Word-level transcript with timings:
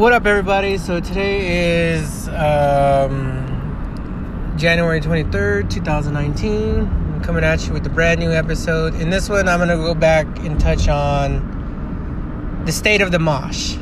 What 0.00 0.14
up, 0.14 0.24
everybody? 0.24 0.78
So 0.78 0.98
today 0.98 1.92
is 1.92 2.26
um, 2.28 4.54
January 4.56 4.98
23rd, 4.98 5.68
2019. 5.68 6.78
I'm 6.78 7.20
coming 7.20 7.44
at 7.44 7.66
you 7.66 7.74
with 7.74 7.84
a 7.84 7.90
brand 7.90 8.18
new 8.18 8.30
episode. 8.30 8.94
In 8.94 9.10
this 9.10 9.28
one, 9.28 9.46
I'm 9.46 9.58
going 9.58 9.68
to 9.68 9.76
go 9.76 9.94
back 9.94 10.26
and 10.38 10.58
touch 10.58 10.88
on 10.88 12.62
the 12.64 12.72
state 12.72 13.02
of 13.02 13.12
the 13.12 13.18
mosh. 13.18 13.76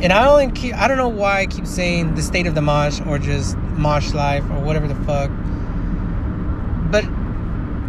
And 0.00 0.12
I 0.12 0.28
only 0.28 0.52
keep, 0.52 0.76
I 0.76 0.86
don't 0.86 0.96
know 0.96 1.08
why 1.08 1.40
I 1.40 1.46
keep 1.46 1.66
saying 1.66 2.14
the 2.14 2.22
state 2.22 2.46
of 2.46 2.54
the 2.54 2.62
mosh 2.62 3.00
or 3.00 3.18
just 3.18 3.56
mosh 3.56 4.14
life 4.14 4.44
or 4.44 4.60
whatever 4.60 4.86
the 4.86 4.94
fuck. 5.06 5.28
But 6.88 7.04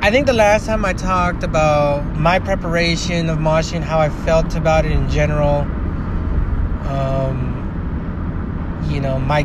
I 0.04 0.10
think 0.10 0.26
the 0.26 0.34
last 0.34 0.66
time 0.66 0.84
I 0.86 0.94
talked 0.94 1.44
about 1.44 2.18
my 2.18 2.40
preparation 2.40 3.30
of 3.30 3.38
moshing, 3.38 3.84
how 3.84 4.00
I 4.00 4.10
felt 4.10 4.56
about 4.56 4.86
it 4.86 4.92
in 4.92 5.08
general, 5.08 5.68
um, 6.90 7.49
you 8.88 9.00
know, 9.00 9.20
my, 9.20 9.40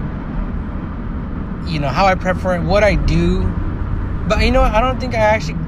you 1.66 1.78
know, 1.78 1.88
how 1.88 2.06
I 2.06 2.14
prep 2.14 2.36
for 2.36 2.54
it, 2.54 2.62
what 2.62 2.84
I 2.84 2.94
do. 2.94 3.42
But 4.28 4.42
you 4.44 4.50
know, 4.50 4.62
I 4.62 4.80
don't 4.80 4.98
think 5.00 5.14
I 5.14 5.18
actually 5.18 5.58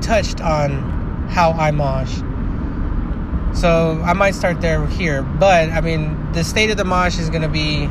touched 0.00 0.40
on 0.40 1.28
how 1.28 1.52
I 1.52 1.70
mosh. 1.70 2.14
So 3.58 4.00
I 4.04 4.12
might 4.12 4.34
start 4.34 4.60
there 4.60 4.86
here. 4.86 5.22
But 5.22 5.70
I 5.70 5.80
mean, 5.80 6.32
the 6.32 6.44
state 6.44 6.70
of 6.70 6.76
the 6.76 6.84
mosh 6.84 7.18
is 7.18 7.30
gonna 7.30 7.48
be 7.48 7.88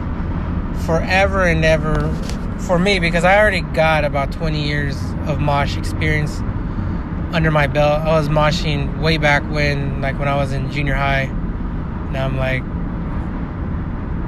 forever 0.86 1.44
and 1.45 1.66
ever 1.66 2.13
for 2.59 2.80
me 2.80 2.99
because 2.99 3.23
I 3.23 3.38
already 3.38 3.61
got 3.61 4.05
about 4.05 4.31
20 4.31 4.66
years 4.66 4.95
of 5.27 5.39
mosh 5.39 5.77
experience 5.77 6.39
under 7.33 7.52
my 7.52 7.67
belt. 7.67 8.02
I 8.02 8.17
was 8.17 8.30
moshing 8.30 9.02
way 9.02 9.17
back 9.17 9.44
when, 9.49 10.02
like 10.02 10.17
when 10.20 10.27
I 10.27 10.36
was 10.36 10.53
in 10.53 10.72
junior 10.72 10.95
high. 10.95 11.25
Now 12.11 12.25
I'm 12.25 12.38
like 12.38 12.63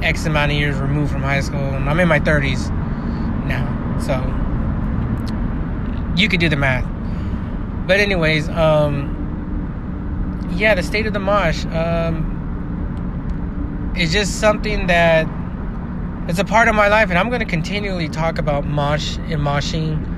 X 0.04 0.26
amount 0.26 0.52
of 0.52 0.58
years 0.58 0.78
removed 0.78 1.12
from 1.12 1.22
high 1.22 1.42
school, 1.42 1.60
and 1.60 1.90
I'm 1.90 2.00
in 2.00 2.08
my 2.08 2.20
30s 2.20 2.70
now. 3.46 3.66
So 4.00 4.16
you 6.16 6.30
could 6.30 6.40
do 6.40 6.50
the 6.50 6.56
math. 6.56 6.86
But 7.88 8.00
anyways, 8.00 8.50
um, 8.50 9.14
yeah, 10.52 10.76
the 10.76 10.84
state 10.84 11.08
of 11.08 11.14
the 11.14 11.20
mosh 11.20 11.66
um, 11.68 12.34
is 13.98 14.12
just 14.12 14.40
something 14.40 14.88
that 14.88 15.28
it's 16.28 16.40
a 16.40 16.46
part 16.46 16.68
of 16.68 16.76
my 16.76 16.90
life, 16.90 17.10
and 17.10 17.18
I'm 17.18 17.30
going 17.30 17.40
to 17.40 17.46
continually 17.46 18.10
talk 18.10 18.38
about 18.38 18.66
mosh 18.66 19.18
and 19.18 19.42
moshing 19.42 20.16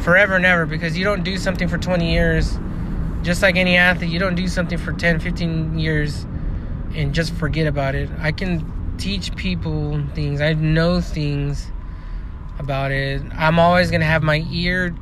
forever 0.00 0.36
and 0.36 0.46
ever 0.46 0.64
because 0.66 0.96
you 0.96 1.04
don't 1.04 1.24
do 1.24 1.36
something 1.36 1.68
for 1.68 1.76
20 1.76 2.10
years 2.12 2.58
just 3.22 3.42
like 3.42 3.56
any 3.56 3.76
athlete 3.76 4.10
you 4.10 4.18
don't 4.18 4.36
do 4.36 4.46
something 4.46 4.78
for 4.78 4.92
10 4.92 5.18
15 5.20 5.78
years 5.78 6.24
and 6.94 7.12
just 7.12 7.34
forget 7.34 7.66
about 7.66 7.94
it 7.94 8.08
i 8.20 8.30
can 8.30 8.60
teach 8.98 9.34
people 9.36 10.02
things 10.14 10.40
i 10.40 10.52
know 10.52 11.00
things 11.00 11.70
about 12.58 12.90
it 12.90 13.22
i'm 13.36 13.58
always 13.58 13.90
going 13.90 14.00
to 14.00 14.06
have 14.06 14.22
my 14.22 14.44
ear 14.50 14.94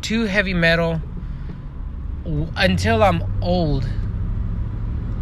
to 0.00 0.24
heavy 0.24 0.54
metal 0.54 1.00
until 2.56 3.02
i'm 3.02 3.22
old 3.42 3.88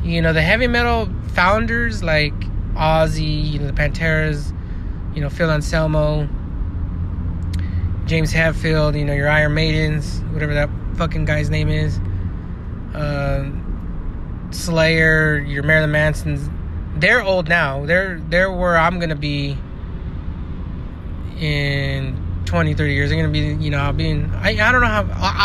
you 0.03 0.23
know 0.23 0.33
the 0.33 0.43
heavy 0.43 0.67
metal 0.67 1.09
founders 1.29 2.03
like 2.03 2.35
ozzy 2.75 3.53
you 3.53 3.59
know 3.59 3.67
the 3.67 3.73
panteras 3.73 4.53
you 5.15 5.21
know 5.21 5.29
phil 5.29 5.51
anselmo 5.51 6.29
James 8.11 8.33
Hetfield, 8.33 8.99
you 8.99 9.05
know, 9.05 9.13
your 9.13 9.29
Iron 9.29 9.55
Maidens, 9.55 10.19
whatever 10.33 10.53
that 10.55 10.69
fucking 10.97 11.27
guy's 11.27 11.49
name 11.49 11.69
is. 11.69 12.01
Uh, 12.93 13.49
Slayer, 14.51 15.39
your 15.39 15.63
Marilyn 15.63 15.93
Mansons. 15.93 16.51
They're 17.01 17.23
old 17.23 17.49
now. 17.49 17.87
They're 17.87 18.21
they're 18.29 18.53
where 18.53 18.77
I'm 18.77 19.01
gonna 19.01 19.17
be 19.17 19.57
in 21.39 22.43
20, 22.45 22.75
30 22.75 22.93
years. 22.93 23.11
They're 23.11 23.19
gonna 23.19 23.33
be, 23.33 23.65
you 23.65 23.71
know, 23.71 23.79
I'll 23.79 23.93
be. 23.93 24.13
I 24.13 24.51
I 24.51 24.73
don't 24.73 24.83
know 24.83 24.87
how 24.87 25.05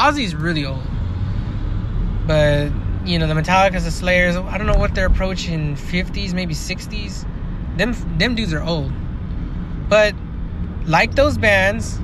Ozzy's 0.10 0.36
really 0.36 0.66
old, 0.66 0.84
but 2.28 2.72
you 3.06 3.20
know 3.20 3.28
the 3.28 3.34
Metallicas, 3.34 3.84
the 3.86 3.92
Slayers. 3.92 4.36
I 4.36 4.58
don't 4.58 4.68
know 4.68 4.78
what 4.78 4.94
they're 4.96 5.08
approaching 5.08 5.76
50s, 5.76 6.34
maybe 6.34 6.54
60s. 6.54 7.26
Them 7.78 7.96
them 8.18 8.36
dudes 8.36 8.54
are 8.54 8.64
old, 8.64 8.92
but 9.88 10.14
like 10.86 11.16
those 11.16 11.38
bands 11.38 12.00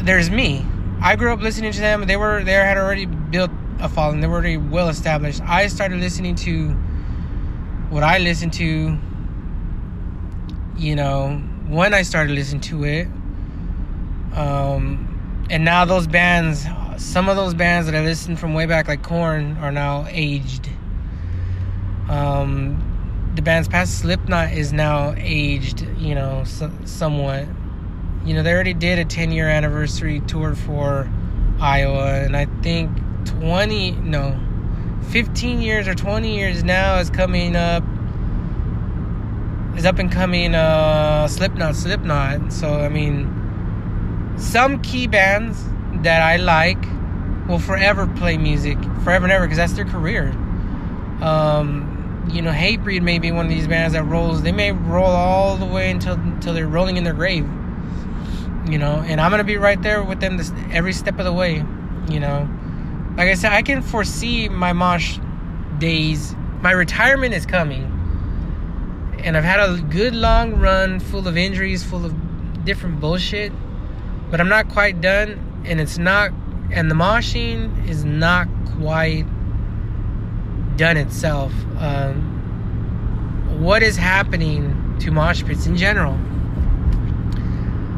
there's 0.00 0.30
me. 0.30 0.64
I 1.00 1.16
grew 1.16 1.32
up 1.32 1.40
listening 1.40 1.72
to 1.72 1.80
them. 1.80 2.06
They 2.06 2.16
were 2.16 2.44
they 2.44 2.52
had 2.52 2.78
already 2.78 3.06
built 3.06 3.50
a 3.78 3.88
following. 3.88 4.20
They 4.20 4.26
were 4.26 4.34
already 4.34 4.56
well 4.56 4.88
established. 4.88 5.40
I 5.42 5.66
started 5.66 6.00
listening 6.00 6.34
to 6.36 6.76
what 7.90 8.02
I 8.02 8.18
listened 8.18 8.52
to. 8.54 8.98
You 10.76 10.94
know, 10.94 11.36
when 11.66 11.92
I 11.92 12.02
started 12.02 12.32
listening 12.32 12.60
to 12.62 12.84
it, 12.84 13.06
um, 14.36 15.46
and 15.50 15.64
now 15.64 15.84
those 15.84 16.06
bands, 16.06 16.64
some 16.98 17.28
of 17.28 17.36
those 17.36 17.54
bands 17.54 17.86
that 17.86 17.96
I 17.96 18.02
listened 18.02 18.38
from 18.38 18.54
way 18.54 18.66
back, 18.66 18.86
like 18.86 19.02
Korn, 19.02 19.56
are 19.58 19.72
now 19.72 20.06
aged. 20.08 20.68
Um, 22.08 23.32
the 23.34 23.42
band's 23.42 23.68
past 23.68 23.98
Slipknot 23.98 24.52
is 24.52 24.72
now 24.72 25.14
aged, 25.16 25.80
you 25.98 26.14
know, 26.14 26.44
so, 26.44 26.70
somewhat 26.84 27.46
you 28.28 28.34
know, 28.34 28.42
they 28.42 28.52
already 28.52 28.74
did 28.74 28.98
a 28.98 29.04
10 29.06 29.32
year 29.32 29.48
anniversary 29.48 30.20
tour 30.20 30.54
for 30.54 31.10
Iowa, 31.60 32.20
and 32.20 32.36
I 32.36 32.44
think 32.62 32.90
20, 33.24 33.92
no, 33.92 34.38
15 35.10 35.60
years 35.60 35.88
or 35.88 35.94
20 35.94 36.36
years 36.36 36.64
now 36.64 36.98
is 36.98 37.10
coming 37.10 37.56
up, 37.56 37.82
is 39.76 39.86
up 39.86 39.98
and 39.98 40.10
coming 40.10 40.54
uh, 40.54 41.28
Slipknot, 41.28 41.76
Slipknot. 41.76 42.52
So, 42.52 42.80
I 42.80 42.88
mean, 42.88 44.34
some 44.38 44.80
key 44.82 45.06
bands 45.06 45.62
that 46.02 46.22
I 46.22 46.36
like 46.36 46.82
will 47.48 47.58
forever 47.58 48.06
play 48.06 48.36
music, 48.36 48.78
forever 49.02 49.24
and 49.24 49.32
ever, 49.32 49.46
because 49.46 49.58
that's 49.58 49.72
their 49.72 49.84
career. 49.84 50.28
Um, 51.22 52.26
you 52.30 52.42
know, 52.42 52.52
Hatebreed 52.52 53.02
may 53.02 53.18
be 53.18 53.32
one 53.32 53.46
of 53.46 53.50
these 53.50 53.66
bands 53.66 53.94
that 53.94 54.04
rolls. 54.04 54.42
They 54.42 54.52
may 54.52 54.72
roll 54.72 55.06
all 55.06 55.56
the 55.56 55.66
way 55.66 55.90
until 55.90 56.14
until 56.14 56.52
they're 56.52 56.68
rolling 56.68 56.96
in 56.96 57.04
their 57.04 57.14
grave 57.14 57.48
you 58.70 58.78
know, 58.78 59.02
and 59.06 59.20
I'm 59.20 59.30
gonna 59.30 59.44
be 59.44 59.56
right 59.56 59.80
there 59.80 60.02
with 60.02 60.20
them 60.20 60.36
this, 60.36 60.52
every 60.70 60.92
step 60.92 61.18
of 61.18 61.24
the 61.24 61.32
way, 61.32 61.64
you 62.08 62.20
know. 62.20 62.48
Like 63.18 63.30
I 63.30 63.34
said, 63.34 63.50
I 63.50 63.62
can 63.62 63.82
foresee 63.82 64.48
my 64.48 64.72
mosh 64.72 65.18
days. 65.78 66.36
My 66.62 66.70
retirement 66.70 67.34
is 67.34 67.46
coming, 67.46 67.82
and 69.24 69.36
I've 69.36 69.42
had 69.42 69.58
a 69.58 69.82
good 69.90 70.14
long 70.14 70.54
run 70.54 71.00
full 71.00 71.26
of 71.26 71.36
injuries, 71.36 71.82
full 71.82 72.04
of 72.04 72.14
different 72.64 73.00
bullshit, 73.00 73.52
but 74.30 74.40
I'm 74.40 74.48
not 74.48 74.68
quite 74.68 75.00
done, 75.00 75.62
and 75.64 75.80
it's 75.80 75.98
not, 75.98 76.30
and 76.70 76.88
the 76.88 76.94
moshing 76.94 77.88
is 77.88 78.04
not 78.04 78.46
quite 78.78 79.24
done 80.76 80.96
itself. 80.96 81.52
Um, 81.78 82.22
what 83.60 83.82
is 83.82 83.96
happening 83.96 84.96
to 85.00 85.10
mosh 85.10 85.42
pits 85.42 85.66
in 85.66 85.76
general? 85.76 86.12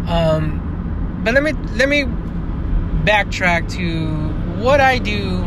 Um, 0.08 1.20
but 1.22 1.34
let 1.34 1.42
me 1.42 1.52
let 1.76 1.90
me 1.90 2.04
backtrack 3.04 3.70
to 3.72 4.39
what 4.60 4.80
I 4.80 4.98
do 4.98 5.42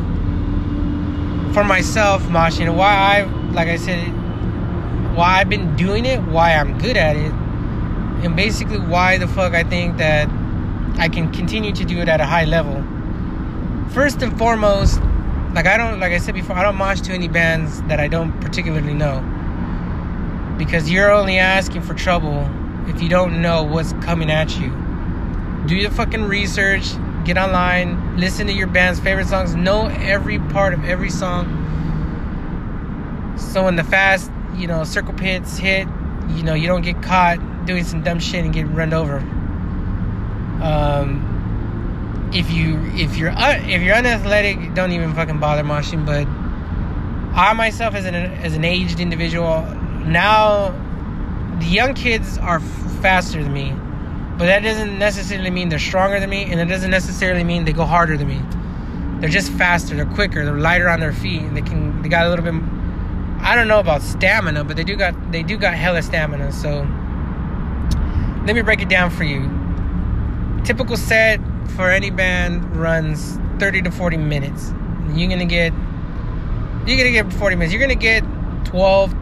for 1.53 1.63
myself, 1.63 2.23
moshing, 2.23 2.65
and 2.67 2.75
why 2.77 2.93
I, 2.93 3.23
like 3.51 3.67
I 3.67 3.77
said, 3.77 4.07
why 5.15 5.39
I've 5.39 5.49
been 5.49 5.75
doing 5.75 6.05
it, 6.05 6.19
why 6.23 6.55
I'm 6.55 6.79
good 6.79 6.97
at 6.97 7.15
it, 7.15 7.31
and 8.25 8.35
basically 8.35 8.79
why 8.79 9.19
the 9.19 9.27
fuck 9.27 9.53
I 9.53 9.63
think 9.63 9.97
that 9.97 10.27
I 10.97 11.09
can 11.09 11.31
continue 11.31 11.71
to 11.73 11.85
do 11.85 11.99
it 11.99 12.09
at 12.09 12.21
a 12.21 12.25
high 12.25 12.45
level. 12.45 12.83
First 13.93 14.23
and 14.23 14.35
foremost, 14.37 14.99
like 15.53 15.67
I 15.67 15.77
don't, 15.77 15.99
like 15.99 16.11
I 16.11 16.17
said 16.17 16.33
before, 16.33 16.55
I 16.55 16.63
don't 16.63 16.77
mosh 16.77 17.01
to 17.01 17.13
any 17.13 17.27
bands 17.27 17.83
that 17.83 17.99
I 17.99 18.07
don't 18.07 18.31
particularly 18.41 18.95
know, 18.95 19.21
because 20.57 20.89
you're 20.89 21.11
only 21.11 21.37
asking 21.37 21.81
for 21.81 21.93
trouble 21.93 22.49
if 22.87 22.99
you 23.01 23.09
don't 23.09 23.43
know 23.43 23.61
what's 23.61 23.93
coming 23.93 24.31
at 24.31 24.57
you. 24.59 24.71
Do 25.67 25.75
your 25.75 25.91
fucking 25.91 26.23
research, 26.23 26.95
get 27.25 27.37
online, 27.37 28.17
listen 28.17 28.47
to 28.47 28.53
your 28.53 28.67
band's 28.67 28.99
favorite 28.99 29.27
songs, 29.27 29.55
know 29.55 29.87
every 29.87 30.39
part 30.39 30.73
of 30.73 30.83
every 30.85 31.09
song. 31.09 31.59
So 33.37 33.63
when 33.63 33.75
the 33.75 33.83
fast, 33.83 34.31
you 34.55 34.67
know, 34.67 34.83
circle 34.83 35.13
pits 35.13 35.57
hit, 35.57 35.87
you 36.29 36.43
know, 36.43 36.53
you 36.53 36.67
don't 36.67 36.81
get 36.81 37.01
caught 37.01 37.65
doing 37.65 37.83
some 37.83 38.03
dumb 38.03 38.19
shit 38.19 38.43
and 38.43 38.53
get 38.53 38.67
run 38.67 38.93
over. 38.93 39.17
Um, 40.61 42.31
if 42.33 42.49
you 42.51 42.79
if 42.95 43.17
you're 43.17 43.31
un, 43.31 43.69
if 43.69 43.81
you're 43.81 43.95
unathletic, 43.95 44.73
don't 44.73 44.91
even 44.91 45.13
fucking 45.13 45.39
bother 45.39 45.63
moshing. 45.63 46.05
But 46.05 46.27
I 47.37 47.53
myself, 47.53 47.95
as 47.95 48.05
an 48.05 48.15
as 48.15 48.55
an 48.55 48.63
aged 48.63 48.99
individual, 48.99 49.61
now 50.05 50.69
the 51.59 51.65
young 51.65 51.93
kids 51.93 52.37
are 52.37 52.59
faster 53.01 53.43
than 53.43 53.53
me, 53.53 53.73
but 54.37 54.45
that 54.45 54.63
doesn't 54.63 54.97
necessarily 54.97 55.51
mean 55.51 55.69
they're 55.69 55.79
stronger 55.79 56.19
than 56.19 56.29
me, 56.29 56.43
and 56.43 56.59
it 56.59 56.65
doesn't 56.65 56.89
necessarily 56.91 57.43
mean 57.43 57.65
they 57.65 57.73
go 57.73 57.85
harder 57.85 58.17
than 58.17 58.27
me. 58.27 58.41
They're 59.19 59.29
just 59.29 59.51
faster, 59.53 59.95
they're 59.95 60.05
quicker, 60.05 60.43
they're 60.43 60.57
lighter 60.57 60.89
on 60.89 60.99
their 60.99 61.13
feet, 61.13 61.41
and 61.41 61.55
they 61.55 61.61
can 61.61 62.01
they 62.01 62.09
got 62.09 62.25
a 62.25 62.29
little 62.29 62.43
bit. 62.43 62.55
I 63.41 63.55
don't 63.55 63.67
know 63.67 63.79
about 63.79 64.01
stamina, 64.01 64.63
but 64.63 64.75
they 64.75 64.83
do 64.83 64.95
got 64.95 65.31
they 65.31 65.43
do 65.43 65.57
got 65.57 65.75
hella 65.75 66.01
stamina. 66.01 66.51
So 66.51 66.79
let 68.45 68.55
me 68.55 68.61
break 68.61 68.81
it 68.81 68.89
down 68.89 69.11
for 69.11 69.23
you. 69.23 69.49
Typical 70.65 70.97
set 70.97 71.39
for 71.75 71.89
any 71.89 72.09
band 72.09 72.75
runs 72.75 73.37
30 73.59 73.83
to 73.83 73.91
40 73.91 74.17
minutes. 74.17 74.73
You're 75.13 75.29
gonna 75.29 75.45
get 75.45 75.73
you're 76.85 76.97
gonna 76.97 77.11
get 77.11 77.31
40 77.31 77.55
minutes. 77.55 77.71
You're 77.71 77.81
gonna 77.81 77.95
get 77.95 78.23
12 78.65 79.15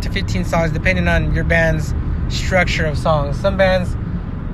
to 0.00 0.10
15 0.10 0.44
songs 0.44 0.72
depending 0.72 1.06
on 1.06 1.34
your 1.34 1.44
band's 1.44 1.94
structure 2.28 2.86
of 2.86 2.98
songs. 2.98 3.38
Some 3.38 3.56
bands 3.56 3.94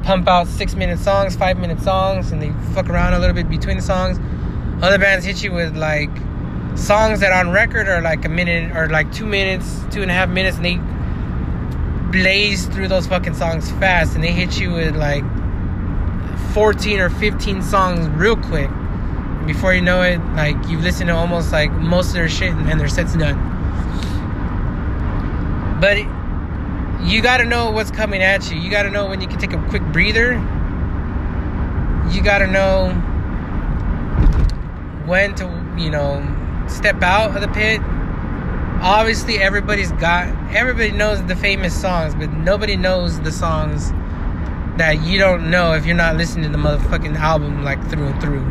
pump 0.05 0.29
out 0.29 0.47
six 0.47 0.75
minute 0.75 0.99
songs, 0.99 1.37
five 1.37 1.59
minute 1.59 1.81
songs, 1.81 2.33
and 2.33 2.41
they 2.43 2.53
fuck 2.75 2.89
around 2.89 3.15
a 3.15 3.19
little 3.19 3.35
bit 3.35 3.49
between 3.49 3.77
the 3.77 3.83
songs. 3.83 4.19
Other 4.83 4.99
bands 4.99 5.25
hit 5.25 5.43
you 5.43 5.53
with 5.53 5.77
like 5.77 6.11
songs 6.77 7.21
that 7.21 7.33
on 7.33 7.51
record 7.51 7.89
are 7.89 8.01
like 8.01 8.25
a 8.25 8.29
minute 8.29 8.77
or 8.77 8.89
like 8.89 9.13
two 9.13 9.27
minutes, 9.27 9.81
two 9.91 10.03
and 10.03 10.11
a 10.11 10.15
half 10.15 10.29
minutes, 10.29 10.57
and 10.57 10.65
they 10.65 10.79
blaze 12.13 12.67
through 12.67 12.89
those 12.89 13.07
fucking 13.07 13.35
songs 13.35 13.71
fast, 13.73 14.15
and 14.15 14.25
they 14.25 14.33
hit 14.33 14.59
you 14.59 14.73
with 14.73 14.97
like 14.97 15.25
14 16.55 17.01
or 17.01 17.11
15 17.11 17.63
songs 17.63 18.09
real 18.11 18.37
quick. 18.37 18.71
Before 19.47 19.73
you 19.73 19.81
know 19.81 20.03
it, 20.03 20.19
like 20.35 20.57
you've 20.69 20.83
listened 20.83 21.09
to 21.09 21.15
almost 21.15 21.53
like 21.53 21.73
most 21.73 22.09
of 22.09 22.15
their 22.15 22.29
shit, 22.29 22.53
and 22.53 22.81
their 22.81 22.89
set's 22.89 23.15
done. 23.15 23.57
But 25.81 25.99
you 27.03 27.23
got 27.23 27.39
to 27.39 27.45
know 27.45 27.71
what's 27.71 27.91
coming 27.91 28.23
at 28.23 28.51
you. 28.51 28.59
You 28.59 28.71
got 28.71 28.83
to 28.83 28.91
know 28.91 29.07
when 29.07 29.21
you 29.21 29.29
can 29.29 29.39
take 29.39 29.53
a 29.53 29.63
quick 29.69 29.83
breather. 29.93 30.33
You 32.11 32.23
got 32.23 32.39
to 32.39 32.47
know 32.47 32.91
when 35.07 35.35
to, 35.37 35.45
you 35.79 35.91
know, 35.91 36.23
step 36.69 37.03
out 37.03 37.35
of 37.35 37.41
the 37.41 37.49
pit. 37.49 37.81
Obviously, 38.81 39.39
everybody's 39.39 39.93
got, 39.93 40.29
everybody 40.55 40.91
knows 40.91 41.25
the 41.27 41.37
famous 41.37 41.79
songs, 41.79 42.15
but 42.15 42.31
nobody 42.33 42.77
knows 42.77 43.21
the 43.21 43.33
songs 43.33 43.91
that 44.79 45.03
you 45.03 45.19
don't 45.19 45.51
know 45.51 45.73
if 45.73 45.87
you're 45.87 45.97
not 45.97 46.17
listening 46.17 46.45
to 46.45 46.57
the 46.57 46.63
motherfucking 46.63 47.17
album 47.17 47.65
like 47.65 47.81
through 47.91 48.07
and 48.07 48.21
through. 48.21 48.45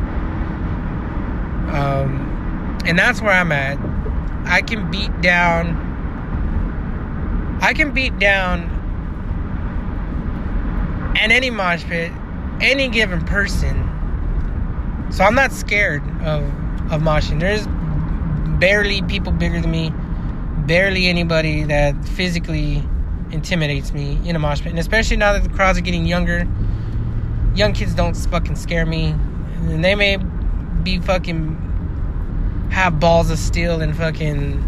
Um, 1.73 2.79
and 2.85 2.97
that's 2.97 3.21
where 3.21 3.31
I'm 3.31 3.51
at. 3.51 3.77
I 4.45 4.61
can 4.61 4.89
beat 4.89 5.21
down 5.21 5.86
I 7.61 7.73
can 7.73 7.91
beat 7.91 8.17
down 8.19 8.73
in 11.23 11.31
any 11.31 11.49
mosh 11.49 11.83
pit, 11.83 12.11
any 12.61 12.87
given 12.87 13.25
person. 13.25 13.83
So 15.11 15.23
I'm 15.23 15.35
not 15.35 15.51
scared 15.51 16.03
of 16.21 16.43
of 16.91 17.01
moshing. 17.01 17.39
There's 17.39 17.67
barely 18.59 19.01
people 19.03 19.31
bigger 19.31 19.59
than 19.59 19.71
me, 19.71 19.91
barely 20.65 21.07
anybody 21.07 21.63
that 21.63 21.95
physically 22.05 22.83
intimidates 23.31 23.91
me 23.91 24.19
in 24.25 24.35
a 24.35 24.39
mosh 24.39 24.61
pit. 24.61 24.71
And 24.71 24.79
especially 24.79 25.17
now 25.17 25.33
that 25.33 25.43
the 25.43 25.49
crowds 25.49 25.77
are 25.77 25.81
getting 25.81 26.05
younger, 26.05 26.47
young 27.55 27.73
kids 27.73 27.93
don't 27.93 28.15
fucking 28.15 28.55
scare 28.55 28.85
me. 28.85 29.07
And 29.69 29.83
they 29.83 29.95
may 29.95 30.17
be 30.83 30.99
fucking 30.99 32.69
have 32.71 32.99
balls 32.99 33.29
of 33.29 33.39
steel 33.39 33.81
and 33.81 33.95
fucking 33.95 34.63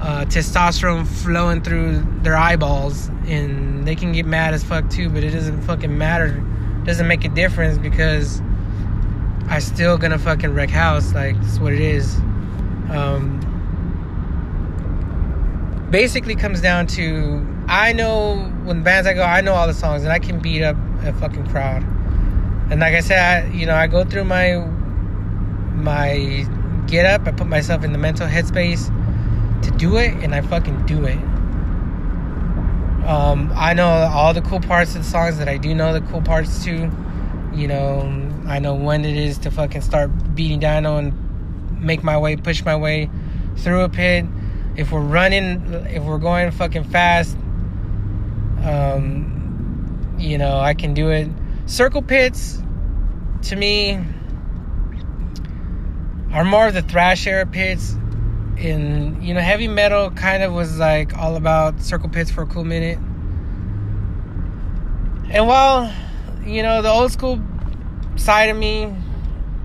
uh, 0.00 0.24
testosterone 0.26 1.06
flowing 1.06 1.62
through 1.62 2.04
their 2.22 2.36
eyeballs, 2.36 3.08
and 3.26 3.86
they 3.86 3.96
can 3.96 4.12
get 4.12 4.26
mad 4.26 4.54
as 4.54 4.62
fuck 4.62 4.88
too. 4.90 5.08
But 5.08 5.24
it 5.24 5.30
doesn't 5.30 5.62
fucking 5.62 5.96
matter. 5.96 6.44
It 6.82 6.84
doesn't 6.84 7.08
make 7.08 7.24
a 7.24 7.28
difference 7.28 7.78
because 7.78 8.40
I 9.48 9.58
still 9.58 9.98
gonna 9.98 10.18
fucking 10.18 10.54
wreck 10.54 10.70
house. 10.70 11.14
Like 11.14 11.40
that's 11.40 11.58
what 11.58 11.72
it 11.72 11.80
is. 11.80 12.16
Um, 12.90 13.40
basically, 15.90 16.36
comes 16.36 16.60
down 16.60 16.86
to 16.88 17.44
I 17.68 17.92
know 17.92 18.36
when 18.64 18.82
bands 18.82 19.08
I 19.08 19.14
go, 19.14 19.22
I 19.22 19.40
know 19.40 19.54
all 19.54 19.66
the 19.66 19.74
songs, 19.74 20.02
and 20.02 20.12
I 20.12 20.20
can 20.20 20.38
beat 20.38 20.62
up 20.62 20.76
a 21.02 21.12
fucking 21.14 21.48
crowd. 21.48 21.82
And 22.70 22.80
like 22.80 22.94
I 22.94 23.00
said, 23.00 23.18
I, 23.18 23.48
you 23.48 23.66
know, 23.66 23.74
I 23.74 23.88
go 23.88 24.04
through 24.04 24.24
my 24.24 24.58
my 25.74 26.46
get 26.86 27.04
up. 27.04 27.26
I 27.26 27.32
put 27.32 27.48
myself 27.48 27.82
in 27.82 27.92
the 27.92 27.98
mental 27.98 28.28
headspace 28.28 28.94
to 29.62 29.70
do 29.72 29.96
it, 29.96 30.14
and 30.22 30.34
I 30.34 30.40
fucking 30.40 30.86
do 30.86 31.04
it. 31.04 31.18
Um, 33.08 33.50
I 33.54 33.72
know 33.72 33.88
all 33.88 34.34
the 34.34 34.42
cool 34.42 34.60
parts 34.60 34.94
of 34.94 35.02
the 35.02 35.08
songs 35.08 35.38
that 35.38 35.48
I 35.48 35.56
do 35.56 35.74
know 35.74 35.92
the 35.92 36.02
cool 36.02 36.20
parts 36.20 36.62
too. 36.64 36.90
You 37.54 37.66
know, 37.66 38.00
I 38.46 38.58
know 38.58 38.74
when 38.74 39.04
it 39.04 39.16
is 39.16 39.38
to 39.38 39.50
fucking 39.50 39.80
start 39.80 40.10
beating 40.34 40.60
down 40.60 40.84
and 40.84 41.80
make 41.80 42.04
my 42.04 42.18
way, 42.18 42.36
push 42.36 42.62
my 42.64 42.76
way 42.76 43.08
through 43.56 43.82
a 43.82 43.88
pit. 43.88 44.26
If 44.76 44.92
we're 44.92 45.00
running, 45.00 45.72
if 45.88 46.02
we're 46.02 46.18
going 46.18 46.50
fucking 46.50 46.84
fast, 46.84 47.36
um, 48.62 50.16
you 50.18 50.38
know, 50.38 50.58
I 50.58 50.74
can 50.74 50.94
do 50.94 51.08
it. 51.10 51.28
Circle 51.66 52.02
pits, 52.02 52.62
to 53.44 53.56
me, 53.56 54.04
are 56.32 56.44
more 56.44 56.66
of 56.66 56.74
the 56.74 56.82
thrash 56.82 57.26
era 57.26 57.46
pits 57.46 57.96
in 58.58 59.20
you 59.22 59.34
know 59.34 59.40
heavy 59.40 59.68
metal 59.68 60.10
kind 60.10 60.42
of 60.42 60.52
was 60.52 60.78
like 60.78 61.16
all 61.16 61.36
about 61.36 61.80
circle 61.80 62.08
pits 62.08 62.30
for 62.30 62.42
a 62.42 62.46
cool 62.46 62.64
minute. 62.64 62.98
And 65.30 65.46
while 65.46 65.92
you 66.44 66.62
know 66.62 66.82
the 66.82 66.90
old 66.90 67.12
school 67.12 67.40
side 68.16 68.48
of 68.48 68.56
me 68.56 68.92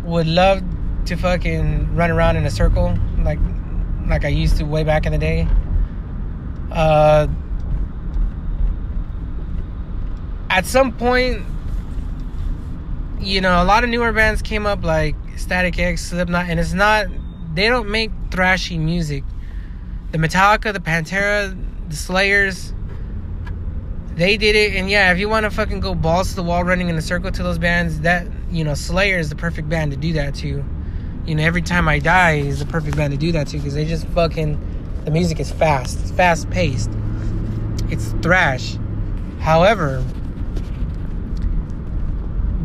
would 0.04 0.28
love 0.28 0.62
to 1.06 1.16
fucking 1.16 1.95
run 1.95 2.12
around 2.12 2.36
in 2.36 2.45
a 2.45 2.51
circle 2.51 2.98
like 3.19 3.40
like 4.07 4.25
I 4.25 4.30
used 4.30 4.57
to 4.57 4.63
way 4.63 4.84
back 4.84 5.06
in 5.06 5.12
the 5.12 5.18
day 5.18 5.48
uh 6.72 7.28
at 10.50 10.66
some 10.66 10.92
point 10.92 11.44
you 13.19 13.42
know 13.42 13.62
a 13.62 13.66
lot 13.66 13.84
of 13.84 13.89
newer 13.89 14.12
bands 14.12 14.42
came 14.42 14.66
up 14.66 14.84
like 14.84 15.16
Static 15.36 15.80
X 15.80 16.06
Slipknot 16.10 16.46
and 16.48 16.60
it's 16.60 16.74
not 16.74 17.07
they 17.53 17.67
don't 17.67 17.89
make 17.89 18.11
thrashy 18.29 18.79
music. 18.79 19.23
The 20.11 20.17
Metallica, 20.17 20.73
the 20.73 20.79
Pantera, 20.79 21.55
the 21.89 21.95
Slayers, 21.95 22.73
they 24.15 24.38
did 24.38 24.55
it. 24.55 24.75
And 24.75 24.89
yeah, 24.89 25.11
if 25.11 25.19
you 25.19 25.29
want 25.29 25.45
to 25.45 25.51
fucking 25.51 25.79
go 25.79 25.95
balls 25.95 26.29
to 26.29 26.35
the 26.35 26.44
wall 26.44 26.63
running 26.63 26.89
in 26.89 26.97
a 26.97 27.01
circle 27.01 27.31
to 27.31 27.44
those 27.44 27.57
bands, 27.57 28.01
that, 28.01 28.27
you 28.51 28.63
know, 28.63 28.73
Slayer 28.73 29.17
is 29.17 29.29
the 29.29 29.35
perfect 29.35 29.69
band 29.69 29.91
to 29.91 29.97
do 29.97 30.13
that 30.13 30.35
to. 30.35 30.63
You 31.25 31.35
know, 31.35 31.44
Every 31.44 31.61
Time 31.61 31.88
I 31.88 32.00
Die 32.00 32.35
is 32.35 32.59
the 32.59 32.65
perfect 32.65 32.97
band 32.97 33.11
to 33.11 33.17
do 33.17 33.31
that 33.31 33.47
to 33.47 33.57
because 33.57 33.73
they 33.73 33.85
just 33.85 34.07
fucking, 34.09 34.59
the 35.05 35.11
music 35.11 35.39
is 35.39 35.51
fast. 35.51 36.00
It's 36.01 36.11
fast 36.11 36.50
paced. 36.50 36.91
It's 37.89 38.12
thrash. 38.22 38.77
However, 39.39 40.03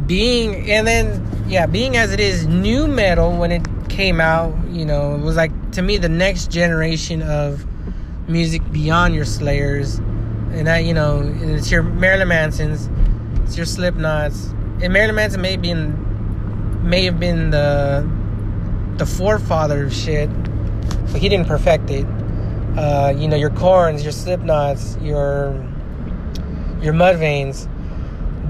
being, 0.07 0.71
and 0.71 0.87
then, 0.87 1.45
yeah, 1.49 1.67
being 1.67 1.97
as 1.97 2.13
it 2.13 2.21
is 2.21 2.47
new 2.47 2.87
metal 2.87 3.37
when 3.37 3.53
it 3.53 3.67
came 3.89 4.21
out, 4.21 4.55
you 4.69 4.85
know, 4.85 5.15
it 5.15 5.21
was 5.21 5.37
like 5.37 5.53
to 5.73 5.83
me 5.83 5.97
the 5.99 6.09
next 6.09 6.51
generation 6.51 7.23
of 7.23 7.65
music 8.29 8.63
beyond 8.73 9.15
your 9.15 9.25
Slayers, 9.25 9.97
and 9.97 10.67
that 10.67 10.85
you 10.85 10.95
know, 10.95 11.23
it's 11.41 11.71
your 11.71 11.83
Marilyn 11.83 12.29
Mansons, 12.29 12.89
it's 13.45 13.57
your 13.57 13.67
Slipknots, 13.67 14.51
and 14.83 14.93
Marilyn 14.93 15.17
Manson 15.17 15.41
may 15.41 15.57
be 15.57 15.75
may 15.75 17.05
have 17.05 17.19
been 17.19 17.51
the 17.51 18.09
the 18.97 19.07
forefather 19.07 19.85
of 19.85 19.95
shit, 19.95 20.31
but 21.13 21.21
he 21.21 21.29
didn't 21.29 21.47
perfect 21.47 21.91
it. 21.91 22.07
Uh, 22.77 23.13
you 23.17 23.27
know, 23.27 23.37
your 23.37 23.51
Korns, 23.51 24.03
your 24.03 24.13
Slipknots, 24.13 25.05
your 25.05 25.53
your 26.83 26.95
Mudvaynes, 26.95 27.69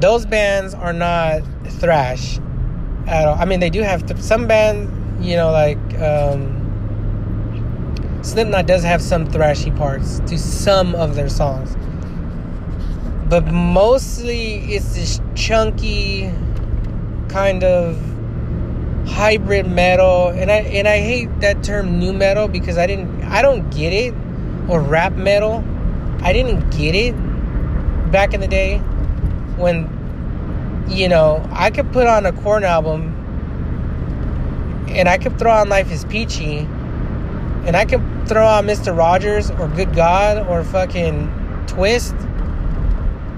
those 0.00 0.26
bands 0.26 0.75
are 0.75 0.92
not 0.92 1.42
thrash 1.80 2.38
at 3.07 3.26
all. 3.26 3.37
I 3.38 3.45
mean, 3.45 3.61
they 3.61 3.71
do 3.71 3.83
have 3.83 4.07
th- 4.07 4.21
some 4.21 4.47
bands 4.47 4.98
you 5.21 5.37
know, 5.37 5.51
like 5.51 5.79
um, 6.01 6.55
Slipknot 8.23 8.67
does 8.67 8.83
have 8.83 9.03
some 9.03 9.27
thrashy 9.27 9.77
parts 9.77 10.21
to 10.21 10.39
some 10.39 10.95
of 10.95 11.15
their 11.15 11.29
songs, 11.29 11.77
but 13.29 13.47
mostly 13.47 14.57
it's 14.75 14.95
this 14.95 15.21
chunky 15.35 16.33
kind 17.29 17.65
of 17.65 17.97
hybrid 19.07 19.67
metal, 19.67 20.29
and 20.29 20.51
I 20.51 20.57
and 20.57 20.87
I 20.87 20.99
hate 20.99 21.41
that 21.41 21.63
term 21.63 21.99
new 21.99 22.13
metal 22.13 22.49
because 22.49 22.79
I 22.79 22.87
didn't 22.87 23.23
I 23.25 23.43
don't 23.43 23.71
get 23.71 23.93
it. 23.93 24.15
Or 24.69 24.83
rap 24.83 25.15
metal. 25.15 25.65
I 26.21 26.35
didn't 26.35 26.69
get 26.69 26.95
it 26.95 27.13
back 28.13 28.35
in 28.35 28.41
the 28.41 28.47
day 28.47 28.79
when 29.57 29.89
you 30.91 31.09
know 31.09 31.43
I 31.51 31.71
could 31.71 31.91
put 31.91 32.07
on 32.07 32.27
a 32.27 32.33
Korn 32.33 32.65
album 32.65 33.15
and 34.90 35.09
I 35.09 35.18
could 35.18 35.38
throw 35.38 35.52
on 35.52 35.68
Life 35.68 35.90
is 35.90 36.04
Peachy, 36.04 36.59
and 36.59 37.76
I 37.76 37.85
could 37.85 38.02
throw 38.28 38.47
on 38.47 38.66
Mr. 38.66 38.97
Rogers 38.97 39.50
or 39.50 39.68
Good 39.68 39.95
God 39.95 40.47
or 40.49 40.64
fucking 40.64 41.64
Twist 41.66 42.14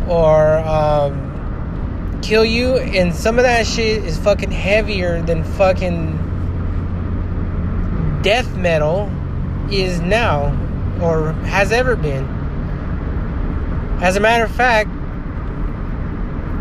or 0.09 0.59
um, 0.59 2.21
Kill 2.23 2.45
You, 2.45 2.77
and 2.77 3.15
some 3.15 3.39
of 3.39 3.45
that 3.45 3.67
shit 3.67 4.05
is 4.05 4.19
fucking 4.19 4.51
heavier 4.51 5.23
than 5.23 5.45
fucking 5.45 6.17
death 8.23 8.55
metal. 8.57 9.11
is 9.71 10.01
now 10.01 10.47
or 11.01 11.33
has 11.45 11.73
ever 11.73 11.97
been. 11.97 12.25
As 14.03 14.17
a 14.17 14.21
matter 14.21 14.45
of 14.45 14.51
fact, 14.51 14.91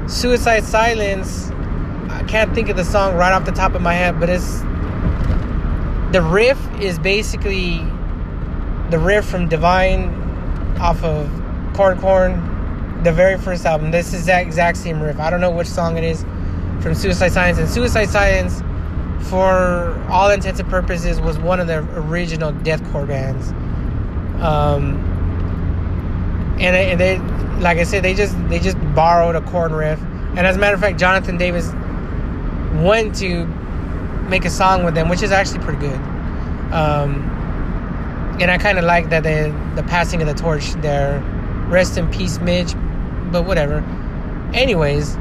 Suicide 0.10 0.64
Silence, 0.64 1.50
I 2.10 2.24
can't 2.28 2.54
think 2.54 2.70
of 2.70 2.78
the 2.78 2.86
song 2.86 3.16
right 3.16 3.32
off 3.32 3.46
the 3.46 3.52
top 3.52 3.76
of 3.76 3.82
my 3.82 3.94
head, 3.94 4.20
but 4.20 4.30
it's 4.30 4.62
the 6.12 6.22
riff 6.22 6.60
is 6.82 6.98
basically 6.98 7.78
the 8.90 8.98
riff 8.98 9.26
from 9.26 9.48
Divine 9.48 10.10
off 10.80 11.04
of 11.04 11.30
Korn 11.76 12.00
Korn, 12.00 13.04
the 13.04 13.12
very 13.12 13.38
first 13.38 13.66
album. 13.66 13.92
This 13.92 14.14
is 14.14 14.26
that 14.26 14.42
exact 14.42 14.78
same 14.78 15.02
riff. 15.02 15.20
I 15.20 15.30
don't 15.30 15.42
know 15.42 15.52
which 15.52 15.68
song 15.68 15.98
it 15.98 16.04
is 16.04 16.24
from 16.82 16.96
Suicide 16.96 17.32
Silence, 17.32 17.60
And 17.60 17.70
Suicide 17.70 18.10
Silence, 18.10 18.62
for 19.30 20.02
all 20.10 20.30
intents 20.32 20.60
and 20.60 20.70
purposes, 20.70 21.22
was 21.22 21.38
one 21.38 21.60
of 21.60 21.68
the 21.68 21.80
original 22.00 22.54
deathcore 22.54 23.08
bands. 23.08 23.52
Um, 24.42 25.06
and, 26.60 26.76
and 26.76 27.00
they, 27.00 27.20
like 27.60 27.78
I 27.78 27.84
said, 27.84 28.04
they 28.04 28.14
just 28.14 28.36
they 28.50 28.60
just 28.60 28.78
borrowed 28.96 29.36
a 29.36 29.42
Korn 29.42 29.74
riff. 29.74 30.00
And 30.36 30.40
as 30.40 30.56
a 30.56 30.60
matter 30.60 30.76
of 30.76 30.82
fact, 30.82 31.00
Jonathan 31.00 31.38
Davis 31.38 31.72
went 32.82 33.16
to 33.16 33.46
make 34.30 34.46
a 34.46 34.50
song 34.50 34.84
with 34.84 34.96
them, 34.96 35.10
which 35.10 35.22
is 35.22 35.32
actually 35.32 35.60
pretty 35.60 35.80
good. 35.80 36.00
Um, 36.72 37.38
and 38.40 38.50
I 38.50 38.58
kind 38.58 38.78
of 38.78 38.86
like 38.86 39.10
that 39.10 39.24
the 39.24 39.54
the 39.76 39.84
passing 39.84 40.22
of 40.22 40.28
the 40.28 40.34
torch 40.34 40.72
there. 40.82 41.20
Rest 41.68 41.98
in 41.98 42.10
peace, 42.10 42.40
Mitch. 42.40 42.74
But 43.32 43.46
whatever. 43.46 43.84
Anyways, 44.54 45.16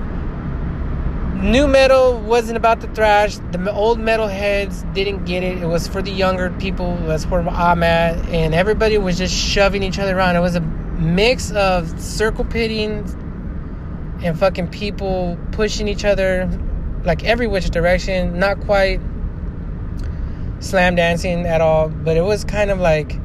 new 1.34 1.68
metal 1.68 2.18
wasn't 2.20 2.56
about 2.56 2.80
the 2.80 2.86
thrash. 2.88 3.38
The 3.52 3.70
old 3.72 3.98
metal 3.98 4.28
heads 4.28 4.82
didn't 4.94 5.24
get 5.24 5.42
it. 5.42 5.58
It 5.58 5.66
was 5.66 5.86
for 5.86 6.00
the 6.00 6.10
younger 6.10 6.50
people. 6.50 6.96
That's 7.06 7.26
where 7.26 7.46
I'm 7.46 7.82
at. 7.82 8.16
And 8.28 8.54
everybody 8.54 8.96
was 8.98 9.18
just 9.18 9.34
shoving 9.34 9.82
each 9.82 9.98
other 9.98 10.16
around. 10.16 10.36
It 10.36 10.40
was 10.40 10.56
a 10.56 10.60
mix 10.60 11.50
of 11.52 12.00
circle 12.00 12.44
pitting 12.44 13.04
and 14.22 14.38
fucking 14.38 14.68
people 14.68 15.38
pushing 15.52 15.86
each 15.86 16.04
other 16.04 16.48
like 17.08 17.24
every 17.24 17.48
which 17.48 17.70
direction. 17.70 18.38
Not 18.38 18.60
quite 18.60 19.00
slam 20.60 20.94
dancing 20.94 21.46
at 21.46 21.60
all, 21.60 21.88
but 21.88 22.16
it 22.16 22.22
was 22.22 22.44
kind 22.44 22.70
of 22.70 22.78
like 22.78 23.18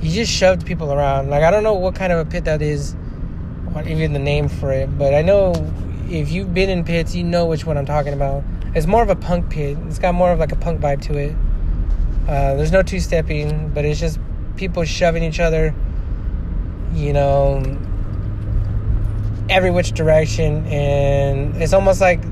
he 0.00 0.10
just 0.10 0.30
shoved 0.30 0.66
people 0.66 0.92
around. 0.92 1.30
Like 1.30 1.42
I 1.42 1.50
don't 1.50 1.62
know 1.62 1.74
what 1.74 1.94
kind 1.94 2.12
of 2.12 2.18
a 2.18 2.28
pit 2.28 2.44
that 2.44 2.60
is, 2.60 2.94
or 3.74 3.82
even 3.88 4.12
the 4.12 4.18
name 4.18 4.48
for 4.48 4.72
it, 4.72 4.98
but 4.98 5.14
I 5.14 5.22
know 5.22 5.54
if 6.10 6.30
you've 6.30 6.52
been 6.52 6.68
in 6.68 6.84
pits, 6.84 7.14
you 7.14 7.24
know 7.24 7.46
which 7.46 7.64
one 7.64 7.78
I'm 7.78 7.86
talking 7.86 8.12
about. 8.12 8.42
It's 8.74 8.86
more 8.86 9.02
of 9.02 9.08
a 9.08 9.16
punk 9.16 9.50
pit. 9.50 9.78
It's 9.86 9.98
got 9.98 10.14
more 10.14 10.32
of 10.32 10.38
like 10.38 10.52
a 10.52 10.56
punk 10.56 10.80
vibe 10.80 11.02
to 11.02 11.16
it. 11.16 11.36
Uh, 12.28 12.54
there's 12.54 12.72
no 12.72 12.82
two 12.82 13.00
stepping, 13.00 13.70
but 13.70 13.84
it's 13.84 14.00
just 14.00 14.18
people 14.56 14.84
shoving 14.84 15.22
each 15.22 15.40
other, 15.40 15.74
you 16.92 17.12
know, 17.12 17.62
every 19.48 19.70
which 19.70 19.92
direction, 19.92 20.66
and 20.66 21.62
it's 21.62 21.72
almost 21.72 22.00
like 22.00 22.22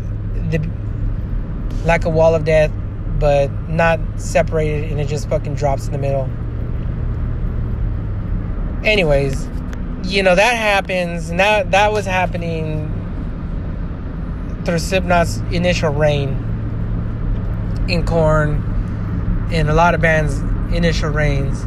the 0.50 0.58
like 1.84 2.04
a 2.04 2.10
wall 2.10 2.34
of 2.34 2.44
death 2.44 2.72
but 3.18 3.50
not 3.68 4.00
separated 4.16 4.90
and 4.90 5.00
it 5.00 5.06
just 5.06 5.28
fucking 5.28 5.54
drops 5.54 5.86
in 5.86 5.92
the 5.92 5.98
middle. 5.98 6.28
Anyways, 8.84 9.46
you 10.04 10.22
know, 10.22 10.34
that 10.34 10.56
happens 10.56 11.28
and 11.28 11.38
that, 11.38 11.70
that 11.70 11.92
was 11.92 12.06
happening 12.06 12.96
through 14.64 14.78
Slipknot's 14.78 15.38
initial 15.52 15.90
reign 15.90 16.46
in 17.90 18.04
Korn, 18.06 18.62
and 19.52 19.68
a 19.68 19.74
lot 19.74 19.94
of 19.94 20.00
bands' 20.00 20.38
initial 20.74 21.10
reigns. 21.10 21.62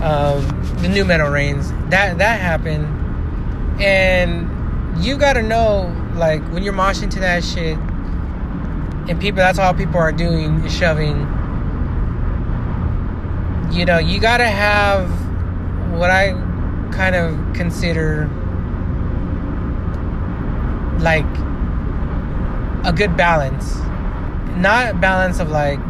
Um, 0.00 0.46
the 0.80 0.88
new 0.88 1.04
metal 1.04 1.28
reigns. 1.28 1.70
That 1.90 2.18
that 2.18 2.40
happened. 2.40 2.86
And 3.82 4.48
you 5.04 5.16
gotta 5.16 5.42
know, 5.42 5.92
like, 6.14 6.42
when 6.52 6.62
you're 6.62 6.74
moshing 6.74 7.10
to 7.10 7.20
that 7.20 7.42
shit, 7.42 7.76
and 9.08 9.20
people 9.20 9.36
that's 9.36 9.58
all 9.58 9.74
people 9.74 9.98
are 9.98 10.12
doing 10.12 10.64
is 10.64 10.74
shoving. 10.74 11.18
You 13.72 13.84
know 13.84 13.98
you 13.98 14.20
gotta 14.20 14.46
have 14.46 15.10
what 15.92 16.10
i 16.10 16.32
kind 16.92 17.14
of 17.14 17.54
consider 17.54 18.28
like 21.00 21.26
a 22.86 22.92
good 22.94 23.16
balance. 23.16 23.76
Not 24.56 25.00
balance 25.00 25.40
of 25.40 25.50
like 25.50 25.80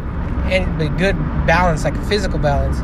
any 0.51 0.65
but 0.77 0.97
good 0.97 1.15
balance 1.45 1.83
like 1.83 1.95
a 1.95 2.05
physical 2.05 2.39
balance. 2.39 2.79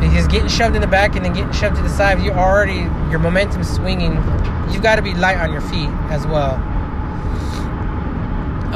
Because 0.00 0.28
getting 0.28 0.48
shoved 0.48 0.76
in 0.76 0.82
the 0.82 0.86
back 0.86 1.16
and 1.16 1.24
then 1.24 1.32
getting 1.32 1.52
shoved 1.52 1.76
to 1.76 1.82
the 1.82 1.88
side 1.88 2.22
you 2.22 2.30
already 2.30 2.80
your 3.10 3.18
momentum 3.18 3.64
swinging. 3.64 4.12
You've 4.70 4.82
got 4.82 4.96
to 4.96 5.02
be 5.02 5.14
light 5.14 5.38
on 5.38 5.52
your 5.52 5.62
feet 5.62 5.88
as 6.10 6.26
well 6.26 6.75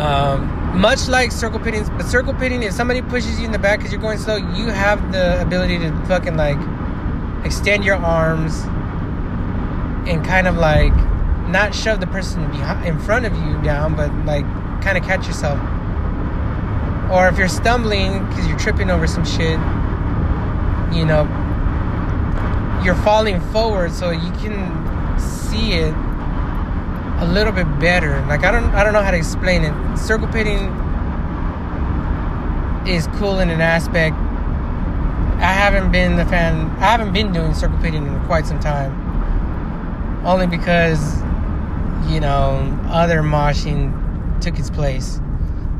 um, 0.00 0.80
much 0.80 1.08
like 1.08 1.30
circle 1.30 1.60
pitting, 1.60 1.84
but 1.98 2.06
circle 2.06 2.32
pitting, 2.32 2.62
if 2.62 2.72
somebody 2.72 3.02
pushes 3.02 3.38
you 3.38 3.44
in 3.44 3.52
the 3.52 3.58
back 3.58 3.80
because 3.80 3.92
you're 3.92 4.00
going 4.00 4.16
slow, 4.16 4.36
you 4.36 4.68
have 4.68 5.12
the 5.12 5.40
ability 5.42 5.78
to 5.78 5.92
fucking 6.06 6.38
like 6.38 6.56
extend 7.44 7.84
your 7.84 7.96
arms 7.96 8.62
and 10.08 10.24
kind 10.24 10.48
of 10.48 10.56
like 10.56 10.94
not 11.48 11.74
shove 11.74 12.00
the 12.00 12.06
person 12.06 12.50
behind, 12.50 12.86
in 12.86 12.98
front 12.98 13.26
of 13.26 13.34
you 13.34 13.60
down, 13.62 13.94
but 13.94 14.10
like 14.24 14.46
kind 14.80 14.96
of 14.96 15.04
catch 15.04 15.26
yourself. 15.26 15.58
Or 17.12 17.28
if 17.28 17.36
you're 17.36 17.48
stumbling 17.48 18.26
because 18.28 18.46
you're 18.46 18.58
tripping 18.58 18.90
over 18.90 19.06
some 19.06 19.26
shit, 19.26 19.58
you 20.96 21.04
know, 21.04 21.28
you're 22.82 22.94
falling 23.04 23.38
forward 23.52 23.92
so 23.92 24.10
you 24.10 24.30
can 24.32 25.18
see 25.20 25.74
it 25.74 25.94
a 27.20 27.26
little 27.26 27.52
bit 27.52 27.66
better. 27.78 28.24
Like 28.26 28.44
I 28.44 28.50
don't 28.50 28.70
I 28.70 28.82
don't 28.82 28.92
know 28.92 29.02
how 29.02 29.10
to 29.10 29.16
explain 29.16 29.62
it. 29.62 29.98
Circle 29.98 30.28
pitting 30.28 30.68
is 32.86 33.06
cool 33.18 33.38
in 33.38 33.50
an 33.50 33.60
aspect. 33.60 34.16
I 34.16 35.52
haven't 35.52 35.92
been 35.92 36.16
the 36.16 36.24
fan. 36.26 36.70
I 36.78 36.86
haven't 36.86 37.12
been 37.12 37.32
doing 37.32 37.54
circle 37.54 37.78
pitting 37.78 38.06
in 38.06 38.20
quite 38.26 38.46
some 38.46 38.58
time. 38.58 39.06
Only 40.24 40.46
because 40.46 41.20
you 42.10 42.20
know 42.20 42.78
other 42.88 43.20
moshing 43.20 44.40
took 44.40 44.58
its 44.58 44.70
place, 44.70 45.16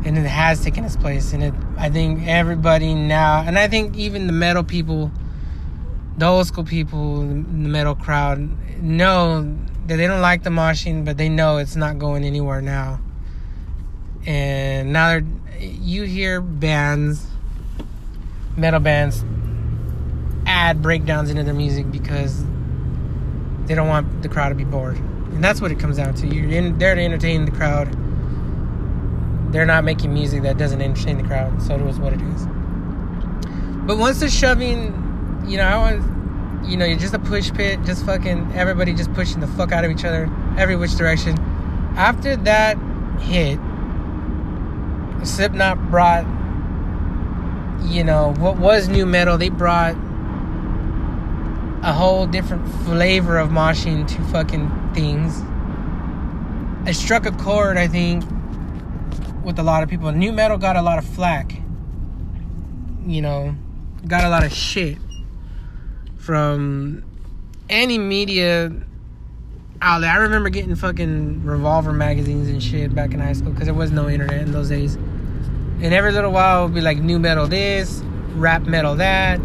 and 0.04 0.18
it 0.18 0.26
has 0.26 0.62
taken 0.62 0.84
its 0.84 0.96
place. 0.96 1.32
And 1.32 1.42
it, 1.42 1.54
I 1.78 1.88
think 1.88 2.26
everybody 2.26 2.94
now, 2.94 3.42
and 3.46 3.58
I 3.58 3.66
think 3.66 3.96
even 3.96 4.26
the 4.26 4.32
metal 4.32 4.62
people, 4.62 5.10
the 6.18 6.26
old 6.26 6.46
school 6.46 6.64
people, 6.64 7.20
the 7.20 7.24
metal 7.24 7.94
crowd, 7.94 8.50
know 8.82 9.56
they 9.96 10.06
don't 10.06 10.20
like 10.20 10.42
the 10.42 10.50
moshing, 10.50 11.04
but 11.04 11.16
they 11.16 11.28
know 11.28 11.58
it's 11.58 11.76
not 11.76 11.98
going 11.98 12.24
anywhere 12.24 12.60
now. 12.60 13.00
And 14.26 14.92
now 14.92 15.08
they're, 15.08 15.24
you 15.58 16.04
hear 16.04 16.40
bands, 16.40 17.26
metal 18.56 18.80
bands, 18.80 19.24
add 20.46 20.82
breakdowns 20.82 21.30
into 21.30 21.42
their 21.42 21.54
music 21.54 21.90
because 21.90 22.44
they 23.66 23.74
don't 23.74 23.88
want 23.88 24.22
the 24.22 24.28
crowd 24.28 24.50
to 24.50 24.54
be 24.54 24.64
bored. 24.64 24.96
And 24.96 25.42
that's 25.42 25.60
what 25.60 25.70
it 25.70 25.78
comes 25.78 25.96
down 25.96 26.14
to. 26.14 26.26
You're 26.26 26.50
in 26.50 26.78
there 26.78 26.94
to 26.94 27.00
entertain 27.00 27.44
the 27.44 27.50
crowd. 27.50 27.96
They're 29.52 29.66
not 29.66 29.84
making 29.84 30.12
music 30.12 30.42
that 30.42 30.58
doesn't 30.58 30.80
entertain 30.80 31.16
the 31.16 31.24
crowd, 31.24 31.62
so 31.62 31.74
it 31.74 31.82
was 31.82 31.98
what 31.98 32.12
it 32.12 32.20
is. 32.20 32.46
But 33.86 33.98
once 33.98 34.20
the 34.20 34.28
shoving, 34.28 35.44
you 35.46 35.56
know, 35.56 35.64
I 35.64 35.94
was 35.94 36.04
you 36.64 36.76
know, 36.76 36.84
you're 36.84 36.98
just 36.98 37.14
a 37.14 37.18
push 37.18 37.52
pit, 37.52 37.80
just 37.84 38.04
fucking 38.04 38.52
everybody 38.54 38.92
just 38.94 39.12
pushing 39.14 39.40
the 39.40 39.46
fuck 39.46 39.72
out 39.72 39.84
of 39.84 39.90
each 39.90 40.04
other, 40.04 40.30
every 40.56 40.76
which 40.76 40.94
direction. 40.96 41.38
After 41.96 42.36
that 42.36 42.78
hit, 43.20 43.58
Slipknot 45.26 45.90
brought, 45.90 46.24
you 47.90 48.04
know, 48.04 48.34
what 48.38 48.56
was 48.58 48.88
new 48.88 49.06
metal, 49.06 49.38
they 49.38 49.48
brought 49.48 49.96
a 51.82 51.92
whole 51.92 52.26
different 52.26 52.66
flavor 52.84 53.38
of 53.38 53.48
moshing 53.48 54.06
to 54.06 54.22
fucking 54.24 54.92
things. 54.94 55.42
I 56.86 56.92
struck 56.92 57.26
a 57.26 57.32
chord, 57.32 57.76
I 57.76 57.88
think, 57.88 58.24
with 59.44 59.58
a 59.58 59.62
lot 59.62 59.82
of 59.82 59.88
people. 59.88 60.12
New 60.12 60.32
metal 60.32 60.58
got 60.58 60.76
a 60.76 60.82
lot 60.82 60.98
of 60.98 61.06
flack. 61.06 61.52
You 63.06 63.22
know, 63.22 63.54
got 64.06 64.24
a 64.24 64.28
lot 64.28 64.44
of 64.44 64.52
shit 64.52 64.98
from 66.20 67.02
any 67.68 67.98
media 67.98 68.72
outlet. 69.80 70.10
I 70.10 70.16
remember 70.18 70.50
getting 70.50 70.74
fucking 70.74 71.44
Revolver 71.44 71.92
magazines 71.92 72.48
and 72.48 72.62
shit 72.62 72.94
back 72.94 73.12
in 73.12 73.20
high 73.20 73.32
school 73.32 73.52
because 73.52 73.66
there 73.66 73.74
was 73.74 73.90
no 73.90 74.08
internet 74.08 74.42
in 74.42 74.52
those 74.52 74.68
days. 74.68 74.94
And 74.94 75.94
every 75.94 76.12
little 76.12 76.30
while, 76.30 76.60
it 76.60 76.64
would 76.66 76.74
be 76.74 76.80
like 76.82 76.98
new 76.98 77.18
metal 77.18 77.46
this, 77.46 78.02
rap 78.34 78.62
metal 78.62 78.96
that. 78.96 79.40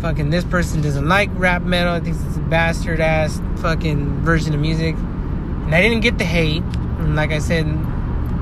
Fucking 0.00 0.30
this 0.30 0.44
person 0.44 0.80
doesn't 0.80 1.06
like 1.06 1.28
rap 1.34 1.62
metal. 1.62 1.92
I 1.92 2.00
think 2.00 2.16
it's 2.16 2.36
a 2.36 2.40
bastard 2.40 3.00
ass 3.00 3.38
fucking 3.58 4.22
version 4.22 4.54
of 4.54 4.60
music. 4.60 4.94
And 4.96 5.74
I 5.74 5.82
didn't 5.82 6.00
get 6.00 6.16
the 6.16 6.24
hate. 6.24 6.62
And 6.62 7.14
like 7.14 7.30
I 7.30 7.38
said, 7.38 7.66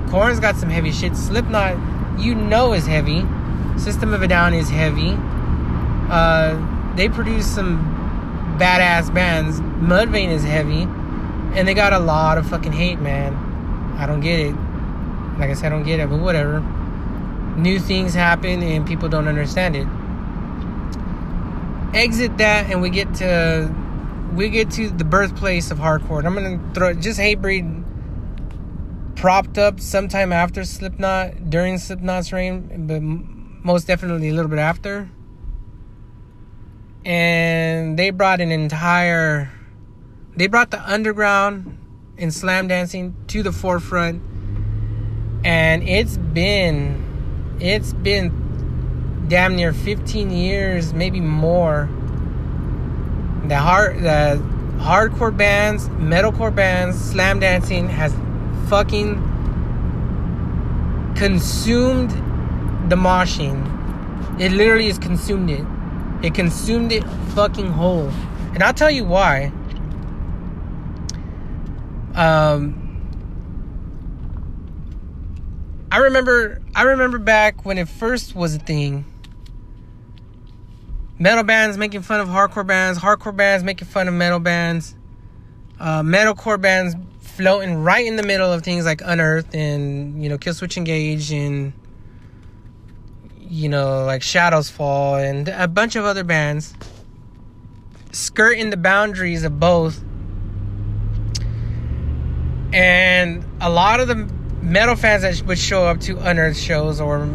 Korn's 0.08 0.38
got 0.38 0.54
some 0.54 0.70
heavy 0.70 0.92
shit. 0.92 1.16
Slipknot, 1.16 2.20
you 2.20 2.36
know, 2.36 2.72
is 2.72 2.86
heavy. 2.86 3.24
System 3.76 4.14
of 4.14 4.22
a 4.22 4.28
Down 4.28 4.54
is 4.54 4.70
heavy. 4.70 5.16
Uh, 6.08 6.56
they 6.98 7.08
produce 7.08 7.46
some 7.46 7.78
badass 8.58 9.14
bands. 9.14 9.60
Mudvayne 9.60 10.30
is 10.30 10.42
heavy, 10.42 10.82
and 11.56 11.66
they 11.66 11.72
got 11.72 11.92
a 11.92 11.98
lot 12.00 12.38
of 12.38 12.46
fucking 12.48 12.72
hate, 12.72 12.98
man. 12.98 13.34
I 13.96 14.04
don't 14.04 14.20
get 14.20 14.40
it. 14.40 14.52
Like 15.38 15.50
I 15.50 15.54
said, 15.54 15.66
I 15.66 15.76
don't 15.76 15.84
get 15.84 16.00
it, 16.00 16.10
but 16.10 16.18
whatever. 16.18 16.58
New 17.56 17.78
things 17.78 18.14
happen, 18.14 18.64
and 18.64 18.84
people 18.84 19.08
don't 19.08 19.28
understand 19.28 19.76
it. 19.76 19.86
Exit 21.96 22.36
that, 22.38 22.68
and 22.68 22.82
we 22.82 22.90
get 22.90 23.14
to 23.16 23.72
we 24.34 24.48
get 24.48 24.70
to 24.72 24.90
the 24.90 25.04
birthplace 25.04 25.70
of 25.70 25.78
hardcore. 25.78 26.24
I'm 26.24 26.34
gonna 26.34 26.60
throw 26.74 26.88
it 26.88 26.98
just 26.98 27.20
Hatebreed 27.20 27.84
propped 29.14 29.56
up 29.56 29.78
sometime 29.80 30.32
after 30.32 30.64
Slipknot, 30.64 31.48
during 31.48 31.78
Slipknot's 31.78 32.32
reign, 32.32 32.86
but 32.88 33.00
most 33.64 33.86
definitely 33.86 34.30
a 34.30 34.34
little 34.34 34.50
bit 34.50 34.58
after 34.58 35.08
and 37.04 37.98
they 37.98 38.10
brought 38.10 38.40
an 38.40 38.50
entire 38.50 39.50
they 40.36 40.46
brought 40.46 40.70
the 40.70 40.80
underground 40.88 41.76
in 42.16 42.30
slam 42.30 42.68
dancing 42.68 43.16
to 43.26 43.42
the 43.42 43.50
forefront. 43.50 44.22
And 45.44 45.82
it's 45.88 46.16
been 46.16 47.56
it's 47.60 47.92
been 47.92 49.26
damn 49.28 49.56
near 49.56 49.72
15 49.72 50.30
years 50.30 50.92
maybe 50.92 51.20
more. 51.20 51.88
The 53.46 53.56
hard 53.56 54.00
the 54.02 54.40
hardcore 54.78 55.36
bands 55.36 55.88
metalcore 55.88 56.54
bands 56.54 56.96
slam 57.00 57.40
dancing 57.40 57.88
has 57.88 58.14
fucking 58.68 59.16
consumed 61.16 62.10
the 62.90 62.96
moshing. 62.96 63.64
It 64.40 64.52
literally 64.52 64.86
has 64.86 64.98
consumed 64.98 65.50
it 65.50 65.64
it 66.22 66.34
consumed 66.34 66.92
it 66.92 67.04
fucking 67.34 67.70
whole. 67.70 68.08
And 68.54 68.62
I'll 68.62 68.75
tell 68.75 68.90
you 68.90 69.04
why. 69.04 69.52
Um 72.14 72.84
I 75.90 75.98
remember 75.98 76.60
I 76.75 76.82
remember 76.82 77.18
back 77.18 77.64
when 77.64 77.78
it 77.78 77.88
first 77.88 78.34
was 78.34 78.54
a 78.54 78.58
thing. 78.58 79.04
Metal 81.18 81.42
bands 81.42 81.76
making 81.76 82.02
fun 82.02 82.20
of 82.20 82.28
hardcore 82.28 82.66
bands, 82.66 82.98
hardcore 82.98 83.34
bands 83.34 83.64
making 83.64 83.88
fun 83.88 84.06
of 84.06 84.14
metal 84.14 84.38
bands, 84.38 84.94
uh, 85.80 86.02
metalcore 86.02 86.60
bands 86.60 86.94
floating 87.20 87.75
right 87.75 88.06
in 88.06 88.16
the 88.16 88.22
middle 88.22 88.52
of 88.52 88.62
things 88.62 88.84
like 88.84 89.00
Unearthed 89.04 89.54
and 89.54 90.22
you 90.22 90.28
know 90.28 90.38
Killswitch 90.38 90.76
Engage 90.76 91.32
and 91.32 91.72
you 93.50 93.68
know, 93.68 94.04
like 94.04 94.22
Shadows 94.22 94.68
Fall 94.68 95.16
and 95.16 95.48
a 95.48 95.68
bunch 95.68 95.96
of 95.96 96.04
other 96.04 96.24
bands 96.24 96.74
skirting 98.12 98.70
the 98.70 98.76
boundaries 98.76 99.44
of 99.44 99.58
both. 99.58 100.02
And 102.72 103.44
a 103.60 103.70
lot 103.70 104.00
of 104.00 104.08
the 104.08 104.28
metal 104.60 104.96
fans 104.96 105.22
that 105.22 105.46
would 105.46 105.58
show 105.58 105.86
up 105.86 106.00
to 106.00 106.18
Unearth 106.18 106.58
shows 106.58 107.00
or 107.00 107.28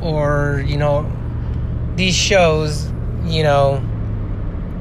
or 0.00 0.64
you 0.66 0.76
know 0.76 1.10
these 1.94 2.16
shows, 2.16 2.90
you 3.24 3.42
know, 3.42 3.84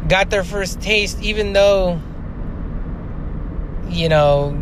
got 0.07 0.29
their 0.29 0.43
first 0.43 0.81
taste 0.81 1.21
even 1.21 1.53
though 1.53 2.01
you 3.89 4.09
know 4.09 4.55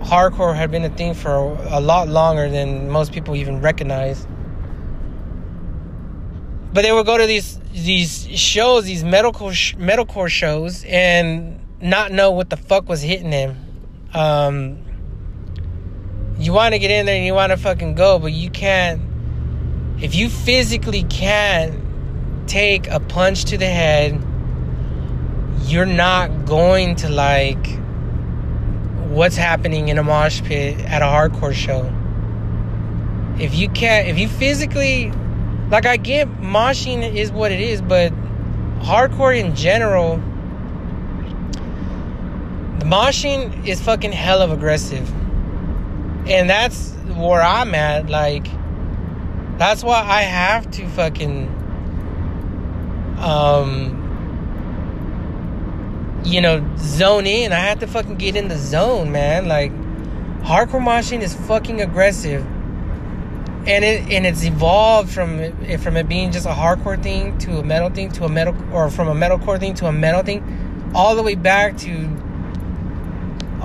hardcore 0.00 0.56
had 0.56 0.70
been 0.70 0.84
a 0.84 0.90
thing 0.90 1.12
for 1.14 1.34
a 1.68 1.80
lot 1.80 2.08
longer 2.08 2.48
than 2.48 2.88
most 2.88 3.12
people 3.12 3.36
even 3.36 3.60
recognize 3.60 4.26
but 6.72 6.82
they 6.82 6.92
would 6.92 7.06
go 7.06 7.18
to 7.18 7.26
these 7.26 7.58
these 7.72 8.26
shows, 8.28 8.84
these 8.84 9.04
medical 9.04 9.52
sh- 9.52 9.74
metalcore 9.76 10.28
shows, 10.28 10.84
and 10.84 11.60
not 11.80 12.12
know 12.12 12.30
what 12.30 12.50
the 12.50 12.56
fuck 12.56 12.88
was 12.88 13.00
hitting 13.00 13.30
them. 13.30 13.56
Um, 14.12 14.78
you 16.38 16.52
want 16.52 16.74
to 16.74 16.78
get 16.78 16.90
in 16.90 17.06
there 17.06 17.16
and 17.16 17.24
you 17.24 17.34
want 17.34 17.50
to 17.50 17.56
fucking 17.56 17.94
go, 17.94 18.18
but 18.18 18.32
you 18.32 18.50
can't. 18.50 19.02
If 20.02 20.14
you 20.14 20.28
physically 20.28 21.04
can't 21.04 22.48
take 22.48 22.88
a 22.88 23.00
punch 23.00 23.46
to 23.46 23.58
the 23.58 23.66
head, 23.66 24.20
you're 25.64 25.86
not 25.86 26.46
going 26.46 26.96
to 26.96 27.08
like 27.08 27.78
what's 29.08 29.36
happening 29.36 29.88
in 29.88 29.98
a 29.98 30.02
mosh 30.02 30.42
pit 30.42 30.80
at 30.80 31.02
a 31.02 31.04
hardcore 31.04 31.52
show. 31.52 31.92
If 33.38 33.54
you 33.54 33.68
can't, 33.68 34.08
if 34.08 34.18
you 34.18 34.28
physically 34.28 35.12
like 35.70 35.86
I 35.86 35.96
get 35.96 36.28
moshing 36.40 37.14
is 37.14 37.30
what 37.30 37.52
it 37.52 37.60
is, 37.60 37.80
but 37.80 38.12
hardcore 38.80 39.38
in 39.38 39.54
general, 39.54 40.16
the 42.80 42.86
moshing 42.86 43.66
is 43.66 43.80
fucking 43.80 44.10
hell 44.10 44.42
of 44.42 44.50
aggressive. 44.50 45.08
And 46.28 46.50
that's 46.50 46.90
where 47.14 47.40
I'm 47.40 47.74
at. 47.74 48.10
Like, 48.10 48.46
that's 49.58 49.84
why 49.84 50.02
I 50.02 50.22
have 50.22 50.68
to 50.72 50.88
fucking, 50.88 51.46
um, 53.18 53.96
you 56.24 56.40
know, 56.40 56.68
zone 56.78 57.26
in. 57.26 57.52
I 57.52 57.56
have 57.60 57.78
to 57.78 57.86
fucking 57.86 58.16
get 58.16 58.34
in 58.34 58.48
the 58.48 58.58
zone, 58.58 59.12
man. 59.12 59.46
Like, 59.46 59.72
hardcore 60.42 60.82
moshing 60.82 61.22
is 61.22 61.34
fucking 61.34 61.80
aggressive 61.80 62.44
and 63.66 63.84
it 63.84 64.10
and 64.10 64.26
it's 64.26 64.42
evolved 64.42 65.10
from 65.10 65.38
it, 65.38 65.78
from 65.80 65.96
it 65.96 66.08
being 66.08 66.32
just 66.32 66.46
a 66.46 66.50
hardcore 66.50 67.00
thing 67.02 67.36
to 67.38 67.58
a 67.58 67.62
metal 67.62 67.90
thing 67.90 68.10
to 68.12 68.24
a 68.24 68.28
metal 68.28 68.54
or 68.72 68.90
from 68.90 69.08
a 69.08 69.14
metalcore 69.14 69.58
thing 69.58 69.74
to 69.74 69.86
a 69.86 69.92
metal 69.92 70.22
thing, 70.22 70.92
all 70.94 71.14
the 71.14 71.22
way 71.22 71.34
back 71.34 71.76
to. 71.78 72.08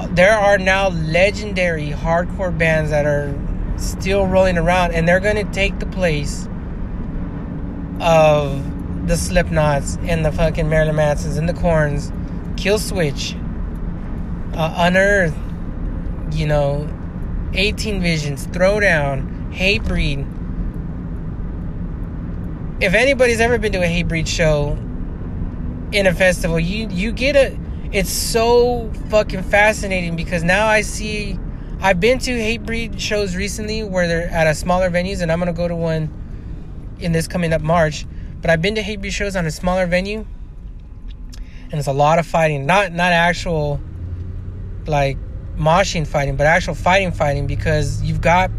There 0.09 0.33
are 0.33 0.57
now 0.57 0.89
legendary 0.89 1.89
hardcore 1.89 2.55
bands 2.55 2.91
that 2.91 3.05
are 3.05 3.33
still 3.77 4.27
rolling 4.27 4.57
around, 4.57 4.93
and 4.93 5.07
they're 5.07 5.21
going 5.21 5.37
to 5.37 5.51
take 5.53 5.79
the 5.79 5.85
place 5.85 6.47
of 8.01 9.07
the 9.07 9.13
Slipknots 9.13 9.97
and 10.07 10.25
the 10.25 10.31
fucking 10.31 10.67
Marilyn 10.67 10.95
Mansons 10.95 11.37
and 11.37 11.47
the 11.47 11.53
Korns, 11.53 12.11
Killswitch, 12.55 13.35
uh, 14.55 14.73
Unearth, 14.77 15.35
you 16.33 16.45
know, 16.45 16.89
18 17.53 18.01
Visions, 18.01 18.47
Throwdown 18.47 19.34
Hatebreed. 19.55 20.27
If 22.81 22.93
anybody's 22.93 23.39
ever 23.39 23.57
been 23.57 23.71
to 23.71 23.79
a 23.79 23.87
Hatebreed 23.87 24.27
show 24.27 24.77
in 25.93 26.07
a 26.07 26.13
festival, 26.13 26.59
you 26.59 26.89
you 26.89 27.13
get 27.13 27.35
a. 27.37 27.57
It's 27.93 28.11
so 28.11 28.91
fucking 29.09 29.43
fascinating 29.43 30.17
because 30.17 30.43
now 30.43 30.67
I 30.67 30.81
see. 30.81 31.39
I've 31.79 31.99
been 32.01 32.19
to 32.19 32.31
Hatebreed 32.31 32.99
shows 32.99 33.35
recently 33.35 33.83
where 33.83 34.07
they're 34.07 34.27
at 34.27 34.47
a 34.47 34.53
smaller 34.53 34.89
venues, 34.89 35.21
and 35.21 35.31
I'm 35.31 35.39
gonna 35.39 35.53
go 35.53 35.67
to 35.67 35.75
one 35.75 36.11
in 36.99 37.13
this 37.13 37.27
coming 37.27 37.53
up 37.53 37.61
March. 37.61 38.05
But 38.41 38.49
I've 38.49 38.61
been 38.61 38.75
to 38.75 38.83
Hatebreed 38.83 39.11
shows 39.11 39.37
on 39.37 39.45
a 39.45 39.51
smaller 39.51 39.87
venue, 39.87 40.25
and 41.71 41.73
it's 41.73 41.87
a 41.87 41.93
lot 41.93 42.19
of 42.19 42.27
fighting. 42.27 42.65
Not 42.65 42.91
not 42.91 43.13
actual 43.13 43.79
like 44.85 45.17
moshing 45.55 46.05
fighting, 46.05 46.35
but 46.35 46.45
actual 46.45 46.75
fighting 46.75 47.13
fighting 47.13 47.47
because 47.47 48.03
you've 48.03 48.19
got 48.19 48.51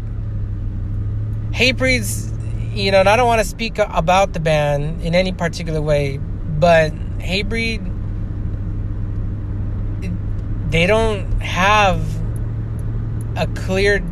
Hatebreed's, 1.57 2.31
you 2.77 2.91
know, 2.91 2.99
and 2.99 3.09
I 3.09 3.15
don't 3.15 3.25
want 3.25 3.41
to 3.41 3.47
speak 3.47 3.79
about 3.79 4.33
the 4.33 4.39
band 4.39 5.01
in 5.01 5.15
any 5.15 5.31
particular 5.31 5.81
way, 5.81 6.17
but 6.17 6.91
Hatebreed, 7.17 7.81
they 10.69 10.85
don't 10.85 11.41
have 11.41 11.99
a 13.35 13.47
clear, 13.55 14.03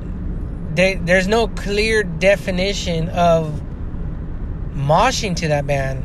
they, 0.73 0.95
there's 0.95 1.27
no 1.27 1.47
clear 1.47 2.01
definition 2.01 3.09
of 3.09 3.61
moshing 4.73 5.35
to 5.35 5.49
that 5.49 5.67
band. 5.67 6.03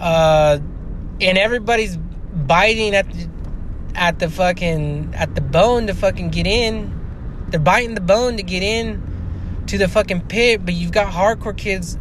Uh, 0.00 0.60
and 1.20 1.36
everybody's 1.36 1.98
biting 1.98 2.94
at 2.94 3.06
the, 3.12 3.28
at 3.94 4.18
the 4.18 4.30
fucking 4.30 5.12
at 5.14 5.34
the 5.34 5.42
bone 5.42 5.88
to 5.88 5.94
fucking 5.94 6.30
get 6.30 6.46
in 6.46 6.97
they're 7.50 7.60
biting 7.60 7.94
the 7.94 8.00
bone 8.00 8.36
to 8.36 8.42
get 8.42 8.62
in 8.62 9.02
to 9.66 9.78
the 9.78 9.88
fucking 9.88 10.22
pit, 10.22 10.64
but 10.64 10.74
you've 10.74 10.92
got 10.92 11.12
hardcore 11.12 11.56
kids 11.56 11.98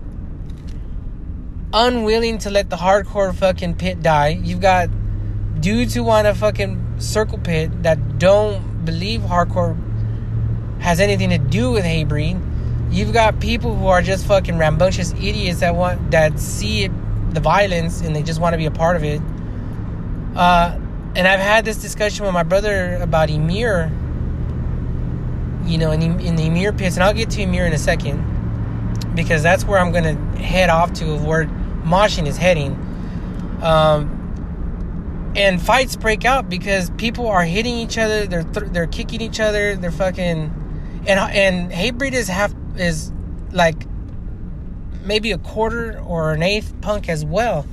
unwilling 1.73 2.37
to 2.39 2.49
let 2.49 2.69
the 2.69 2.77
hardcore 2.77 3.33
fucking 3.35 3.75
pit 3.75 4.01
die. 4.01 4.29
You've 4.29 4.61
got 4.61 4.89
dudes 5.59 5.93
who 5.93 6.03
want 6.03 6.27
a 6.27 6.35
fucking 6.35 6.99
circle 6.99 7.37
pit 7.37 7.83
that 7.83 8.19
don't 8.19 8.85
believe 8.85 9.21
hardcore 9.21 9.77
has 10.79 10.99
anything 10.99 11.29
to 11.31 11.37
do 11.37 11.71
with 11.71 11.83
Hatebreed. 11.83 12.41
You've 12.91 13.11
got 13.11 13.39
people 13.39 13.75
who 13.75 13.87
are 13.87 14.01
just 14.01 14.25
fucking 14.25 14.57
rambunctious 14.57 15.11
idiots 15.13 15.59
that 15.59 15.75
want 15.75 16.11
that 16.11 16.39
see 16.39 16.85
it, 16.85 16.91
the 17.33 17.41
violence 17.41 18.01
and 18.01 18.15
they 18.15 18.23
just 18.23 18.39
want 18.39 18.53
to 18.53 18.57
be 18.57 18.65
a 18.65 18.71
part 18.71 18.95
of 18.95 19.03
it. 19.03 19.21
Uh, 20.35 20.77
and 21.15 21.27
I've 21.27 21.39
had 21.39 21.65
this 21.65 21.77
discussion 21.77 22.25
with 22.25 22.33
my 22.33 22.43
brother 22.43 22.95
about 23.01 23.29
Emmure 23.29 23.91
you 25.67 25.77
know, 25.77 25.91
in, 25.91 26.01
in 26.19 26.35
the 26.35 26.43
Emmure 26.43 26.77
pits, 26.77 26.95
and 26.95 27.03
I'll 27.03 27.13
get 27.13 27.29
to 27.31 27.41
Emmure 27.41 27.67
in 27.67 27.73
a 27.73 27.77
second. 27.77 28.23
because 29.15 29.41
that's 29.43 29.65
where 29.65 29.79
I'm 29.79 29.91
gonna 29.91 30.15
head 30.37 30.69
off 30.69 30.93
to 30.93 31.11
of 31.13 31.25
where 31.25 31.45
moshing 31.83 32.27
is 32.27 32.37
heading. 32.37 32.73
Um, 33.61 35.33
and 35.35 35.61
fights 35.61 35.95
break 35.95 36.23
out 36.23 36.49
because 36.49 36.89
people 36.91 37.27
are 37.27 37.43
hitting 37.43 37.75
each 37.75 37.97
other. 37.97 38.25
They're 38.27 38.43
th- 38.43 38.71
they're 38.71 38.87
kicking 38.87 39.21
each 39.21 39.39
other. 39.39 39.75
They're 39.75 39.91
fucking 39.91 41.03
and 41.07 41.19
and 41.19 41.71
Hatebreed 41.71 42.13
is 42.13 42.27
half 42.27 42.53
is 42.77 43.11
like 43.51 43.85
maybe 45.03 45.31
a 45.31 45.37
quarter 45.37 45.99
or 46.05 46.33
an 46.33 46.43
eighth 46.43 46.73
punk 46.81 47.09
as 47.09 47.25
well. 47.25 47.65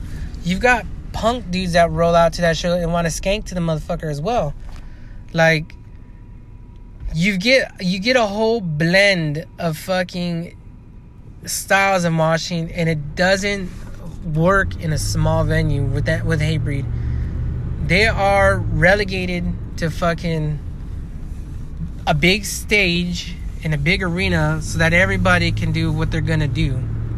You've 0.45 0.61
got 0.61 0.87
punk 1.13 1.51
dudes 1.51 1.73
that 1.75 1.91
roll 1.91 2.15
out 2.15 2.33
to 2.35 2.41
that 2.43 2.57
show 2.57 2.75
and 2.75 2.93
want 2.93 3.07
to 3.07 3.13
skank 3.13 3.45
to 3.47 3.55
the 3.55 3.61
motherfucker 3.61 4.11
as 4.11 4.21
well. 4.21 4.55
Like 5.33 5.75
you 7.15 7.39
get 7.39 7.81
you 7.81 8.01
get 8.01 8.17
a 8.17 8.27
whole 8.27 8.61
blend 8.61 9.47
of 9.61 9.79
fucking 9.79 10.57
styles 11.47 12.03
of 12.03 12.13
moshing 12.13 12.73
and 12.75 12.89
it 12.89 13.15
doesn't 13.15 13.71
work 14.35 14.75
in 14.83 14.93
a 14.93 14.99
small 14.99 15.45
venue 15.45 15.85
with 15.85 16.07
that 16.07 16.27
with 16.27 16.41
Hatebreed. 16.41 16.85
They 17.87 18.09
are 18.09 18.59
relegated 18.59 19.45
to 19.77 19.91
fucking 19.91 20.59
a 22.07 22.15
big 22.15 22.45
stage 22.45 23.37
in 23.63 23.73
a 23.73 23.79
big 23.79 24.03
arena 24.03 24.61
so 24.61 24.79
that 24.79 24.93
everybody 24.93 25.53
can 25.53 25.71
do 25.71 25.93
what 25.93 26.11
they're 26.11 26.21
gonna 26.21 26.49
do 26.49 26.75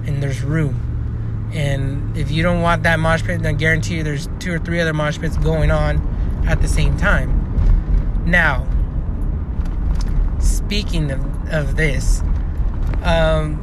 and 0.06 0.22
there's 0.22 0.42
room. 0.42 1.50
And 1.54 2.14
if 2.18 2.30
you 2.30 2.42
don't 2.42 2.60
want 2.60 2.82
that 2.82 3.00
mosh 3.00 3.22
pit, 3.22 3.42
then 3.42 3.54
I 3.54 3.58
guarantee 3.58 3.96
you 3.96 4.02
there's 4.02 4.28
two 4.40 4.52
or 4.52 4.58
three 4.58 4.78
other 4.78 4.92
mosh 4.92 5.18
pits 5.18 5.38
going 5.38 5.70
on 5.70 6.44
at 6.46 6.60
the 6.60 6.68
same 6.68 6.98
time. 6.98 8.24
Now, 8.26 8.66
speaking 10.66 11.12
of, 11.12 11.20
of 11.52 11.76
this, 11.76 12.22
um, 13.04 13.62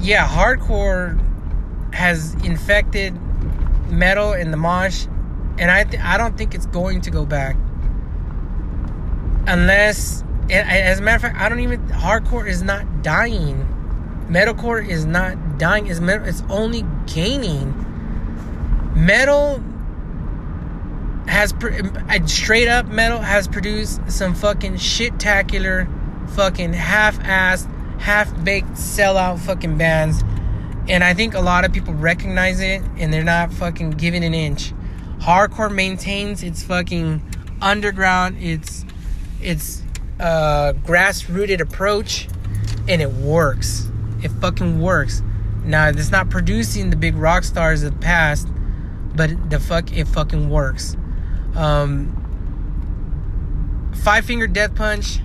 yeah, 0.00 0.26
hardcore 0.26 1.20
has 1.94 2.34
infected 2.44 3.14
metal 3.88 4.32
in 4.32 4.50
the 4.50 4.56
mosh, 4.56 5.06
and 5.58 5.70
I 5.70 5.84
th- 5.84 6.02
I 6.02 6.18
don't 6.18 6.36
think 6.36 6.54
it's 6.54 6.66
going 6.66 7.00
to 7.02 7.10
go 7.10 7.24
back 7.24 7.56
unless. 9.46 10.22
As 10.50 10.98
a 10.98 11.02
matter 11.02 11.16
of 11.16 11.22
fact, 11.22 11.40
I 11.40 11.48
don't 11.48 11.60
even. 11.60 11.80
Hardcore 11.88 12.46
is 12.46 12.62
not 12.62 13.02
dying. 13.02 13.66
Metalcore 14.28 14.86
is 14.86 15.06
not 15.06 15.56
dying. 15.56 15.86
It's 15.86 16.00
metal, 16.00 16.26
It's 16.26 16.42
only 16.50 16.84
gaining. 17.06 17.72
Metal 18.94 19.62
has 21.26 21.54
straight 22.26 22.68
up 22.68 22.86
metal 22.86 23.18
has 23.18 23.48
produced 23.48 24.00
some 24.10 24.34
fucking 24.34 24.76
shit-tacular, 24.76 25.88
fucking 26.30 26.72
half-assed, 26.72 27.70
half-baked 28.00 28.72
sellout 28.72 29.38
fucking 29.38 29.78
bands 29.78 30.22
and 30.88 31.02
I 31.02 31.14
think 31.14 31.34
a 31.34 31.40
lot 31.40 31.64
of 31.64 31.72
people 31.72 31.94
recognize 31.94 32.60
it 32.60 32.82
and 32.98 33.12
they're 33.12 33.24
not 33.24 33.52
fucking 33.52 33.92
giving 33.92 34.22
an 34.24 34.34
inch. 34.34 34.72
Hardcore 35.18 35.74
maintains 35.74 36.42
its 36.42 36.62
fucking 36.62 37.22
underground, 37.62 38.36
its 38.38 38.84
its 39.40 39.82
uh, 40.20 40.72
grass-rooted 40.72 41.60
approach, 41.60 42.28
and 42.88 43.00
it 43.00 43.10
works. 43.12 43.90
It 44.22 44.30
fucking 44.30 44.80
works. 44.80 45.22
Now 45.64 45.88
it's 45.88 46.10
not 46.10 46.28
producing 46.28 46.90
the 46.90 46.96
big 46.96 47.16
rock 47.16 47.44
stars 47.44 47.82
of 47.82 47.94
the 47.94 48.00
past, 48.00 48.48
but 49.14 49.50
the 49.50 49.58
fuck 49.58 49.90
it 49.96 50.06
fucking 50.06 50.50
works. 50.50 50.96
Um, 51.56 52.20
Five 54.02 54.24
Finger 54.24 54.46
Death 54.46 54.74
Punch. 54.74 55.20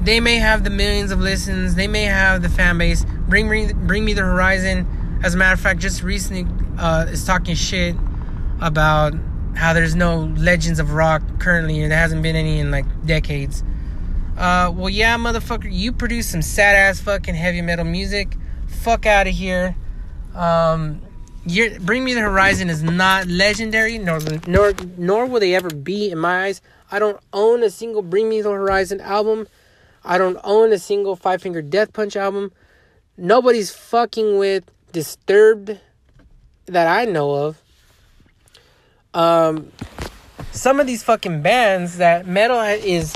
They 0.00 0.20
may 0.20 0.36
have 0.36 0.64
the 0.64 0.70
millions 0.70 1.10
of 1.10 1.20
listens. 1.20 1.74
They 1.74 1.86
may 1.86 2.04
have 2.04 2.42
the 2.42 2.48
fan 2.48 2.78
base 2.78 3.04
Bring 3.30 3.48
me, 3.48 3.72
bring 3.72 4.04
me 4.04 4.12
the 4.12 4.22
horizon. 4.22 5.20
As 5.22 5.34
a 5.34 5.38
matter 5.38 5.54
of 5.54 5.60
fact, 5.60 5.78
just 5.78 6.02
recently 6.02 6.46
uh, 6.78 7.06
is 7.08 7.24
talking 7.24 7.54
shit 7.54 7.94
about 8.60 9.14
how 9.54 9.72
there's 9.72 9.94
no 9.94 10.24
legends 10.36 10.80
of 10.80 10.92
rock 10.92 11.22
currently, 11.38 11.80
and 11.80 11.92
there 11.92 11.98
hasn't 11.98 12.24
been 12.24 12.34
any 12.34 12.58
in 12.58 12.72
like 12.72 12.86
decades. 13.06 13.62
Uh, 14.36 14.72
well, 14.74 14.88
yeah, 14.88 15.16
motherfucker, 15.16 15.68
you 15.70 15.92
produce 15.92 16.28
some 16.28 16.42
sad 16.42 16.74
ass 16.74 16.98
fucking 16.98 17.36
heavy 17.36 17.62
metal 17.62 17.84
music. 17.84 18.36
Fuck 18.66 19.06
out 19.06 19.28
of 19.28 19.34
here. 19.34 19.76
Um, 20.34 21.00
Bring 21.44 22.04
Me 22.04 22.14
the 22.14 22.20
Horizon 22.20 22.68
is 22.70 22.82
not 22.82 23.26
legendary, 23.26 23.98
nor 23.98 24.20
nor 24.46 24.72
nor 24.96 25.26
will 25.26 25.40
they 25.40 25.54
ever 25.54 25.70
be 25.70 26.10
in 26.10 26.18
my 26.18 26.44
eyes. 26.44 26.60
I 26.90 26.98
don't 26.98 27.20
own 27.32 27.62
a 27.62 27.70
single 27.70 28.02
Bring 28.02 28.28
Me 28.28 28.40
the 28.42 28.50
Horizon 28.50 29.00
album. 29.00 29.48
I 30.04 30.18
don't 30.18 30.38
own 30.44 30.72
a 30.72 30.78
single 30.78 31.16
Five 31.16 31.42
Finger 31.42 31.62
Death 31.62 31.92
Punch 31.92 32.16
album 32.16 32.52
nobody's 33.20 33.70
fucking 33.70 34.38
with 34.38 34.64
Disturbed 34.92 35.78
that 36.66 36.86
I 36.88 37.04
know 37.04 37.30
of. 37.30 37.62
Um, 39.14 39.70
some 40.50 40.80
of 40.80 40.88
these 40.88 41.04
fucking 41.04 41.42
bands 41.42 41.98
that 41.98 42.26
metal 42.26 42.60
is 42.60 43.14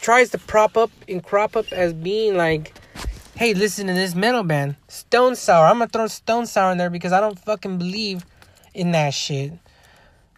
tries 0.00 0.30
to 0.30 0.38
prop 0.38 0.76
up 0.76 0.90
and 1.08 1.22
crop 1.22 1.54
up 1.54 1.70
as 1.70 1.92
being 1.92 2.36
like, 2.36 2.74
hey, 3.36 3.52
listen 3.52 3.86
to 3.86 3.92
this 3.92 4.14
metal 4.14 4.42
band, 4.42 4.76
Stone 4.88 5.36
Sour. 5.36 5.66
I'm 5.66 5.78
gonna 5.78 5.88
throw 5.88 6.06
Stone 6.06 6.46
Sour 6.46 6.72
in 6.72 6.78
there 6.78 6.90
because 6.90 7.12
I 7.12 7.20
don't 7.20 7.38
fucking 7.38 7.78
believe 7.78 8.24
in 8.74 8.92
that 8.92 9.12
shit. 9.12 9.52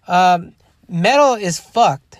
Um, 0.07 0.55
metal 0.89 1.35
is 1.35 1.61
fucked, 1.61 2.19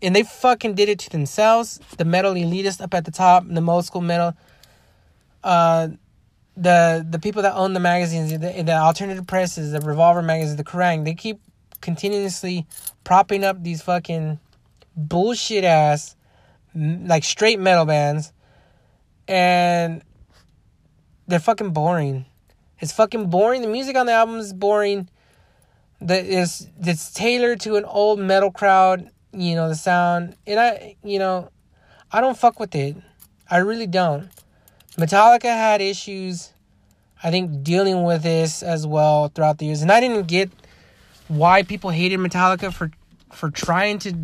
and 0.00 0.14
they 0.14 0.22
fucking 0.22 0.74
did 0.74 0.88
it 0.88 1.00
to 1.00 1.10
themselves. 1.10 1.80
The 1.98 2.04
metal 2.04 2.34
elitist 2.34 2.80
up 2.80 2.94
at 2.94 3.04
the 3.04 3.10
top, 3.10 3.44
the 3.46 3.60
old 3.62 3.84
school 3.84 4.02
metal. 4.02 4.34
Uh, 5.42 5.88
the 6.56 7.04
the 7.08 7.18
people 7.18 7.42
that 7.42 7.54
own 7.54 7.72
the 7.72 7.80
magazines, 7.80 8.30
the, 8.30 8.38
the 8.38 8.72
alternative 8.72 9.26
presses, 9.26 9.72
the 9.72 9.80
Revolver 9.80 10.22
magazines, 10.22 10.56
the 10.56 10.64
Kerrang, 10.64 11.04
they 11.04 11.14
keep 11.14 11.40
continuously 11.80 12.66
propping 13.02 13.42
up 13.42 13.62
these 13.62 13.82
fucking 13.82 14.38
bullshit 14.96 15.64
ass 15.64 16.14
like 16.74 17.24
straight 17.24 17.58
metal 17.58 17.84
bands, 17.84 18.32
and 19.28 20.02
they're 21.26 21.38
fucking 21.38 21.70
boring. 21.70 22.26
It's 22.80 22.92
fucking 22.92 23.30
boring. 23.30 23.62
The 23.62 23.68
music 23.68 23.96
on 23.96 24.06
the 24.06 24.12
album 24.12 24.36
is 24.36 24.52
boring. 24.52 25.08
That 26.00 26.26
is 26.26 26.68
it's 26.80 27.12
tailored 27.12 27.60
to 27.60 27.76
an 27.76 27.84
old 27.84 28.18
metal 28.18 28.50
crowd. 28.50 29.10
You 29.32 29.54
know 29.54 29.68
the 29.68 29.74
sound, 29.74 30.36
and 30.46 30.60
I 30.60 30.96
you 31.02 31.18
know 31.18 31.50
I 32.12 32.20
don't 32.20 32.36
fuck 32.36 32.60
with 32.60 32.74
it. 32.74 32.96
I 33.50 33.58
really 33.58 33.86
don't. 33.86 34.28
Metallica 34.96 35.44
had 35.44 35.80
issues, 35.80 36.52
I 37.22 37.30
think, 37.30 37.64
dealing 37.64 38.04
with 38.04 38.22
this 38.22 38.62
as 38.62 38.86
well 38.86 39.28
throughout 39.28 39.58
the 39.58 39.66
years. 39.66 39.82
And 39.82 39.90
I 39.90 40.00
didn't 40.00 40.28
get 40.28 40.50
why 41.26 41.62
people 41.62 41.90
hated 41.90 42.20
Metallica 42.20 42.72
for 42.72 42.90
for 43.32 43.50
trying 43.50 43.98
to 44.00 44.14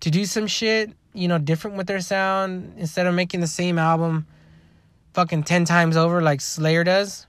to 0.00 0.10
do 0.10 0.24
some 0.24 0.46
shit, 0.46 0.92
you 1.12 1.28
know, 1.28 1.38
different 1.38 1.76
with 1.76 1.86
their 1.86 2.00
sound 2.00 2.74
instead 2.76 3.06
of 3.06 3.14
making 3.14 3.40
the 3.40 3.46
same 3.46 3.78
album 3.78 4.26
fucking 5.14 5.42
10 5.42 5.64
times 5.64 5.96
over 5.96 6.22
like 6.22 6.40
Slayer 6.40 6.84
does. 6.84 7.26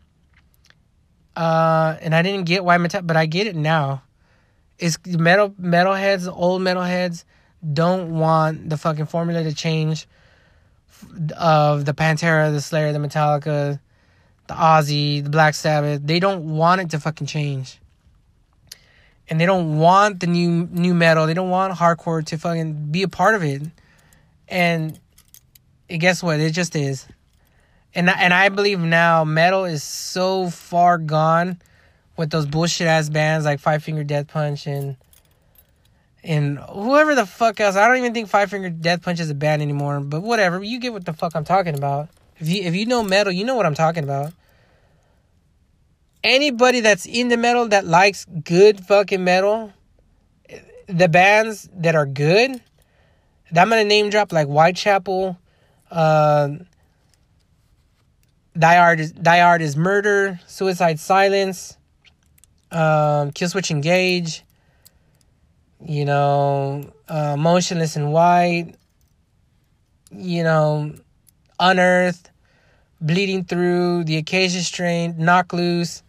Uh, 1.36 1.98
and 2.02 2.14
I 2.14 2.22
didn't 2.22 2.46
get 2.46 2.64
why 2.64 2.78
metal, 2.78 3.02
but 3.02 3.18
I 3.18 3.26
get 3.26 3.48
it 3.48 3.56
now. 3.56 4.04
It's 4.78 4.98
metal 5.06 5.52
metalheads, 5.52 6.32
old 6.32 6.62
metalheads 6.62 7.24
don't 7.74 8.18
want 8.18 8.70
the 8.70 8.78
fucking 8.78 9.06
formula 9.06 9.44
to 9.44 9.54
change 9.54 10.08
of 11.38 11.86
the 11.86 11.94
Pantera, 11.94 12.52
the 12.52 12.62
Slayer, 12.62 12.92
the 12.92 13.00
Metallica, 13.00 13.80
the 14.48 14.54
Ozzy, 14.54 15.24
the 15.24 15.30
Black 15.30 15.54
Sabbath. 15.54 16.02
They 16.04 16.20
don't 16.20 16.56
want 16.56 16.82
it 16.82 16.90
to 16.92 17.00
fucking 17.00 17.28
change. 17.28 17.80
And 19.32 19.40
they 19.40 19.46
don't 19.46 19.80
want 19.80 20.20
the 20.20 20.28
new 20.28 20.68
new 20.70 20.94
metal. 20.94 21.26
They 21.26 21.34
don't 21.34 21.50
want 21.50 21.74
hardcore 21.74 22.24
to 22.26 22.38
fucking 22.38 22.92
be 22.92 23.02
a 23.02 23.08
part 23.08 23.34
of 23.34 23.44
it. 23.44 23.62
And 24.50 25.00
guess 25.88 26.22
what? 26.22 26.42
It 26.42 26.52
just 26.52 26.76
is. 26.76 27.08
And 27.96 28.10
and 28.10 28.34
I 28.34 28.50
believe 28.50 28.82
now 28.82 29.24
metal 29.24 29.64
is 29.64 29.84
so 29.84 30.50
far 30.50 30.98
gone 30.98 31.62
with 32.18 32.30
those 32.30 32.46
bullshit 32.46 32.88
ass 32.88 33.08
bands 33.08 33.46
like 33.46 33.62
Five 33.62 33.84
Finger 33.84 34.04
Death 34.04 34.28
Punch 34.28 34.68
and 34.68 34.98
and 36.26 36.60
whoever 36.60 37.16
the 37.16 37.26
fuck 37.26 37.60
else. 37.62 37.78
I 37.78 37.88
don't 37.88 37.98
even 37.98 38.14
think 38.14 38.28
Five 38.28 38.50
Finger 38.50 38.70
Death 38.70 39.02
Punch 39.02 39.22
is 39.22 39.30
a 39.30 39.34
band 39.34 39.62
anymore, 39.62 40.02
but 40.02 40.24
whatever. 40.24 40.62
You 40.62 40.78
get 40.78 40.92
what 40.92 41.06
the 41.06 41.14
fuck 41.14 41.36
I'm 41.36 41.46
talking 41.46 41.74
about. 41.74 42.10
If 42.38 42.50
you 42.50 42.64
if 42.64 42.76
you 42.76 42.86
know 42.86 43.02
metal, 43.02 43.32
you 43.32 43.46
know 43.46 43.56
what 43.56 43.66
I'm 43.66 43.76
talking 43.76 44.04
about. 44.04 44.34
Anybody 46.24 46.82
that's 46.82 47.06
in 47.06 47.30
the 47.30 47.38
metal 47.38 47.68
that 47.70 47.86
likes 47.86 48.26
good 48.44 48.86
fucking 48.86 49.24
metal, 49.24 49.74
the 50.88 51.08
bands 51.08 51.70
that 51.76 51.96
are 51.96 52.06
good, 52.06 52.52
I'm 53.56 53.70
gonna 53.70 53.84
name 53.84 54.10
drop 54.10 54.32
like 54.32 54.48
Whitechapel, 54.48 55.38
uh, 55.90 56.50
Die 58.58 58.76
Hard 58.76 59.00
is 59.00 59.12
Die 59.12 59.40
Hard 59.40 59.62
is 59.62 59.76
Murder, 59.76 60.40
Suicide 60.46 61.00
Silence, 61.00 61.78
um, 62.72 63.32
Killswitch 63.32 63.72
Engage 63.72 64.44
you 65.86 66.06
know, 66.06 66.92
uh, 67.08 67.36
Motionless 67.38 67.96
in 67.96 68.12
White, 68.12 68.76
you 70.12 70.44
know, 70.44 70.94
Unearthed, 71.60 72.30
Bleeding 73.00 73.44
Through, 73.44 74.04
The 74.06 74.18
Acacia 74.18 74.62
Strain, 74.62 75.16
Knocked 75.18 75.54
Loose. 75.54 76.04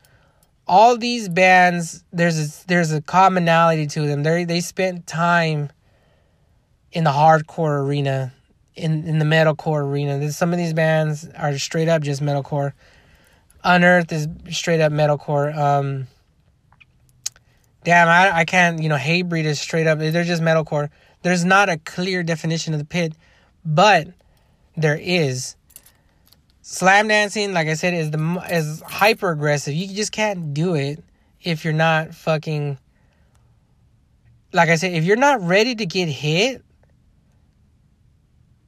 All 0.67 0.97
these 0.97 1.29
bands, 1.29 2.05
there's 2.13 2.39
a, 2.39 2.67
there's 2.67 2.93
a 2.93 3.03
commonality 3.03 3.87
to 3.89 4.07
them. 4.07 4.23
They 4.23 4.45
they 4.45 4.61
spent 4.61 5.07
time 5.07 5.71
in 6.93 7.05
the 7.05 7.11
hardcore 7.11 7.81
arena, 7.81 8.33
in 8.75 9.07
in 9.07 9.19
the 9.19 9.25
metalcore 9.25 9.83
arena. 9.83 10.19
There's, 10.19 10.37
some 10.37 10.53
of 10.53 10.59
these 10.59 10.73
bands 10.73 11.29
are 11.37 11.59
straight 11.59 11.89
up 11.89 12.03
just 12.03 12.23
metalcore. 12.23 12.73
Unearth 13.65 14.13
is 14.13 14.29
straight 14.51 14.81
up 14.81 14.93
metalcore. 14.93 15.57
Um, 15.57 16.07
damn, 17.85 18.09
I 18.09 18.39
I 18.39 18.45
can't 18.45 18.83
you 18.83 18.89
know 18.89 18.97
Hatebreed 18.97 19.45
is 19.45 19.61
straight 19.61 19.87
up. 19.87 19.99
They're 19.99 20.25
just 20.25 20.43
metalcore. 20.43 20.91
There's 21.23 21.45
not 21.45 21.69
a 21.69 21.79
clear 21.79 22.23
definition 22.23 22.73
of 22.73 22.79
the 22.79 22.87
pit, 22.87 23.15
but 23.65 24.09
there 24.77 24.99
is. 25.01 25.57
Slam 26.65 27.09
dancing, 27.09 27.53
like 27.53 27.67
I 27.67 27.75
said, 27.75 27.93
is 27.93 28.13
the 28.13 28.47
is 28.49 28.81
hyper 28.83 29.33
aggressive. 29.33 29.75
You 29.75 29.89
just 29.89 30.13
can't 30.13 30.55
do 30.55 30.75
it 30.75 31.03
if 31.41 31.65
you're 31.65 31.75
not 31.75 32.15
fucking. 32.15 32.79
Like 34.53 34.69
I 34.69 34.77
said, 34.77 34.93
if 34.93 35.05
you're 35.05 35.17
not 35.17 35.43
ready 35.43 35.75
to 35.75 35.87
get 35.87 36.07
hit, 36.07 36.63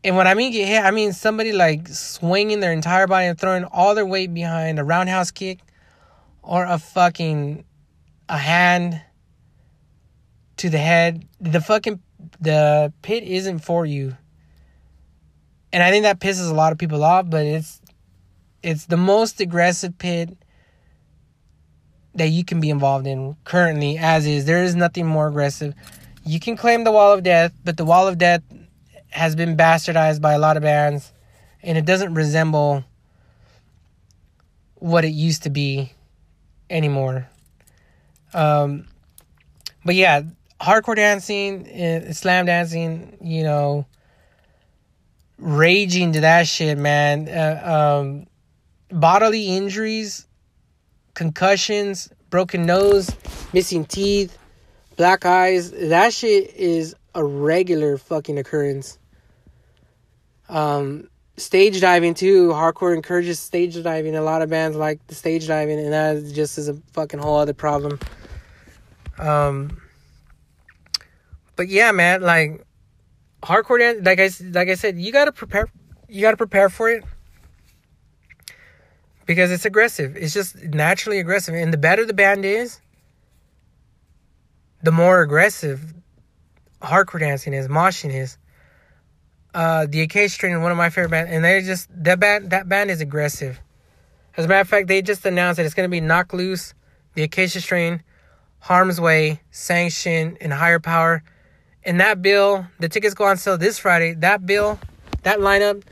and 0.02 0.16
when 0.16 0.26
I 0.26 0.34
mean 0.34 0.50
get 0.50 0.66
hit, 0.66 0.82
I 0.82 0.90
mean 0.90 1.12
somebody 1.12 1.52
like 1.52 1.86
swinging 1.86 2.58
their 2.58 2.72
entire 2.72 3.06
body 3.06 3.26
and 3.26 3.38
throwing 3.38 3.62
all 3.64 3.94
their 3.94 4.06
weight 4.06 4.34
behind 4.34 4.80
a 4.80 4.84
roundhouse 4.84 5.30
kick, 5.30 5.60
or 6.42 6.64
a 6.64 6.80
fucking, 6.80 7.64
a 8.28 8.36
hand 8.36 9.00
to 10.56 10.68
the 10.68 10.78
head. 10.78 11.28
The 11.40 11.60
fucking 11.60 12.02
the 12.40 12.92
pit 13.02 13.22
isn't 13.22 13.60
for 13.60 13.86
you. 13.86 14.16
And 15.72 15.82
I 15.82 15.90
think 15.90 16.02
that 16.04 16.18
pisses 16.18 16.50
a 16.50 16.54
lot 16.54 16.72
of 16.72 16.78
people 16.78 17.04
off, 17.04 17.28
but 17.28 17.44
it's 17.44 17.80
it's 18.64 18.86
the 18.86 18.96
most 18.96 19.40
aggressive 19.40 19.98
pit 19.98 20.36
that 22.14 22.28
you 22.28 22.44
can 22.44 22.60
be 22.60 22.70
involved 22.70 23.06
in 23.06 23.36
currently 23.44 23.98
as 23.98 24.26
is. 24.26 24.46
There 24.46 24.62
is 24.62 24.74
nothing 24.74 25.06
more 25.06 25.28
aggressive. 25.28 25.74
You 26.24 26.40
can 26.40 26.56
claim 26.56 26.84
the 26.84 26.92
wall 26.92 27.12
of 27.12 27.22
death, 27.22 27.52
but 27.64 27.76
the 27.76 27.84
wall 27.84 28.08
of 28.08 28.16
death 28.16 28.42
has 29.10 29.36
been 29.36 29.56
bastardized 29.56 30.20
by 30.20 30.32
a 30.32 30.38
lot 30.38 30.56
of 30.56 30.62
bands 30.62 31.12
and 31.62 31.76
it 31.76 31.84
doesn't 31.84 32.14
resemble 32.14 32.84
what 34.76 35.04
it 35.04 35.12
used 35.12 35.42
to 35.42 35.50
be 35.50 35.92
anymore. 36.70 37.28
Um, 38.32 38.86
but 39.84 39.94
yeah, 39.94 40.22
hardcore 40.60 40.96
dancing, 40.96 41.68
uh, 41.68 42.12
slam 42.12 42.46
dancing, 42.46 43.18
you 43.20 43.42
know, 43.42 43.86
raging 45.38 46.12
to 46.12 46.20
that 46.20 46.46
shit, 46.46 46.78
man. 46.78 47.28
Uh, 47.28 48.00
um, 48.00 48.26
bodily 48.94 49.56
injuries, 49.56 50.26
concussions, 51.14 52.08
broken 52.30 52.64
nose, 52.64 53.10
missing 53.52 53.84
teeth, 53.84 54.38
black 54.96 55.26
eyes. 55.26 55.72
That 55.72 56.12
shit 56.12 56.54
is 56.54 56.94
a 57.14 57.24
regular 57.24 57.98
fucking 57.98 58.38
occurrence. 58.38 58.98
Um, 60.48 61.08
stage 61.36 61.80
diving 61.80 62.14
too. 62.14 62.48
Hardcore 62.48 62.94
encourages 62.94 63.40
stage 63.40 63.80
diving. 63.82 64.14
A 64.14 64.22
lot 64.22 64.42
of 64.42 64.50
bands 64.50 64.76
like 64.76 65.04
the 65.08 65.14
stage 65.14 65.46
diving, 65.46 65.78
and 65.78 65.92
that 65.92 66.32
just 66.32 66.58
is 66.58 66.68
a 66.68 66.74
fucking 66.92 67.20
whole 67.20 67.38
other 67.38 67.54
problem. 67.54 67.98
Um, 69.18 69.80
but 71.56 71.68
yeah, 71.68 71.92
man, 71.92 72.22
like 72.22 72.64
hardcore 73.42 73.78
dance, 73.78 74.04
like 74.04 74.20
I 74.20 74.30
like 74.50 74.68
I 74.68 74.74
said, 74.74 74.98
you 74.98 75.12
gotta 75.12 75.32
prepare. 75.32 75.68
You 76.08 76.20
gotta 76.20 76.36
prepare 76.36 76.68
for 76.68 76.90
it 76.90 77.02
because 79.26 79.50
it's 79.50 79.64
aggressive. 79.64 80.16
It's 80.16 80.34
just 80.34 80.56
naturally 80.62 81.18
aggressive, 81.18 81.54
and 81.54 81.72
the 81.72 81.78
better 81.78 82.04
the 82.04 82.14
band 82.14 82.44
is, 82.44 82.80
the 84.82 84.92
more 84.92 85.22
aggressive 85.22 85.94
hardcore 86.82 87.20
dancing 87.20 87.54
is, 87.54 87.68
moshing 87.68 88.14
is. 88.14 88.38
Uh, 89.54 89.86
the 89.88 90.02
Acacia 90.02 90.30
Strain, 90.30 90.52
is 90.52 90.60
one 90.60 90.72
of 90.72 90.76
my 90.76 90.90
favorite 90.90 91.10
bands, 91.10 91.30
and 91.32 91.44
they 91.44 91.62
just 91.62 91.88
that 92.04 92.18
band 92.18 92.50
that 92.50 92.68
band 92.68 92.90
is 92.90 93.00
aggressive. 93.00 93.60
As 94.36 94.44
a 94.44 94.48
matter 94.48 94.60
of 94.60 94.68
fact, 94.68 94.88
they 94.88 95.00
just 95.00 95.24
announced 95.24 95.58
that 95.58 95.66
it's 95.66 95.74
gonna 95.74 95.88
be 95.88 96.00
Knocked 96.00 96.34
Loose, 96.34 96.74
the 97.14 97.22
Acacia 97.22 97.60
Strain, 97.60 98.02
Harm's 98.58 99.00
Way, 99.00 99.40
Sanction, 99.52 100.36
and 100.40 100.52
Higher 100.52 100.80
Power. 100.80 101.22
And 101.84 102.00
that 102.00 102.20
bill, 102.20 102.66
the 102.80 102.88
tickets 102.88 103.14
go 103.14 103.24
on 103.24 103.36
sale 103.36 103.58
this 103.58 103.78
Friday. 103.78 104.14
That 104.14 104.44
bill, 104.44 104.80
that 105.22 105.38
lineup, 105.38 105.82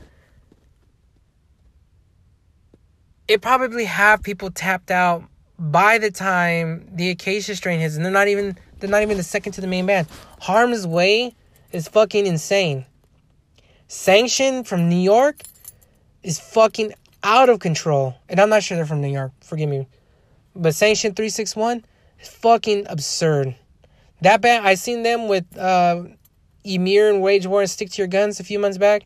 it 3.27 3.41
probably 3.41 3.85
have 3.85 4.23
people 4.23 4.51
tapped 4.51 4.91
out 4.91 5.23
by 5.57 5.97
the 5.97 6.11
time 6.11 6.87
the 6.91 7.09
Acacia 7.09 7.55
strain 7.55 7.79
hits, 7.79 7.95
and 7.95 8.03
they're 8.03 8.11
not 8.11 8.27
even 8.27 8.57
they're 8.79 8.89
not 8.89 9.01
even 9.01 9.17
the 9.17 9.23
second 9.23 9.53
to 9.53 9.61
the 9.61 9.67
main 9.67 9.85
band. 9.85 10.07
Harm's 10.41 10.85
Way 10.85 11.35
is 11.71 11.87
fucking 11.87 12.25
insane. 12.25 12.85
Sanction 13.87 14.63
from 14.63 14.89
New 14.89 14.99
York 14.99 15.41
is 16.21 16.39
fucking 16.39 16.93
out 17.23 17.49
of 17.49 17.59
control. 17.59 18.15
And 18.27 18.39
I'm 18.39 18.49
not 18.49 18.63
sure 18.63 18.75
they're 18.75 18.85
from 18.85 19.01
New 19.01 19.11
York, 19.11 19.31
forgive 19.41 19.69
me. 19.69 19.87
But 20.55 20.75
Sanction 20.75 21.13
361 21.13 21.85
is 22.19 22.27
fucking 22.27 22.87
absurd. 22.89 23.55
That 24.21 24.41
band, 24.41 24.67
I 24.67 24.75
seen 24.75 25.03
them 25.03 25.27
with 25.27 25.45
uh, 25.57 26.03
Emmure 26.65 27.09
and 27.09 27.21
Wage 27.21 27.47
War 27.47 27.61
and 27.61 27.69
Stick 27.69 27.89
to 27.91 28.01
Your 28.01 28.07
Guns 28.07 28.39
a 28.39 28.43
few 28.43 28.59
months 28.59 28.77
back. 28.77 29.05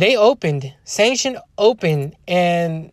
They 0.00 0.16
opened, 0.16 0.72
Sanction 0.84 1.36
opened, 1.58 2.16
and 2.26 2.90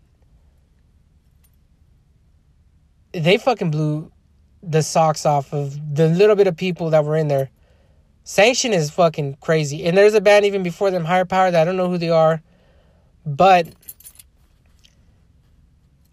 they 3.14 3.38
fucking 3.38 3.72
blew 3.72 4.12
the 4.62 4.84
socks 4.84 5.26
off 5.26 5.54
of 5.54 5.96
the 5.96 6.10
little 6.10 6.36
bit 6.36 6.48
of 6.48 6.58
people 6.58 6.90
that 6.90 7.06
were 7.06 7.16
in 7.16 7.30
there. 7.30 7.50
Sanction 8.26 8.74
is 8.74 8.90
fucking 8.90 9.38
crazy. 9.40 9.86
And 9.86 9.98
there's 9.98 10.16
a 10.16 10.20
band 10.20 10.44
even 10.44 10.64
before 10.64 10.92
them, 10.92 11.06
Higher 11.06 11.24
Power, 11.24 11.50
that 11.50 11.62
I 11.62 11.64
don't 11.64 11.78
know 11.78 11.90
who 11.90 11.98
they 11.98 12.10
are. 12.10 12.42
But 13.26 13.70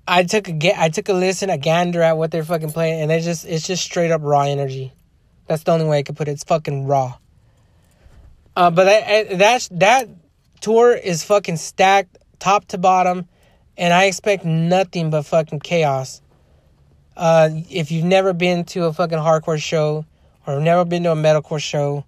I 0.07 0.23
took 0.23 0.49
a 0.49 0.81
I 0.81 0.91
took 0.91 1.09
a 1.09 1.13
listen, 1.13 1.51
a 1.51 1.59
gander 1.59 2.03
at 2.03 2.17
what 2.17 2.31
they're 2.31 2.45
fucking 2.45 2.71
playing, 2.71 3.01
and 3.01 3.11
it's 3.11 3.25
just 3.25 3.45
it's 3.47 3.67
just 3.67 3.83
straight 3.83 4.13
up 4.13 4.21
raw 4.23 4.43
energy. 4.43 4.93
That's 5.49 5.65
the 5.65 5.73
only 5.73 5.87
way 5.87 5.99
I 5.99 6.03
could 6.05 6.17
put 6.17 6.29
it. 6.29 6.31
It's 6.31 6.45
fucking 6.45 6.87
raw. 6.87 7.15
Uh, 8.55 8.71
but 8.71 8.85
that 8.85 9.39
that 9.39 9.69
that 9.73 10.09
tour 10.61 10.93
is 10.93 11.25
fucking 11.25 11.57
stacked 11.57 12.19
top 12.39 12.67
to 12.67 12.79
bottom, 12.79 13.29
and 13.77 13.93
I 13.93 14.05
expect 14.05 14.45
nothing 14.45 15.11
but 15.11 15.23
fucking 15.23 15.61
chaos. 15.61 16.21
Uh, 17.17 17.51
if 17.71 17.91
you've 17.93 18.05
never 18.05 18.33
been 18.33 18.65
to 18.65 18.85
a 18.85 18.93
fucking 18.93 19.19
hardcore 19.19 19.63
show 19.63 20.05
or 20.47 20.61
never 20.61 20.85
been 20.85 21.05
to 21.05 21.13
a 21.13 21.17
metalcore 21.17 21.63
show, 21.63 22.05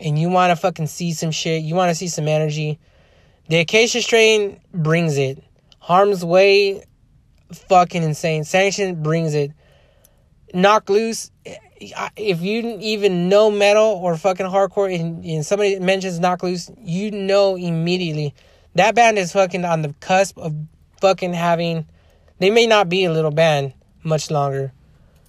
and 0.00 0.18
you 0.18 0.28
want 0.28 0.50
to 0.50 0.56
fucking 0.56 0.86
see 0.86 1.12
some 1.12 1.30
shit, 1.30 1.62
you 1.62 1.74
want 1.74 1.90
to 1.90 1.94
see 1.94 2.08
some 2.08 2.28
energy, 2.28 2.78
the 3.48 3.58
Acacia 3.58 4.02
Strain 4.02 4.60
brings 4.72 5.16
it. 5.16 5.42
Harm's 5.78 6.24
Way 6.24 6.84
fucking 7.52 8.02
insane. 8.02 8.44
Sanction 8.44 9.02
brings 9.02 9.34
it. 9.34 9.52
Knocked 10.52 10.90
Loose. 10.90 11.30
If 11.80 12.40
you 12.42 12.76
even 12.80 13.28
know 13.28 13.50
metal 13.50 13.84
or 13.84 14.16
fucking 14.16 14.46
hardcore, 14.46 14.92
and, 14.94 15.24
and 15.24 15.46
somebody 15.46 15.78
mentions 15.78 16.18
Knocked 16.18 16.42
Loose, 16.42 16.70
you 16.78 17.10
know 17.10 17.56
immediately 17.56 18.34
that 18.78 18.94
band 18.94 19.18
is 19.18 19.32
fucking 19.32 19.64
on 19.64 19.82
the 19.82 19.94
cusp 20.00 20.38
of 20.38 20.54
fucking 21.00 21.34
having. 21.34 21.86
They 22.38 22.50
may 22.50 22.66
not 22.66 22.88
be 22.88 23.04
a 23.04 23.12
little 23.12 23.30
band 23.30 23.74
much 24.04 24.30
longer. 24.30 24.72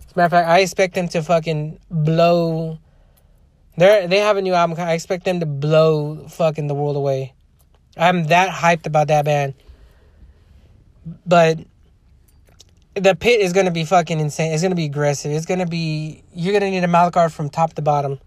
As 0.06 0.14
a 0.14 0.18
matter 0.18 0.26
of 0.26 0.32
fact, 0.32 0.50
I 0.50 0.60
expect 0.60 0.94
them 0.94 1.08
to 1.10 1.24
fucking 1.24 1.80
blow. 1.90 2.80
They're 3.78 4.08
they 4.08 4.20
have 4.20 4.38
a 4.38 4.42
new 4.42 4.54
album. 4.54 4.78
I 4.80 4.94
expect 4.94 5.26
them 5.26 5.40
to 5.40 5.46
blow 5.46 6.28
fucking 6.28 6.68
the 6.68 6.76
world 6.76 6.96
away. 6.96 7.34
I'm 7.98 8.26
that 8.26 8.50
hyped 8.52 8.86
about 8.86 9.08
that 9.08 9.26
band. 9.26 9.56
But 11.26 11.60
the 13.00 13.16
pit 13.16 13.42
is 13.42 13.54
gonna 13.54 13.72
be 13.72 13.86
fucking 13.86 14.20
insane. 14.20 14.54
It's 14.54 14.62
gonna 14.62 14.76
be 14.76 14.86
aggressive. 14.86 15.32
It's 15.32 15.46
gonna 15.46 15.66
be 15.66 16.24
you're 16.34 16.54
gonna 16.54 16.72
need 16.72 16.84
a 16.84 17.10
guard 17.12 17.34
from 17.34 17.50
top 17.50 17.74
to 17.74 17.82
bottom. 17.82 18.20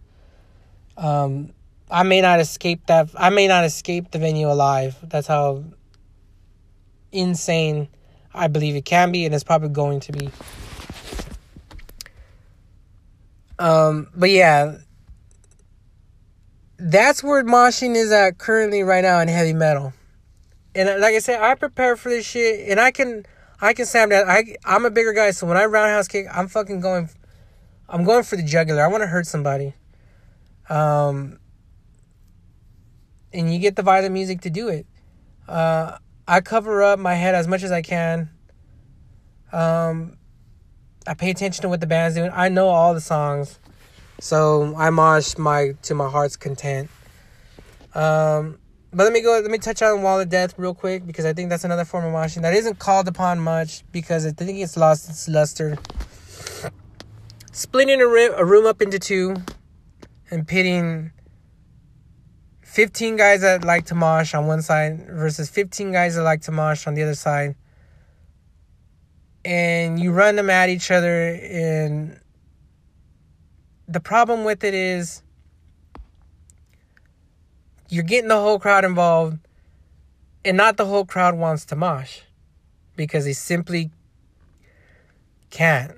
Um, 0.97 1.51
I 1.91 2.03
may 2.03 2.21
not 2.21 2.41
escape 2.41 2.87
that. 2.87 3.11
I 3.17 3.31
may 3.31 3.47
not 3.47 3.65
escape 3.65 4.11
the 4.11 4.19
venue 4.19 4.51
alive. 4.51 4.97
That's 5.03 5.27
how 5.27 5.65
insane 7.13 7.89
I 8.35 8.49
believe 8.49 8.77
it 8.77 8.85
can 8.85 9.13
be, 9.13 9.27
and 9.27 9.35
it's 9.35 9.45
probably 9.45 9.69
going 9.69 10.01
to 10.01 10.13
be. 10.13 10.31
Um, 13.59 14.09
but 14.15 14.31
yeah, 14.31 14.79
that's 16.79 17.23
where 17.23 17.45
moshing 17.45 17.95
is 17.95 18.11
at 18.11 18.39
currently 18.39 18.83
right 18.83 19.03
now 19.03 19.21
in 19.21 19.29
heavy 19.29 19.53
metal. 19.53 19.93
And 20.75 21.01
like 21.01 21.15
I 21.15 21.19
said, 21.19 21.41
I 21.41 21.55
prepare 21.55 21.97
for 21.97 22.09
this 22.09 22.25
shit, 22.25 22.69
and 22.69 22.81
I 22.81 22.91
can 22.91 23.27
I 23.63 23.73
can 23.75 23.87
slam 23.87 24.09
that. 24.09 24.29
I 24.29 24.57
I'm 24.65 24.85
a 24.85 24.91
bigger 24.91 25.13
guy, 25.13 25.31
so 25.31 25.47
when 25.47 25.57
I 25.57 25.65
roundhouse 25.65 26.09
kick, 26.09 26.27
I'm 26.31 26.49
fucking 26.49 26.81
going. 26.81 27.09
I'm 27.89 28.05
going 28.05 28.25
for 28.25 28.37
the 28.37 28.43
jugular. 28.43 28.83
I 28.83 28.89
want 28.89 29.03
to 29.03 29.07
hurt 29.07 29.27
somebody. 29.27 29.75
Um. 30.69 31.39
And 33.33 33.51
you 33.51 33.59
get 33.61 33.77
the 33.77 33.83
violent 33.83 34.13
music 34.13 34.43
to 34.43 34.51
do 34.51 34.69
it. 34.69 34.85
Uh, 35.49 35.97
I 36.29 36.41
cover 36.43 36.83
up 36.83 36.99
my 36.99 37.15
head 37.15 37.35
as 37.35 37.49
much 37.49 37.63
as 37.63 37.73
I 37.73 37.81
can. 37.81 38.29
Um, 39.53 40.19
I 41.07 41.15
pay 41.15 41.31
attention 41.31 41.63
to 41.63 41.69
what 41.69 41.81
the 41.81 41.87
band's 41.87 42.15
doing. 42.15 42.31
I 42.35 42.49
know 42.51 42.69
all 42.69 42.93
the 42.93 43.01
songs, 43.01 43.59
so 44.21 44.75
I 44.77 44.91
mosh 44.91 45.39
my 45.39 45.75
to 45.83 45.95
my 45.95 46.11
heart's 46.11 46.37
content. 46.37 46.91
Um, 47.95 48.59
but 48.95 49.05
let 49.05 49.13
me 49.13 49.23
go. 49.23 49.41
Let 49.41 49.51
me 49.51 49.59
touch 49.59 49.81
on 49.81 50.03
Wall 50.03 50.21
of 50.21 50.29
Death 50.29 50.55
real 50.59 50.75
quick 50.75 51.07
because 51.07 51.25
I 51.25 51.33
think 51.33 51.49
that's 51.49 51.65
another 51.65 51.85
form 51.85 52.05
of 52.05 52.13
moshing 52.13 52.43
that 52.43 52.53
isn't 52.55 52.79
called 52.79 53.09
upon 53.09 53.41
much 53.41 53.85
because 53.91 54.27
I 54.27 54.33
think 54.33 54.59
it's 54.59 54.77
lost 54.77 55.09
its 55.09 55.29
luster. 55.29 55.79
Splitting 57.53 58.01
a, 58.01 58.05
a 58.05 58.45
room 58.45 58.67
up 58.67 58.83
into 58.83 58.99
two 58.99 59.37
and 60.31 60.47
pitting 60.47 61.13
15 62.63 63.17
guys 63.17 63.41
that 63.41 63.65
like 63.65 63.87
to 63.87 63.95
mosh 63.95 64.35
on 64.35 64.47
one 64.47 64.63
side 64.63 65.07
versus 65.09 65.49
15 65.49 65.93
guys 65.93 66.17
that 66.17 66.23
like 66.23 66.43
to 66.43 66.53
mosh 66.53 66.87
on 66.87 66.95
the 66.95 67.03
other 67.03 67.15
side. 67.15 67.55
And 69.45 69.99
you 69.99 70.13
run 70.13 70.37
them 70.37 70.51
at 70.51 70.69
each 70.69 70.91
other 70.91 71.35
and 71.35 72.19
the 73.89 74.01
problem 74.01 74.45
with 74.45 74.65
it 74.65 74.75
is 74.75 75.23
you're 77.93 78.03
getting 78.03 78.29
the 78.29 78.41
whole 78.41 78.59
crowd 78.59 78.87
involved 78.87 79.39
and 80.47 80.57
not 80.57 80.79
the 80.79 80.87
whole 80.87 81.05
crowd 81.05 81.37
wants 81.37 81.67
to 81.67 81.77
mosh 81.77 82.21
because 82.97 83.27
they 83.27 83.35
simply 83.35 83.91
can't. 85.51 85.93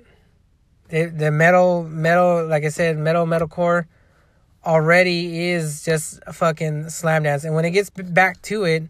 The, 0.89 1.31
metal 1.31 1.83
metal 1.83 2.45
like 2.45 2.65
I 2.65 2.69
said 2.69 2.97
metal 2.97 3.25
metalcore 3.25 3.85
already 4.65 5.51
is 5.51 5.85
just 5.85 6.19
a 6.27 6.33
fucking 6.33 6.89
slam 6.89 7.23
dance. 7.23 7.45
And 7.45 7.55
when 7.55 7.63
it 7.63 7.71
gets 7.71 7.89
back 7.89 8.41
to 8.43 8.65
it, 8.65 8.83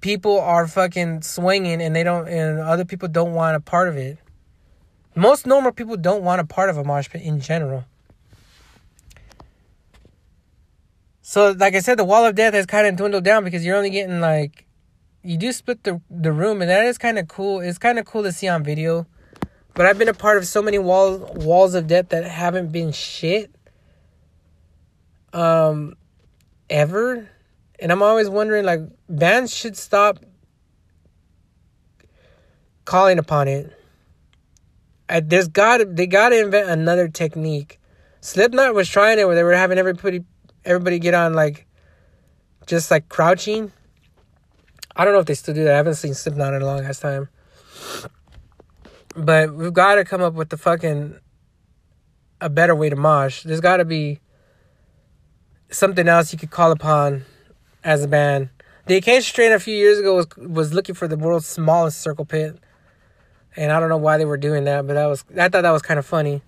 people 0.00 0.38
are 0.38 0.68
fucking 0.68 1.22
swinging 1.22 1.82
and 1.82 1.96
they 1.96 2.04
don't, 2.04 2.28
and 2.28 2.60
other 2.60 2.84
people 2.84 3.08
don't 3.08 3.34
want 3.34 3.56
a 3.56 3.60
part 3.60 3.88
of 3.88 3.96
it. 3.96 4.18
Most 5.16 5.46
normal 5.48 5.72
people 5.72 5.96
don't 5.96 6.22
want 6.22 6.40
a 6.40 6.44
part 6.44 6.70
of 6.70 6.78
a 6.78 6.84
mosh 6.84 7.08
pit 7.10 7.22
in 7.22 7.40
general. 7.40 7.84
So, 11.28 11.50
like 11.50 11.74
I 11.74 11.80
said, 11.80 11.98
the 11.98 12.04
wall 12.04 12.24
of 12.24 12.36
death 12.36 12.54
has 12.54 12.66
kind 12.66 12.86
of 12.86 12.94
dwindled 12.94 13.24
down 13.24 13.42
because 13.42 13.66
you're 13.66 13.76
only 13.76 13.90
getting 13.90 14.20
like, 14.20 14.64
you 15.24 15.36
do 15.36 15.50
split 15.50 15.82
the 15.82 16.00
the 16.08 16.30
room, 16.30 16.62
and 16.62 16.70
that 16.70 16.84
is 16.84 16.98
kind 16.98 17.18
of 17.18 17.26
cool. 17.26 17.58
It's 17.58 17.78
kind 17.78 17.98
of 17.98 18.06
cool 18.06 18.22
to 18.22 18.30
see 18.30 18.46
on 18.46 18.62
video. 18.62 19.08
But 19.74 19.86
I've 19.86 19.98
been 19.98 20.08
a 20.08 20.14
part 20.14 20.38
of 20.38 20.46
so 20.46 20.62
many 20.62 20.78
wall 20.78 21.18
walls 21.34 21.74
of 21.74 21.88
death 21.88 22.10
that 22.10 22.22
haven't 22.22 22.70
been 22.70 22.92
shit 22.92 23.50
um 25.32 25.94
ever 26.70 27.28
and 27.80 27.90
i'm 27.92 28.02
always 28.02 28.28
wondering 28.28 28.64
like 28.64 28.80
bands 29.08 29.54
should 29.54 29.76
stop 29.76 30.20
calling 32.84 33.18
upon 33.18 33.48
it 33.48 33.76
uh, 35.08 35.20
there's 35.22 35.48
got 35.48 35.96
they 35.96 36.06
got 36.06 36.30
to 36.30 36.40
invent 36.40 36.70
another 36.70 37.08
technique 37.08 37.78
slipknot 38.20 38.74
was 38.74 38.88
trying 38.88 39.18
it 39.18 39.26
where 39.26 39.34
they 39.34 39.42
were 39.42 39.56
having 39.56 39.76
everybody 39.76 40.24
everybody 40.66 40.98
get 40.98 41.14
on 41.14 41.34
like 41.34 41.66
just 42.66 42.90
like 42.90 43.08
crouching? 43.08 43.72
I 44.94 45.04
don't 45.04 45.14
know 45.14 45.20
if 45.20 45.26
they 45.26 45.34
still 45.34 45.54
do 45.54 45.64
that. 45.64 45.74
I 45.74 45.76
haven't 45.76 45.94
seen 45.94 46.14
slipknot 46.14 46.54
in 46.54 46.62
a 46.62 46.66
long 46.66 46.84
ass 46.84 47.00
time. 47.00 47.28
But 49.14 49.54
we've 49.54 49.72
got 49.72 49.94
to 49.96 50.04
come 50.04 50.22
up 50.22 50.34
with 50.34 50.50
the 50.50 50.56
fucking 50.56 51.18
a 52.40 52.50
better 52.50 52.74
way 52.74 52.90
to 52.90 52.96
mosh. 52.96 53.42
There's 53.42 53.60
got 53.60 53.78
to 53.78 53.84
be 53.84 54.20
something 55.70 56.06
else 56.08 56.32
you 56.32 56.38
could 56.38 56.50
call 56.50 56.72
upon 56.72 57.24
as 57.84 58.04
a 58.04 58.08
band. 58.08 58.50
The 58.86 58.96
Acacia 58.96 59.22
Strain 59.22 59.52
a 59.52 59.58
few 59.58 59.76
years 59.76 59.98
ago 59.98 60.14
was 60.14 60.26
was 60.36 60.72
looking 60.72 60.94
for 60.94 61.08
the 61.08 61.16
world's 61.16 61.46
smallest 61.46 62.00
circle 62.00 62.24
pit, 62.24 62.58
and 63.56 63.72
I 63.72 63.80
don't 63.80 63.88
know 63.88 63.96
why 63.96 64.16
they 64.16 64.24
were 64.24 64.36
doing 64.36 64.64
that, 64.64 64.86
but 64.86 64.94
that 64.94 65.06
was 65.06 65.24
I 65.36 65.48
thought 65.48 65.62
that 65.62 65.70
was 65.70 65.82
kind 65.82 65.98
of 65.98 66.06
funny. 66.06 66.42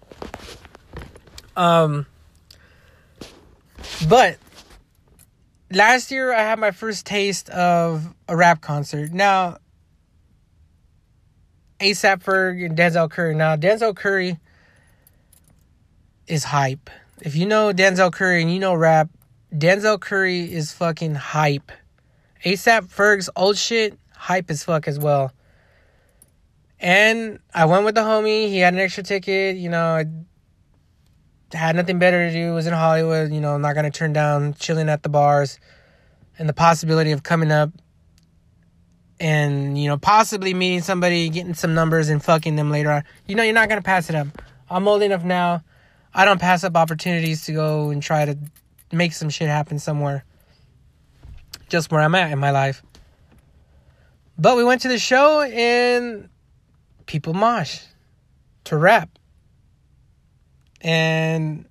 Um, 1.56 2.06
but 4.08 4.38
last 5.72 6.10
year 6.10 6.32
I 6.32 6.42
had 6.42 6.58
my 6.58 6.70
first 6.70 7.06
taste 7.06 7.48
of 7.50 8.14
a 8.28 8.36
rap 8.36 8.60
concert. 8.60 9.12
Now, 9.12 9.58
ASAP 11.80 12.22
Ferg 12.22 12.64
and 12.64 12.76
Denzel 12.76 13.10
Curry. 13.10 13.34
Now 13.34 13.56
Denzel 13.56 13.94
Curry 13.94 14.38
is 16.26 16.44
hype 16.44 16.90
if 17.20 17.36
you 17.36 17.46
know 17.46 17.72
Denzel 17.72 18.12
Curry 18.12 18.42
and 18.42 18.52
you 18.52 18.58
know 18.58 18.74
rap, 18.74 19.08
Denzel 19.52 20.00
Curry 20.00 20.52
is 20.52 20.72
fucking 20.72 21.14
hype. 21.14 21.72
ASAP 22.44 22.84
Ferg's 22.86 23.28
old 23.34 23.56
shit, 23.56 23.98
hype 24.12 24.50
as 24.50 24.64
fuck 24.64 24.86
as 24.86 24.98
well. 24.98 25.32
And 26.80 27.40
I 27.52 27.64
went 27.64 27.84
with 27.84 27.96
the 27.96 28.02
homie. 28.02 28.48
He 28.48 28.58
had 28.58 28.74
an 28.74 28.80
extra 28.80 29.02
ticket. 29.02 29.56
You 29.56 29.68
know, 29.68 30.04
had 31.52 31.76
nothing 31.76 31.98
better 31.98 32.28
to 32.28 32.32
do. 32.32 32.54
Was 32.54 32.66
in 32.66 32.72
Hollywood. 32.72 33.32
You 33.32 33.40
know, 33.40 33.56
not 33.58 33.74
gonna 33.74 33.90
turn 33.90 34.12
down 34.12 34.54
chilling 34.54 34.88
at 34.88 35.02
the 35.02 35.08
bars, 35.08 35.58
and 36.38 36.48
the 36.48 36.54
possibility 36.54 37.12
of 37.12 37.22
coming 37.22 37.50
up 37.50 37.70
and 39.20 39.76
you 39.76 39.88
know 39.88 39.98
possibly 39.98 40.54
meeting 40.54 40.82
somebody, 40.82 41.28
getting 41.28 41.54
some 41.54 41.74
numbers, 41.74 42.08
and 42.08 42.22
fucking 42.22 42.56
them 42.56 42.70
later 42.70 42.90
on. 42.90 43.04
You 43.26 43.34
know, 43.34 43.42
you're 43.42 43.54
not 43.54 43.68
gonna 43.68 43.82
pass 43.82 44.08
it 44.08 44.16
up. 44.16 44.28
I'm 44.70 44.86
old 44.86 45.02
enough 45.02 45.24
now 45.24 45.62
I 46.14 46.24
don't 46.24 46.40
pass 46.40 46.64
up 46.64 46.76
opportunities 46.76 47.44
to 47.44 47.52
go 47.52 47.90
and 47.90 48.02
try 48.02 48.24
to 48.24 48.36
make 48.92 49.12
some 49.12 49.30
shit 49.30 49.48
happen 49.48 49.78
somewhere. 49.78 50.24
Just 51.68 51.92
where 51.92 52.00
I'm 52.00 52.14
at 52.14 52.32
in 52.32 52.38
my 52.38 52.50
life. 52.50 52.82
But 54.38 54.56
we 54.56 54.64
went 54.64 54.82
to 54.82 54.88
the 54.88 54.98
show 54.98 55.42
and 55.42 56.28
people 57.06 57.34
mosh 57.34 57.80
to 58.64 58.76
rap. 58.76 59.17
And 60.80 61.66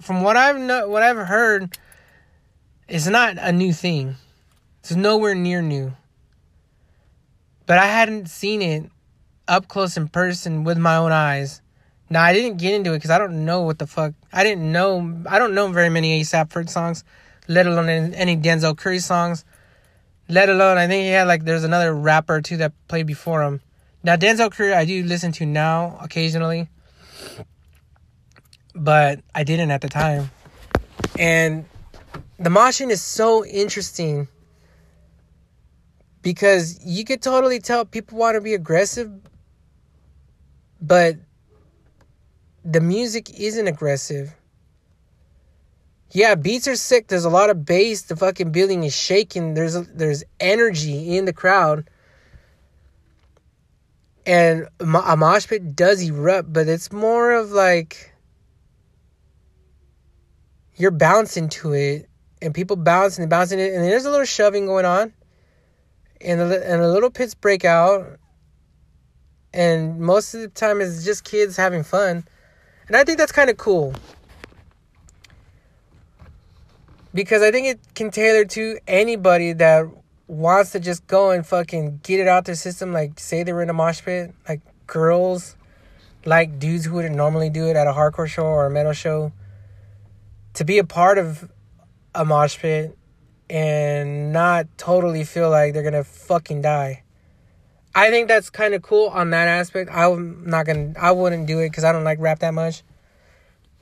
from 0.00 0.22
what 0.22 0.36
I've 0.36 0.58
no, 0.58 0.88
what 0.88 1.02
I've 1.02 1.16
heard, 1.16 1.76
it's 2.86 3.06
not 3.06 3.36
a 3.38 3.52
new 3.52 3.72
thing. 3.72 4.16
It's 4.80 4.94
nowhere 4.94 5.34
near 5.34 5.62
new. 5.62 5.94
But 7.66 7.78
I 7.78 7.86
hadn't 7.86 8.28
seen 8.28 8.62
it 8.62 8.90
up 9.46 9.68
close 9.68 9.96
in 9.96 10.08
person 10.08 10.64
with 10.64 10.78
my 10.78 10.96
own 10.96 11.12
eyes 11.12 11.60
now 12.10 12.22
I 12.22 12.32
didn't 12.32 12.58
get 12.58 12.74
into 12.74 12.92
it 12.92 12.96
because 12.96 13.10
I 13.10 13.18
don't 13.18 13.44
know 13.44 13.62
what 13.62 13.78
the 13.78 13.86
fuck. 13.86 14.14
I 14.32 14.42
didn't 14.42 14.70
know. 14.72 15.22
I 15.28 15.38
don't 15.38 15.54
know 15.54 15.68
very 15.68 15.90
many 15.90 16.22
ASAP 16.22 16.48
Ferg 16.48 16.70
songs, 16.70 17.04
let 17.48 17.66
alone 17.66 17.88
any 17.88 18.36
Denzel 18.36 18.76
Curry 18.76 18.98
songs. 18.98 19.44
Let 20.28 20.48
alone 20.48 20.78
I 20.78 20.86
think 20.86 21.02
he 21.02 21.08
had 21.10 21.26
like 21.26 21.44
there's 21.44 21.64
another 21.64 21.94
rapper 21.94 22.40
too 22.40 22.56
that 22.58 22.72
played 22.88 23.06
before 23.06 23.42
him. 23.42 23.60
Now 24.02 24.16
Denzel 24.16 24.50
Curry 24.50 24.72
I 24.72 24.84
do 24.84 25.02
listen 25.04 25.32
to 25.32 25.46
now 25.46 25.98
occasionally, 26.00 26.68
but 28.82 29.20
I 29.34 29.44
didn't 29.44 29.70
at 29.70 29.80
the 29.80 29.88
time. 29.88 30.30
And 31.18 31.64
the 32.38 32.50
moshing 32.50 32.90
is 32.90 33.02
so 33.02 33.44
interesting 33.44 34.28
because 36.22 36.84
you 36.84 37.04
could 37.04 37.22
totally 37.22 37.58
tell 37.58 37.84
people 37.84 38.18
want 38.18 38.34
to 38.34 38.40
be 38.40 38.54
aggressive, 38.54 39.10
but 40.80 41.16
the 42.64 42.80
music 42.80 43.38
isn't 43.38 43.66
aggressive. 43.66 44.34
Yeah, 46.10 46.34
beats 46.36 46.66
are 46.68 46.76
sick. 46.76 47.08
There's 47.08 47.24
a 47.24 47.30
lot 47.30 47.50
of 47.50 47.64
bass. 47.64 48.02
The 48.02 48.16
fucking 48.16 48.52
building 48.52 48.84
is 48.84 48.96
shaking. 48.96 49.54
There's 49.54 49.76
a, 49.76 49.82
there's 49.82 50.24
energy 50.40 51.16
in 51.16 51.26
the 51.26 51.32
crowd. 51.32 51.88
And 54.24 54.68
a 54.80 55.16
mosh 55.16 55.46
pit 55.46 55.74
does 55.74 56.02
erupt, 56.02 56.52
but 56.52 56.68
it's 56.68 56.92
more 56.92 57.32
of 57.32 57.50
like 57.50 58.12
you're 60.78 60.90
bouncing 60.90 61.48
to 61.48 61.72
it, 61.74 62.08
and 62.40 62.54
people 62.54 62.76
bouncing 62.76 63.22
and 63.22 63.30
bouncing 63.30 63.58
it, 63.58 63.72
and 63.72 63.84
there's 63.84 64.04
a 64.04 64.10
little 64.10 64.26
shoving 64.26 64.66
going 64.66 64.84
on, 64.84 65.12
and 66.20 66.40
the, 66.40 66.70
and 66.70 66.82
the 66.82 66.88
little 66.88 67.10
pits 67.10 67.34
break 67.34 67.64
out, 67.64 68.18
and 69.52 70.00
most 70.00 70.34
of 70.34 70.40
the 70.40 70.48
time 70.48 70.80
it's 70.80 71.04
just 71.04 71.24
kids 71.24 71.56
having 71.56 71.82
fun 71.82 72.24
and 72.88 72.96
I 72.96 73.04
think 73.04 73.18
that's 73.18 73.32
kind 73.32 73.50
of 73.50 73.58
cool. 73.58 73.94
Because 77.12 77.42
I 77.42 77.50
think 77.50 77.66
it 77.66 77.80
can 77.94 78.10
tailor 78.10 78.46
to 78.46 78.78
anybody 78.88 79.52
that 79.52 79.86
wants 80.26 80.72
to 80.72 80.80
just 80.80 81.06
go 81.06 81.30
and 81.30 81.46
fucking 81.46 82.00
get 82.02 82.20
it 82.20 82.28
out 82.28 82.46
their 82.46 82.54
system. 82.54 82.92
Like, 82.92 83.20
say 83.20 83.42
they 83.42 83.52
were 83.52 83.62
in 83.62 83.70
a 83.70 83.74
mosh 83.74 84.02
pit. 84.02 84.34
Like, 84.48 84.62
girls, 84.86 85.56
like 86.24 86.58
dudes 86.58 86.86
who 86.86 86.94
wouldn't 86.94 87.14
normally 87.14 87.50
do 87.50 87.66
it 87.66 87.76
at 87.76 87.86
a 87.86 87.92
hardcore 87.92 88.26
show 88.26 88.44
or 88.44 88.66
a 88.66 88.70
metal 88.70 88.92
show. 88.92 89.32
To 90.58 90.64
be 90.64 90.78
a 90.78 90.84
part 90.84 91.18
of 91.18 91.48
a 92.16 92.24
mosh 92.24 92.58
pit 92.58 92.98
and 93.48 94.32
not 94.32 94.66
totally 94.76 95.22
feel 95.22 95.50
like 95.50 95.72
they're 95.72 95.84
gonna 95.84 96.02
fucking 96.02 96.62
die. 96.62 97.04
I 97.94 98.10
think 98.10 98.26
that's 98.26 98.50
kind 98.50 98.74
of 98.74 98.82
cool 98.82 99.06
on 99.06 99.30
that 99.30 99.46
aspect. 99.46 99.88
I'm 99.92 100.50
not 100.50 100.66
gonna, 100.66 100.94
I 101.00 101.12
wouldn't 101.12 101.46
do 101.46 101.60
it 101.60 101.68
because 101.70 101.84
I 101.84 101.92
don't 101.92 102.02
like 102.02 102.18
rap 102.18 102.40
that 102.40 102.54
much. 102.54 102.82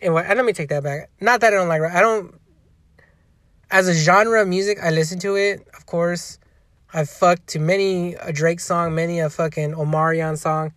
And, 0.03 0.13
what, 0.13 0.27
and 0.27 0.37
let 0.37 0.45
me 0.45 0.53
take 0.53 0.69
that 0.69 0.83
back. 0.83 1.09
Not 1.19 1.41
that 1.41 1.55
I 1.55 1.57
don't 1.57 1.69
like 1.69 1.81
rap. 1.81 1.95
I 1.95 2.03
don't. 2.03 2.39
as 3.71 3.89
a 3.89 3.95
genre 3.95 4.43
of 4.43 4.49
music, 4.49 4.77
I 4.83 4.91
listen 4.91 5.19
to 5.21 5.35
it, 5.35 5.67
of 5.79 5.87
course. 5.87 6.39
I've 6.93 7.09
fucked 7.09 7.47
to 7.49 7.59
many 7.59 8.17
a 8.17 8.35
Drake 8.35 8.61
song, 8.61 8.95
many 8.95 9.21
a 9.21 9.31
fucking 9.31 9.73
Omarion 9.73 10.37
song, 10.37 10.75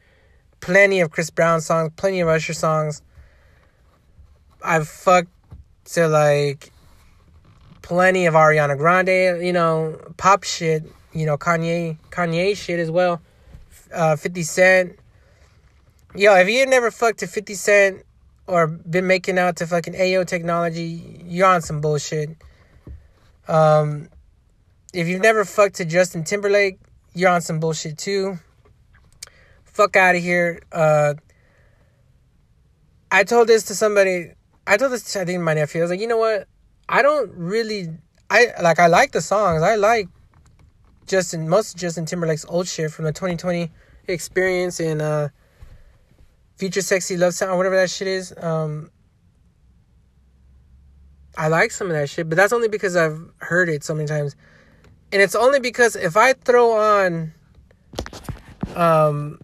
plenty 0.61 1.01
of 1.01 1.11
Chris 1.11 1.29
Brown 1.29 1.59
songs, 1.59 1.91
plenty 1.97 2.21
of 2.21 2.29
Usher 2.29 2.53
songs. 2.53 3.01
I've 4.63 4.87
fucked 4.87 5.31
to 5.85 6.07
like 6.07 6.71
plenty 7.81 8.25
of 8.25 8.35
Ariana 8.35 8.77
Grande, 8.77 9.43
you 9.43 9.53
know, 9.53 9.99
pop 10.17 10.43
shit, 10.43 10.83
you 11.13 11.25
know, 11.25 11.37
Kanye, 11.37 11.97
Kanye 12.11 12.55
shit 12.55 12.79
as 12.79 12.91
well. 12.91 13.21
Uh, 13.93 14.15
50 14.15 14.43
Cent. 14.43 14.99
Yo, 16.15 16.35
if 16.35 16.47
you 16.47 16.65
never 16.65 16.91
fucked 16.91 17.19
to 17.19 17.27
50 17.27 17.53
Cent 17.55 18.05
or 18.47 18.67
been 18.67 19.07
making 19.07 19.37
out 19.37 19.57
to 19.57 19.67
fucking 19.67 19.95
AO 19.95 20.23
technology, 20.23 21.23
you're 21.25 21.47
on 21.47 21.61
some 21.61 21.81
bullshit. 21.81 22.29
Um, 23.47 24.09
if 24.93 25.07
you've 25.07 25.21
never 25.21 25.45
fucked 25.45 25.75
to 25.75 25.85
Justin 25.85 26.23
Timberlake, 26.23 26.79
you're 27.13 27.29
on 27.29 27.41
some 27.41 27.59
bullshit 27.59 27.97
too. 27.97 28.37
Fuck 29.65 29.95
out 29.95 30.15
of 30.15 30.21
here. 30.21 30.61
Uh, 30.71 31.15
I 33.11 33.23
told 33.23 33.47
this 33.47 33.63
to 33.63 33.75
somebody. 33.75 34.33
I 34.69 34.77
told 34.77 34.91
this 34.91 35.15
I 35.15 35.25
think 35.25 35.41
my 35.41 35.55
nephew. 35.55 35.81
I 35.81 35.83
was 35.83 35.89
like, 35.89 35.99
you 35.99 36.05
know 36.05 36.19
what? 36.19 36.47
I 36.87 37.01
don't 37.01 37.31
really. 37.33 37.87
I 38.29 38.49
like. 38.61 38.77
I 38.77 38.85
like 38.85 39.11
the 39.11 39.21
songs. 39.21 39.63
I 39.63 39.75
like 39.75 40.07
Justin. 41.07 41.49
Most 41.49 41.73
of 41.73 41.79
Justin 41.79 42.05
Timberlake's 42.05 42.45
old 42.47 42.67
shit 42.67 42.91
from 42.91 43.05
the 43.05 43.11
2020 43.11 43.71
experience 44.07 44.79
and 44.79 45.01
uh, 45.01 45.29
Future 46.57 46.83
Sexy 46.83 47.17
Love 47.17 47.33
Sound 47.33 47.57
whatever 47.57 47.77
that 47.77 47.89
shit 47.89 48.07
is. 48.07 48.31
Um, 48.37 48.91
I 51.35 51.47
like 51.47 51.71
some 51.71 51.87
of 51.87 51.93
that 51.93 52.07
shit, 52.07 52.29
but 52.29 52.35
that's 52.35 52.53
only 52.53 52.67
because 52.67 52.95
I've 52.95 53.19
heard 53.39 53.69
it 53.69 53.83
so 53.83 53.95
many 53.95 54.07
times. 54.07 54.35
And 55.11 55.19
it's 55.19 55.33
only 55.33 55.59
because 55.59 55.95
if 55.95 56.15
I 56.15 56.33
throw 56.33 56.73
on 56.73 57.33
um 58.75 59.39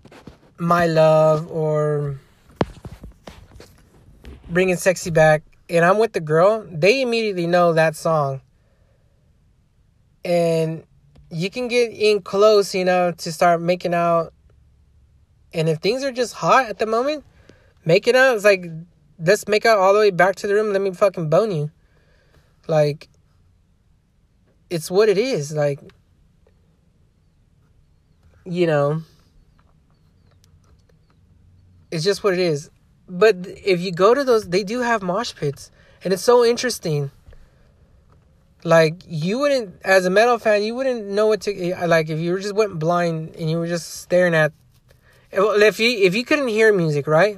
My 0.59 0.85
Love 0.85 1.49
or 1.49 2.19
Bringing 4.49 4.75
Sexy 4.75 5.09
Back 5.09 5.43
and 5.69 5.83
I'm 5.83 5.97
with 5.97 6.13
the 6.13 6.19
girl, 6.19 6.65
they 6.71 7.01
immediately 7.01 7.47
know 7.47 7.73
that 7.73 7.95
song. 7.95 8.41
And 10.23 10.83
you 11.29 11.49
can 11.49 11.67
get 11.67 11.91
in 11.91 12.21
close, 12.21 12.73
you 12.75 12.85
know, 12.85 13.11
to 13.11 13.31
start 13.31 13.61
making 13.61 13.93
out. 13.93 14.33
And 15.53 15.69
if 15.69 15.79
things 15.79 16.03
are 16.03 16.11
just 16.11 16.33
hot 16.33 16.67
at 16.67 16.79
the 16.79 16.85
moment, 16.85 17.23
making 17.83 18.15
out, 18.15 18.35
it's 18.35 18.45
like, 18.45 18.65
let's 19.19 19.47
make 19.47 19.65
out 19.65 19.77
all 19.77 19.93
the 19.93 19.99
way 19.99 20.11
back 20.11 20.35
to 20.37 20.47
the 20.47 20.53
room. 20.53 20.71
Let 20.71 20.81
me 20.81 20.91
fucking 20.91 21.29
bone 21.29 21.51
you. 21.51 21.71
Like, 22.67 23.09
it's 24.69 24.91
what 24.91 25.09
it 25.09 25.17
is. 25.17 25.51
Like, 25.51 25.79
you 28.45 28.67
know, 28.67 29.01
it's 31.91 32.03
just 32.03 32.23
what 32.23 32.33
it 32.33 32.39
is. 32.39 32.69
But 33.07 33.35
if 33.45 33.81
you 33.81 33.91
go 33.91 34.13
to 34.13 34.23
those, 34.23 34.49
they 34.49 34.63
do 34.63 34.81
have 34.81 35.01
mosh 35.01 35.33
pits, 35.35 35.71
and 36.03 36.13
it's 36.13 36.23
so 36.23 36.43
interesting. 36.43 37.11
Like 38.63 39.03
you 39.07 39.39
wouldn't, 39.39 39.79
as 39.83 40.05
a 40.05 40.09
metal 40.09 40.39
fan, 40.39 40.63
you 40.63 40.73
wouldn't 40.73 41.05
know 41.05 41.27
what 41.27 41.41
to 41.41 41.71
eh, 41.71 41.85
like 41.85 42.09
if 42.09 42.19
you 42.19 42.35
just 42.39 42.55
went 42.55 42.79
blind 42.79 43.35
and 43.35 43.49
you 43.49 43.57
were 43.57 43.67
just 43.67 44.01
staring 44.01 44.33
at. 44.33 44.53
Eh, 45.31 45.39
if 45.39 45.79
you 45.79 45.89
if 45.89 46.15
you 46.15 46.25
couldn't 46.25 46.47
hear 46.47 46.73
music, 46.73 47.05
right, 47.05 47.37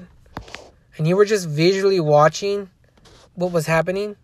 and 0.97 1.07
you 1.07 1.18
were 1.18 1.26
just 1.26 1.49
visually 1.49 1.99
watching 1.99 2.70
what 3.36 3.51
was 3.51 3.68
happening, 3.68 4.15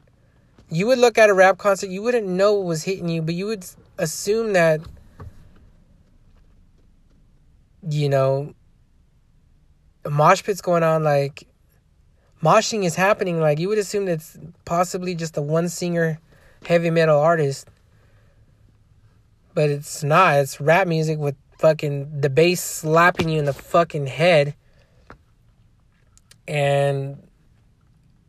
you 0.69 0.87
would 0.87 0.97
look 0.97 1.17
at 1.17 1.29
a 1.29 1.33
rap 1.33 1.57
concert, 1.57 1.89
you 1.89 2.01
wouldn't 2.01 2.27
know 2.27 2.53
what 2.53 2.65
was 2.65 2.83
hitting 2.83 3.09
you, 3.09 3.21
but 3.21 3.35
you 3.35 3.45
would 3.45 3.65
assume 3.97 4.53
that, 4.53 4.81
you 7.87 8.09
know, 8.09 8.55
mosh 10.09 10.43
pit's 10.43 10.61
going 10.61 10.83
on, 10.83 11.03
like, 11.03 11.47
moshing 12.43 12.83
is 12.83 12.95
happening. 12.95 13.39
Like, 13.39 13.59
you 13.59 13.69
would 13.69 13.77
assume 13.77 14.05
that's 14.05 14.37
possibly 14.65 15.15
just 15.15 15.37
a 15.37 15.41
one 15.41 15.69
singer 15.69 16.19
heavy 16.65 16.89
metal 16.89 17.19
artist. 17.19 17.67
But 19.53 19.69
it's 19.69 20.03
not. 20.03 20.37
It's 20.37 20.59
rap 20.59 20.87
music 20.87 21.19
with 21.19 21.35
fucking 21.59 22.21
the 22.21 22.29
bass 22.29 22.61
slapping 22.61 23.29
you 23.29 23.39
in 23.39 23.45
the 23.45 23.53
fucking 23.53 24.07
head. 24.07 24.55
And 26.47 27.27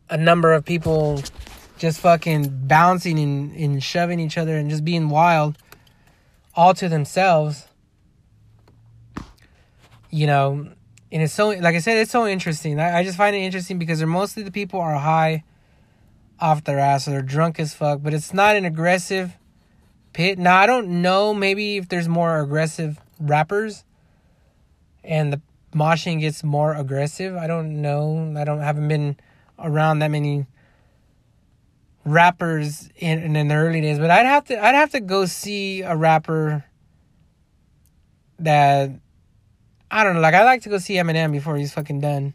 a 0.09 0.17
number 0.17 0.53
of 0.53 0.63
people 0.63 1.21
just 1.77 1.99
fucking 1.99 2.67
bouncing 2.67 3.19
and, 3.19 3.55
and 3.55 3.83
shoving 3.83 4.19
each 4.19 4.37
other 4.37 4.55
and 4.55 4.69
just 4.69 4.85
being 4.85 5.09
wild 5.09 5.57
all 6.53 6.73
to 6.75 6.87
themselves. 6.87 7.67
You 10.09 10.27
know, 10.27 10.69
and 11.15 11.23
it's 11.23 11.31
so 11.31 11.47
like 11.47 11.75
I 11.75 11.79
said, 11.79 11.95
it's 11.95 12.11
so 12.11 12.27
interesting. 12.27 12.77
I, 12.77 12.99
I 12.99 13.03
just 13.05 13.15
find 13.17 13.33
it 13.33 13.39
interesting 13.39 13.79
because 13.79 13.99
they're 13.99 14.07
mostly 14.07 14.43
the 14.43 14.51
people 14.51 14.81
are 14.81 14.95
high 14.95 15.45
off 16.41 16.65
their 16.65 16.77
ass 16.77 17.07
or 17.07 17.11
they're 17.11 17.21
drunk 17.21 17.57
as 17.57 17.73
fuck, 17.73 18.01
but 18.03 18.13
it's 18.13 18.33
not 18.33 18.57
an 18.57 18.65
aggressive 18.65 19.37
pit. 20.11 20.37
Now 20.37 20.57
I 20.57 20.65
don't 20.65 21.01
know 21.01 21.33
maybe 21.33 21.77
if 21.77 21.87
there's 21.87 22.09
more 22.09 22.41
aggressive 22.41 22.99
rappers 23.17 23.85
and 25.05 25.31
the 25.31 25.41
moshing 25.73 26.19
gets 26.19 26.43
more 26.43 26.73
aggressive. 26.73 27.37
I 27.37 27.47
don't 27.47 27.81
know. 27.81 28.35
I 28.37 28.43
don't 28.43 28.59
haven't 28.59 28.89
been 28.89 29.15
around 29.57 29.99
that 29.99 30.11
many 30.11 30.47
rappers 32.03 32.89
in, 32.97 33.37
in 33.37 33.47
the 33.47 33.55
early 33.55 33.79
days, 33.79 33.99
but 33.99 34.11
I'd 34.11 34.25
have 34.25 34.43
to 34.47 34.61
I'd 34.61 34.75
have 34.75 34.91
to 34.91 34.99
go 34.99 35.27
see 35.27 35.81
a 35.81 35.95
rapper 35.95 36.65
that 38.37 38.91
I 39.95 40.03
don't 40.03 40.15
know, 40.15 40.19
like 40.19 40.33
I 40.33 40.43
like 40.43 40.63
to 40.63 40.69
go 40.69 40.77
see 40.77 40.95
Eminem 40.95 41.31
before 41.31 41.55
he's 41.55 41.73
fucking 41.73 42.01
done. 42.01 42.33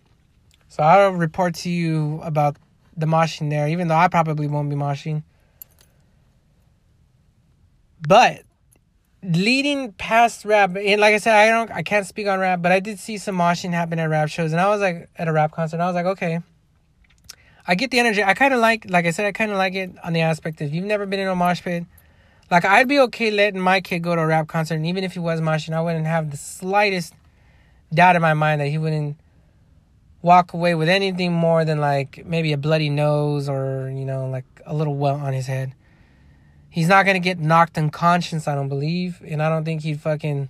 So 0.69 0.83
I'll 0.83 1.11
report 1.11 1.57
to 1.57 1.69
you 1.69 2.19
about 2.23 2.57
the 2.97 3.05
moshing 3.05 3.51
there, 3.51 3.69
even 3.69 3.87
though 3.87 3.97
I 3.97 4.09
probably 4.09 4.47
won't 4.47 4.71
be 4.71 4.77
moshing. 4.77 5.25
But 8.01 8.45
leading 9.23 9.93
past 9.93 10.47
rap, 10.47 10.75
and 10.75 11.03
like 11.03 11.13
I 11.13 11.19
said, 11.19 11.35
I 11.35 11.51
don't 11.51 11.71
I 11.71 11.83
can't 11.83 12.07
speak 12.07 12.29
on 12.29 12.41
rap, 12.41 12.63
but 12.63 12.73
I 12.73 12.81
did 12.81 12.99
see 12.99 13.19
some 13.19 13.37
moshing 13.37 13.73
happen 13.73 13.99
at 13.99 14.09
rap 14.09 14.31
shows, 14.31 14.53
and 14.53 14.61
I 14.61 14.71
was 14.71 14.81
like 14.81 15.11
at 15.17 15.29
a 15.29 15.33
rap 15.33 15.53
concert, 15.53 15.77
and 15.77 15.83
I 15.83 15.87
was 15.87 15.95
like, 15.95 16.07
okay, 16.07 16.41
I 17.67 17.75
get 17.75 17.91
the 17.91 17.99
energy. 17.99 18.25
I 18.25 18.33
kind 18.33 18.55
of 18.55 18.61
like, 18.61 18.87
like 18.89 19.05
I 19.05 19.11
said, 19.11 19.27
I 19.27 19.33
kind 19.33 19.51
of 19.51 19.59
like 19.59 19.75
it 19.75 19.93
on 20.03 20.15
the 20.15 20.23
aspect 20.23 20.63
of 20.63 20.73
you've 20.73 20.87
never 20.87 21.05
been 21.05 21.21
in 21.21 21.29
a 21.29 21.37
mosh 21.37 21.61
pit. 21.61 21.85
Like 22.51 22.65
I'd 22.65 22.89
be 22.89 23.01
okay 23.01 23.31
letting 23.31 23.61
my 23.61 23.83
kid 23.83 23.99
go 23.99 24.17
to 24.17 24.23
a 24.23 24.27
rap 24.27 24.49
concert, 24.49 24.77
and 24.77 24.87
even 24.87 25.05
if 25.05 25.13
he 25.13 25.19
was 25.19 25.43
moshing, 25.43 25.75
I 25.75 25.83
wouldn't 25.83 26.07
have 26.07 26.31
the 26.31 26.39
slightest 26.39 27.13
doubt 27.93 28.17
in 28.17 28.23
my 28.23 28.35
mind 28.35 28.61
that 28.61 28.69
he 28.69 28.79
wouldn't 28.79 29.17
walk 30.23 30.53
away 30.53 30.75
with 30.75 30.89
anything 30.89 31.33
more 31.33 31.65
than 31.65 31.81
like 31.81 32.25
maybe 32.27 32.53
a 32.53 32.59
bloody 32.59 32.91
nose 32.91 33.49
or 33.49 33.91
you 33.95 34.05
know 34.05 34.29
like 34.29 34.45
a 34.67 34.75
little 34.75 34.97
welt 34.97 35.21
on 35.21 35.33
his 35.33 35.47
head. 35.47 35.75
He's 36.69 36.89
not 36.89 37.05
gonna 37.05 37.19
get 37.21 37.39
knocked 37.39 37.77
unconscious, 37.79 38.47
I 38.47 38.55
don't 38.55 38.69
believe, 38.69 39.23
and 39.27 39.43
I 39.43 39.49
don't 39.49 39.65
think 39.65 39.83
he'd 39.83 40.01
fucking 40.01 40.49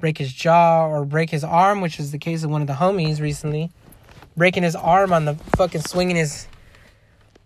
break 0.00 0.18
his 0.18 0.32
jaw 0.32 0.86
or 0.86 1.04
break 1.04 1.30
his 1.30 1.44
arm, 1.44 1.80
which 1.80 1.98
is 1.98 2.12
the 2.12 2.18
case 2.18 2.44
of 2.44 2.50
one 2.50 2.62
of 2.62 2.68
the 2.68 2.74
homies 2.74 3.20
recently, 3.20 3.70
breaking 4.36 4.62
his 4.62 4.76
arm 4.76 5.12
on 5.12 5.24
the 5.24 5.34
fucking 5.56 5.82
swinging 5.82 6.16
his 6.16 6.46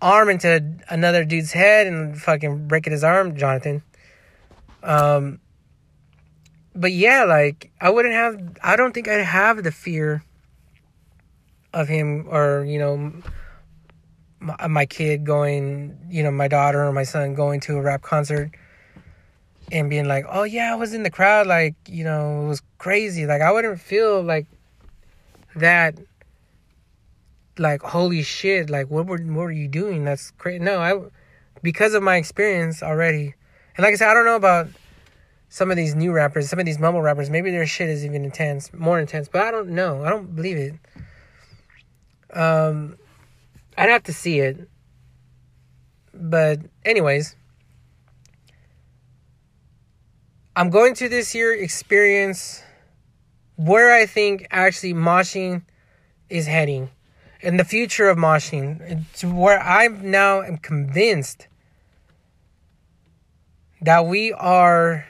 arm 0.00 0.28
into 0.28 0.62
another 0.88 1.24
dude's 1.24 1.52
head 1.52 1.86
and 1.86 2.20
fucking 2.20 2.68
breaking 2.68 2.92
his 2.92 3.02
arm, 3.04 3.36
Jonathan. 3.36 3.82
Um, 4.82 5.40
but 6.74 6.92
yeah, 6.92 7.24
like 7.24 7.70
I 7.80 7.90
wouldn't 7.90 8.14
have. 8.14 8.58
I 8.62 8.76
don't 8.76 8.92
think 8.92 9.08
I'd 9.08 9.24
have 9.24 9.62
the 9.62 9.72
fear 9.72 10.24
of 11.72 11.88
him 11.88 12.26
or 12.28 12.64
you 12.64 12.78
know 12.78 13.12
my, 14.40 14.66
my 14.66 14.86
kid 14.86 15.24
going, 15.24 15.98
you 16.10 16.22
know, 16.22 16.30
my 16.30 16.48
daughter 16.48 16.84
or 16.84 16.92
my 16.92 17.04
son 17.04 17.34
going 17.34 17.60
to 17.60 17.76
a 17.76 17.82
rap 17.82 18.02
concert 18.02 18.50
and 19.70 19.88
being 19.88 20.06
like, 20.06 20.24
"Oh 20.28 20.44
yeah, 20.44 20.72
I 20.72 20.76
was 20.76 20.94
in 20.94 21.02
the 21.02 21.10
crowd. 21.10 21.46
Like 21.46 21.74
you 21.88 22.04
know, 22.04 22.44
it 22.44 22.48
was 22.48 22.62
crazy. 22.78 23.26
Like 23.26 23.42
I 23.42 23.52
wouldn't 23.52 23.80
feel 23.80 24.22
like 24.22 24.46
that." 25.56 25.98
like 27.58 27.82
holy 27.82 28.22
shit 28.22 28.70
like 28.70 28.90
what 28.90 29.06
were 29.06 29.18
what 29.18 29.42
were 29.42 29.52
you 29.52 29.68
doing 29.68 30.04
that's 30.04 30.30
crazy 30.32 30.58
no 30.58 30.80
i 30.80 30.98
because 31.62 31.92
of 31.92 32.02
my 32.02 32.16
experience 32.16 32.82
already 32.82 33.34
and 33.76 33.84
like 33.84 33.92
i 33.92 33.96
said 33.96 34.08
i 34.08 34.14
don't 34.14 34.24
know 34.24 34.36
about 34.36 34.68
some 35.52 35.70
of 35.70 35.76
these 35.76 35.94
new 35.94 36.12
rappers 36.12 36.48
some 36.48 36.58
of 36.58 36.64
these 36.64 36.78
mumble 36.78 37.02
rappers 37.02 37.28
maybe 37.28 37.50
their 37.50 37.66
shit 37.66 37.90
is 37.90 38.06
even 38.06 38.24
intense 38.24 38.72
more 38.72 38.98
intense 38.98 39.28
but 39.28 39.42
i 39.42 39.50
don't 39.50 39.68
know. 39.68 40.02
I 40.02 40.08
don't 40.08 40.34
believe 40.34 40.56
it. 40.56 40.74
Um 42.34 42.96
i'd 43.76 43.90
have 43.90 44.04
to 44.04 44.14
see 44.14 44.40
it. 44.40 44.68
But 46.14 46.60
anyways 46.84 47.36
i'm 50.56 50.70
going 50.70 50.94
to 50.94 51.08
this 51.10 51.34
year 51.34 51.52
experience 51.52 52.62
where 53.56 53.92
i 53.92 54.06
think 54.06 54.46
actually 54.50 54.94
moshing 54.94 55.62
is 56.30 56.46
heading 56.46 56.88
and 57.42 57.58
the 57.58 57.64
future 57.64 58.08
of 58.08 58.16
moshing. 58.16 59.04
To 59.18 59.28
where 59.28 59.60
I 59.60 59.88
now 59.88 60.42
am 60.42 60.58
convinced 60.58 61.48
that 63.80 64.06
we 64.06 64.32
are 64.32 65.04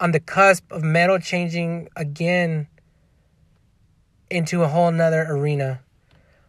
on 0.00 0.12
the 0.12 0.20
cusp 0.20 0.72
of 0.72 0.82
metal 0.82 1.18
changing 1.18 1.88
again 1.94 2.66
into 4.30 4.62
a 4.62 4.68
whole 4.68 4.90
nother 4.90 5.26
arena. 5.28 5.80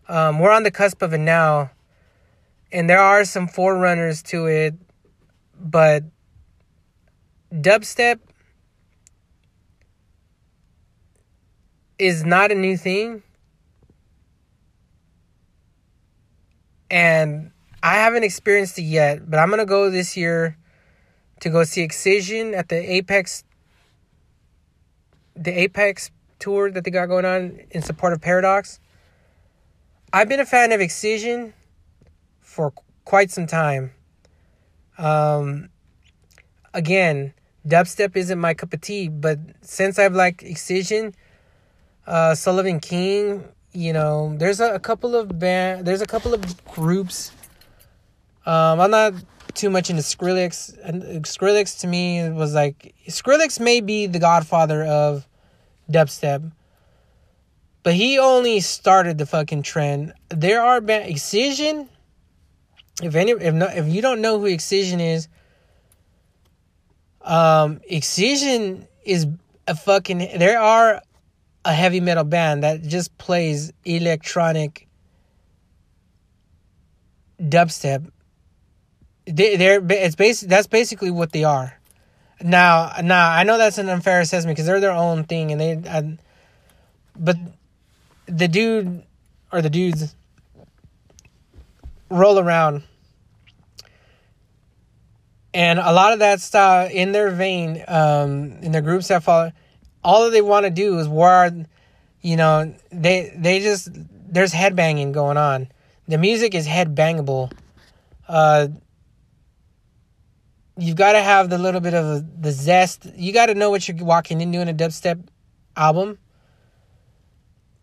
Um, 0.07 0.39
we're 0.39 0.51
on 0.51 0.63
the 0.63 0.71
cusp 0.71 1.01
of 1.01 1.13
it 1.13 1.19
now, 1.19 1.71
and 2.71 2.89
there 2.89 2.99
are 2.99 3.25
some 3.25 3.47
forerunners 3.47 4.23
to 4.23 4.45
it, 4.45 4.75
but 5.59 6.03
dubstep 7.53 8.19
is 11.99 12.23
not 12.23 12.51
a 12.51 12.55
new 12.55 12.77
thing. 12.77 13.21
And 16.89 17.51
I 17.83 17.95
haven't 17.95 18.23
experienced 18.23 18.79
it 18.79 18.83
yet, 18.83 19.29
but 19.29 19.39
I'm 19.39 19.47
going 19.49 19.59
to 19.59 19.65
go 19.65 19.89
this 19.89 20.17
year 20.17 20.57
to 21.41 21.49
go 21.49 21.63
see 21.63 21.81
Excision 21.81 22.53
at 22.53 22.69
the 22.69 22.77
Apex 22.77 23.43
the 25.35 25.51
Apex 25.59 26.11
tour 26.39 26.71
that 26.71 26.83
they 26.83 26.91
got 26.91 27.07
going 27.07 27.25
on 27.25 27.59
in 27.71 27.81
support 27.81 28.13
of 28.13 28.21
Paradox. 28.21 28.79
I've 30.13 30.29
been 30.29 30.39
a 30.39 30.45
fan 30.45 30.71
of 30.71 30.81
Excision 30.81 31.53
for 32.39 32.73
quite 33.05 33.31
some 33.31 33.47
time. 33.47 33.91
Um, 34.97 35.69
again, 36.73 37.33
dubstep 37.67 38.15
isn't 38.15 38.39
my 38.39 38.53
cup 38.53 38.73
of 38.73 38.81
tea, 38.81 39.07
but 39.07 39.39
since 39.61 39.97
I've 39.97 40.13
liked 40.13 40.43
Excision, 40.43 41.15
uh, 42.05 42.35
Sullivan 42.35 42.79
King, 42.79 43.45
you 43.71 43.93
know, 43.93 44.35
there's 44.37 44.59
a, 44.59 44.73
a 44.75 44.79
couple 44.79 45.15
of 45.15 45.39
band, 45.39 45.85
there's 45.85 46.01
a 46.01 46.07
couple 46.07 46.33
of 46.33 46.65
groups. 46.65 47.31
Um, 48.45 48.79
I'm 48.81 48.91
not 48.91 49.13
too 49.55 49.69
much 49.69 49.89
into 49.89 50.01
Skrillex, 50.01 50.77
and 50.83 51.03
Skrillex 51.25 51.79
to 51.81 51.87
me 51.87 52.29
was 52.29 52.53
like 52.53 52.93
Skrillex 53.07 53.59
may 53.59 53.81
be 53.81 54.07
the 54.07 54.19
godfather 54.19 54.83
of 54.83 55.27
dubstep, 55.89 56.51
but 57.83 57.93
he 57.93 58.19
only 58.19 58.59
started 58.59 59.17
the 59.17 59.25
fucking 59.25 59.63
trend. 59.63 60.13
There 60.29 60.61
are 60.61 60.81
band 60.81 61.09
Excision. 61.09 61.89
If 63.01 63.15
any, 63.15 63.31
if 63.31 63.53
no, 63.53 63.67
if 63.67 63.87
you 63.87 64.01
don't 64.01 64.21
know 64.21 64.39
who 64.39 64.45
Excision 64.45 64.99
is, 64.99 65.27
um, 67.21 67.81
Excision 67.87 68.87
is 69.03 69.27
a 69.67 69.75
fucking. 69.75 70.17
There 70.37 70.59
are 70.59 71.01
a 71.63 71.73
heavy 71.73 71.99
metal 71.99 72.23
band 72.23 72.63
that 72.63 72.83
just 72.83 73.17
plays 73.17 73.71
electronic 73.85 74.87
dubstep. 77.41 78.11
They, 79.31 79.55
they're 79.55 79.81
it's 79.89 80.15
basic. 80.15 80.49
That's 80.49 80.67
basically 80.67 81.11
what 81.11 81.31
they 81.31 81.43
are. 81.43 81.77
Now, 82.41 82.93
now 83.03 83.29
I 83.29 83.43
know 83.43 83.57
that's 83.57 83.77
an 83.77 83.89
unfair 83.89 84.19
assessment 84.19 84.55
because 84.55 84.65
they're 84.65 84.79
their 84.79 84.91
own 84.91 85.23
thing, 85.25 85.51
and 85.51 85.61
they. 85.61 86.17
But 87.17 87.37
the 88.25 88.47
dude 88.47 89.03
or 89.51 89.61
the 89.61 89.69
dudes 89.69 90.15
roll 92.09 92.39
around 92.39 92.83
and 95.53 95.79
a 95.79 95.91
lot 95.91 96.13
of 96.13 96.19
that 96.19 96.39
stuff 96.39 96.91
in 96.91 97.11
their 97.11 97.29
vein 97.29 97.83
um, 97.87 98.53
in 98.61 98.71
their 98.71 98.81
groups 98.81 99.09
that 99.09 99.23
follow 99.23 99.51
all 100.03 100.25
that 100.25 100.31
they 100.31 100.41
want 100.41 100.65
to 100.65 100.69
do 100.69 100.99
is 100.99 101.07
war 101.07 101.49
you 102.21 102.35
know 102.35 102.73
they 102.91 103.33
they 103.35 103.59
just 103.59 103.89
there's 104.29 104.53
headbanging 104.53 105.11
going 105.11 105.37
on 105.37 105.67
the 106.07 106.17
music 106.17 106.55
is 106.55 106.67
headbangable 106.67 107.51
uh 108.27 108.67
you've 110.77 110.95
got 110.95 111.13
to 111.13 111.21
have 111.21 111.49
the 111.49 111.57
little 111.57 111.81
bit 111.81 111.93
of 111.93 112.41
the 112.41 112.51
zest 112.51 113.07
you 113.15 113.33
got 113.33 113.47
to 113.47 113.55
know 113.55 113.69
what 113.69 113.87
you're 113.87 113.97
walking 113.97 114.41
into 114.41 114.59
in 114.59 114.67
a 114.67 114.73
dubstep 114.73 115.21
album 115.75 116.17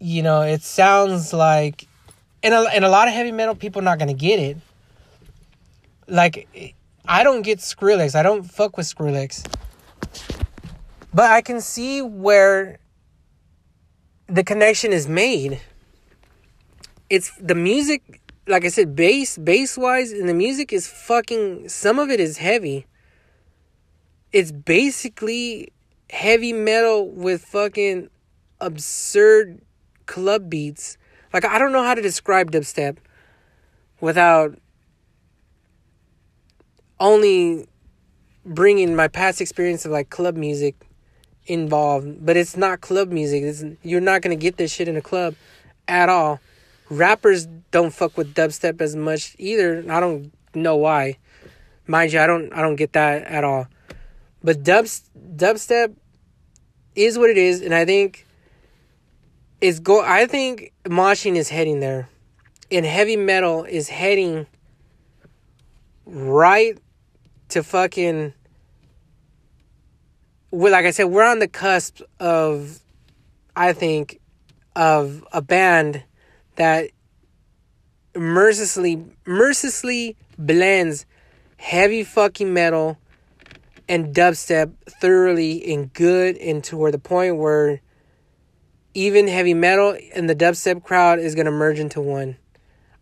you 0.00 0.22
know 0.22 0.42
it 0.42 0.62
sounds 0.62 1.32
like 1.32 1.86
and 2.42 2.54
a, 2.54 2.60
and 2.72 2.84
a 2.84 2.88
lot 2.88 3.08
of 3.08 3.14
heavy 3.14 3.32
metal 3.32 3.54
people 3.54 3.80
are 3.80 3.84
not 3.84 3.98
going 3.98 4.08
to 4.08 4.14
get 4.14 4.38
it 4.38 4.56
like 6.08 6.74
I 7.06 7.22
don't 7.22 7.40
get 7.40 7.60
Skrillex. 7.60 8.14
I 8.14 8.22
don't 8.22 8.42
fuck 8.42 8.76
with 8.76 8.86
Skrillex. 8.86 9.42
But 11.12 11.30
I 11.30 11.40
can 11.40 11.62
see 11.62 12.02
where 12.02 12.78
the 14.26 14.44
connection 14.44 14.92
is 14.92 15.08
made. 15.08 15.60
It's 17.08 17.32
the 17.40 17.54
music, 17.54 18.20
like 18.48 18.64
I 18.64 18.68
said, 18.68 18.96
bass, 18.96 19.38
bass 19.38 19.76
wise, 19.76 20.10
and 20.12 20.28
the 20.28 20.34
music 20.34 20.72
is 20.72 20.88
fucking, 20.88 21.68
some 21.68 21.98
of 21.98 22.10
it 22.10 22.18
is 22.18 22.38
heavy. 22.38 22.86
It's 24.32 24.50
basically 24.52 25.72
heavy 26.10 26.52
metal 26.52 27.08
with 27.10 27.44
fucking 27.44 28.08
absurd 28.60 29.60
club 30.06 30.48
beats. 30.48 30.96
Like, 31.32 31.44
I 31.44 31.58
don't 31.58 31.72
know 31.72 31.84
how 31.84 31.94
to 31.94 32.02
describe 32.02 32.50
dubstep 32.50 32.96
without 34.00 34.58
only 36.98 37.66
bringing 38.44 38.96
my 38.96 39.08
past 39.08 39.40
experience 39.40 39.84
of 39.84 39.92
like 39.92 40.08
club 40.10 40.36
music 40.36 40.74
involved, 41.46 42.24
but 42.24 42.36
it's 42.36 42.56
not 42.56 42.80
club 42.80 43.10
music. 43.10 43.42
It's, 43.42 43.64
you're 43.82 44.00
not 44.00 44.22
gonna 44.22 44.36
get 44.36 44.56
this 44.56 44.72
shit 44.72 44.88
in 44.88 44.96
a 44.96 45.02
club 45.02 45.34
at 45.86 46.08
all. 46.08 46.40
Rappers 46.90 47.46
don't 47.70 47.92
fuck 47.92 48.16
with 48.16 48.34
dubstep 48.34 48.80
as 48.80 48.96
much 48.96 49.36
either. 49.38 49.84
I 49.88 50.00
don't 50.00 50.32
know 50.54 50.76
why. 50.76 51.18
Mind 51.86 52.12
you, 52.12 52.20
I 52.20 52.26
don't 52.26 52.52
I 52.52 52.62
don't 52.62 52.76
get 52.76 52.92
that 52.94 53.24
at 53.24 53.44
all. 53.44 53.66
But 54.42 54.62
dubs 54.62 55.08
dubstep 55.18 55.94
is 56.94 57.18
what 57.18 57.30
it 57.30 57.38
is, 57.38 57.60
and 57.60 57.74
I 57.74 57.84
think 57.84 58.26
is 59.60 59.80
go. 59.80 60.02
I 60.04 60.26
think 60.26 60.72
moshing 60.84 61.36
is 61.36 61.48
heading 61.48 61.80
there, 61.80 62.08
and 62.70 62.86
heavy 62.86 63.16
metal 63.16 63.64
is 63.64 63.88
heading 63.88 64.46
right 66.06 66.78
to 67.50 67.62
fucking 67.62 68.32
well, 70.50 70.72
like 70.72 70.86
I 70.86 70.90
said, 70.92 71.04
we're 71.04 71.26
on 71.26 71.40
the 71.40 71.48
cusp 71.48 72.00
of 72.18 72.80
I 73.54 73.72
think 73.72 74.20
of 74.74 75.26
a 75.32 75.42
band 75.42 76.04
that 76.58 76.90
mercilessly 78.14 79.04
mercilessly 79.26 80.16
blends 80.38 81.06
heavy 81.56 82.04
fucking 82.04 82.52
metal 82.52 82.98
and 83.88 84.14
dubstep 84.14 84.72
thoroughly 85.00 85.72
and 85.72 85.92
good 85.92 86.36
into 86.36 86.76
where 86.76 86.92
the 86.92 86.98
point 86.98 87.36
where 87.36 87.80
even 88.92 89.26
heavy 89.28 89.54
metal 89.54 89.96
and 90.14 90.28
the 90.28 90.34
dubstep 90.34 90.84
crowd 90.84 91.18
is 91.18 91.34
gonna 91.34 91.50
merge 91.50 91.78
into 91.78 92.00
one. 92.00 92.36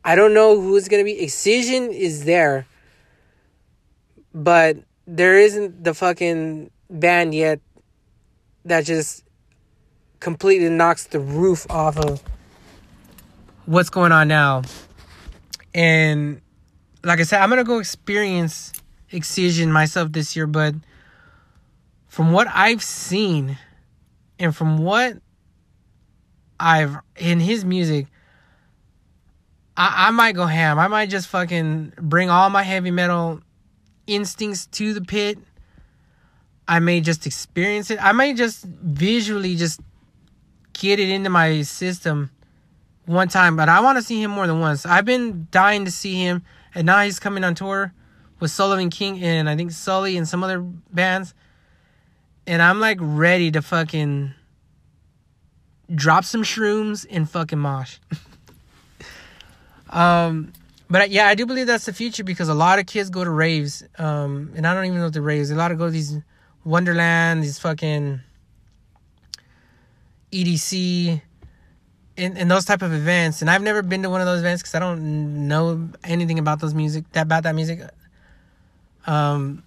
I 0.05 0.15
don't 0.15 0.35
know 0.35 0.61
who's 0.61 0.87
gonna 0.87 1.05
be. 1.05 1.21
Excision 1.21 1.91
is 1.91 2.25
there 2.25 2.67
but 4.37 4.77
there 5.07 5.39
isn't 5.39 5.83
the 5.83 5.95
fucking 5.95 6.71
band 6.91 7.35
yet 7.35 7.59
that 8.67 8.85
just 8.85 9.25
completely 10.21 10.69
knocks 10.69 11.05
the 11.05 11.19
roof 11.19 11.67
off 11.71 11.97
of 11.97 12.23
what's 13.67 13.91
going 13.91 14.13
on 14.13 14.29
now. 14.29 14.63
And 15.75 16.41
like 17.05 17.21
I 17.21 17.25
said, 17.25 17.41
I'm 17.41 17.51
gonna 17.51 17.65
go 17.65 17.79
experience 17.79 18.73
Excision 19.13 19.71
myself 19.71 20.11
this 20.11 20.35
year, 20.35 20.47
but 20.47 20.75
from 22.09 22.33
what 22.33 22.49
I've 22.53 22.83
seen 22.83 23.59
and 24.39 24.55
from 24.55 24.79
what 24.79 25.19
I've 26.59 26.97
in 27.17 27.41
his 27.41 27.65
music, 27.65 28.07
I, 29.77 30.09
I 30.09 30.11
might 30.11 30.35
go 30.35 30.47
ham. 30.47 30.79
I 30.79 30.89
might 30.89 31.11
just 31.11 31.29
fucking 31.29 31.93
bring 32.01 32.31
all 32.31 32.51
my 32.51 32.63
heavy 32.63 32.91
metal 32.91 33.41
instincts 34.07 34.67
to 34.67 34.93
the 34.93 35.03
pit. 35.03 35.39
I 36.67 36.81
may 36.81 37.01
just 37.01 37.27
experience 37.27 37.91
it. 37.91 38.03
I 38.03 38.13
may 38.13 38.35
just 38.35 38.65
visually 38.65 39.55
just 39.55 39.81
get 40.73 40.99
it 40.99 41.09
into 41.09 41.31
my 41.31 41.63
system 41.63 42.31
one 43.07 43.29
time, 43.29 43.57
but 43.57 43.69
I 43.69 43.81
want 43.81 43.99
to 43.99 44.03
see 44.03 44.23
him 44.23 44.31
more 44.31 44.47
than 44.47 44.61
once. 44.61 44.85
I've 44.85 45.05
been 45.05 45.49
dying 45.51 45.85
to 45.85 45.91
see 45.91 46.15
him, 46.15 46.43
and 46.75 46.87
now 46.87 47.03
he's 47.03 47.19
coming 47.19 47.45
on 47.45 47.55
tour 47.55 47.93
with 48.41 48.51
Sullivan 48.51 48.91
King 48.91 49.23
and 49.23 49.49
I 49.49 49.57
think 49.57 49.71
Sully 49.71 50.17
and 50.17 50.29
some 50.29 50.45
other 50.45 50.61
bands. 50.61 51.35
And 52.47 52.61
I'm 52.61 52.81
like 52.81 52.99
ready 53.01 53.51
to 53.53 53.63
fucking 53.63 54.35
drop 55.95 56.25
some 56.25 56.43
shrooms 56.43 57.07
and 57.09 57.29
fucking 57.29 57.59
mosh. 57.59 57.99
um 59.91 60.53
but 60.89 61.11
yeah, 61.11 61.27
I 61.27 61.35
do 61.35 61.47
believe 61.47 61.67
that's 61.67 61.87
the 61.87 61.93
future 61.93 62.23
because 62.23 62.49
a 62.49 62.55
lot 62.55 62.79
of 62.79 62.87
kids 62.87 63.11
go 63.11 63.25
to 63.25 63.31
raves, 63.31 63.83
um, 63.99 64.53
and 64.55 64.65
I 64.67 64.73
don't 64.73 64.85
even 64.85 64.99
know 64.99 65.05
what 65.07 65.15
the 65.15 65.21
raves. 65.21 65.51
A 65.51 65.57
lot 65.57 65.73
of 65.73 65.79
go 65.79 65.87
to 65.87 65.91
these 65.91 66.17
Wonderland, 66.65 67.43
these 67.43 67.59
fucking 67.59 68.21
EDC, 70.31 71.21
in, 72.17 72.37
in 72.37 72.49
those 72.49 72.65
type 72.65 72.83
of 72.83 72.93
events, 72.93 73.43
and 73.43 73.51
I've 73.51 73.63
never 73.63 73.83
been 73.83 74.03
to 74.03 74.11
one 74.11 74.21
of 74.21 74.27
those 74.27 74.41
events 74.41 74.63
because 74.63 74.75
I 74.75 74.79
don't 74.79 75.49
know 75.49 75.89
anything 76.03 76.39
about 76.39 76.61
those 76.61 76.75
music 76.75 77.11
that 77.13 77.23
about 77.23 77.43
that 77.45 77.55
music. 77.55 77.81
Um, 79.07 79.63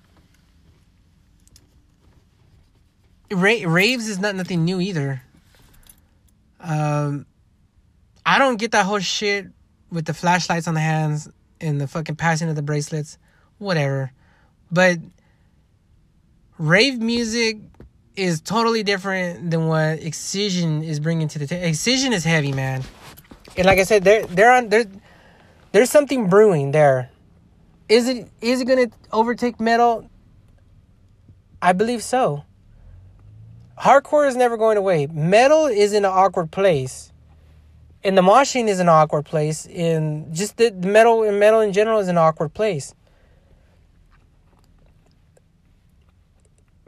ra- 3.32 3.64
raves 3.66 4.08
is 4.08 4.20
not 4.20 4.36
nothing 4.36 4.66
new 4.66 4.82
either. 4.82 5.22
Um, 6.60 7.26
I 8.26 8.38
don't 8.38 8.58
get 8.58 8.72
that 8.72 8.86
whole 8.86 9.00
shit 9.00 9.47
with 9.91 10.06
the 10.06 10.14
flashlights 10.14 10.68
on 10.68 10.74
the 10.74 10.82
hands 10.82 11.30
and 11.62 11.80
the 11.80 11.88
fucking 11.88 12.16
passing 12.16 12.50
of 12.50 12.56
the 12.56 12.62
bracelets, 12.62 13.18
whatever. 13.58 14.12
But 14.72 15.00
rave 16.58 17.00
music 17.00 17.58
is 18.20 18.42
totally 18.42 18.84
different 18.84 19.50
than 19.50 19.68
what 19.68 20.04
Excision 20.04 20.84
is 20.84 21.00
bringing 21.00 21.28
to 21.30 21.40
the 21.40 21.48
table. 21.48 21.66
Excision 21.66 22.14
is 22.14 22.24
heavy, 22.24 22.52
man, 22.52 22.84
and 23.58 23.66
like 23.66 23.80
I 23.80 23.84
said, 23.84 24.04
they're 24.04 24.26
they're 24.28 24.52
on 24.52 24.70
there. 24.70 24.86
There's 25.72 25.90
something 25.90 26.30
brewing 26.30 26.72
there. 26.72 27.10
Is 27.88 28.08
it 28.08 28.30
is 28.42 28.62
it 28.62 28.66
gonna 28.66 28.90
overtake 29.12 29.60
metal? 29.60 30.10
I 31.62 31.74
believe 31.74 32.04
so. 32.04 32.44
Hardcore 33.80 34.28
is 34.28 34.36
never 34.36 34.58
going 34.58 34.78
away. 34.78 35.08
Metal 35.08 35.68
is 35.68 35.94
in 35.94 36.04
an 36.04 36.12
awkward 36.12 36.52
place. 36.52 37.14
And 38.04 38.18
the 38.18 38.22
moshing 38.22 38.68
is 38.68 38.80
an 38.80 38.90
awkward 38.90 39.26
place. 39.26 39.66
And 39.68 40.34
just 40.34 40.58
the, 40.58 40.70
the 40.70 40.88
metal 40.88 41.24
and 41.24 41.40
metal 41.40 41.62
in 41.62 41.72
general 41.74 42.00
is 42.00 42.10
an 42.10 42.18
awkward 42.18 42.54
place. 42.54 42.94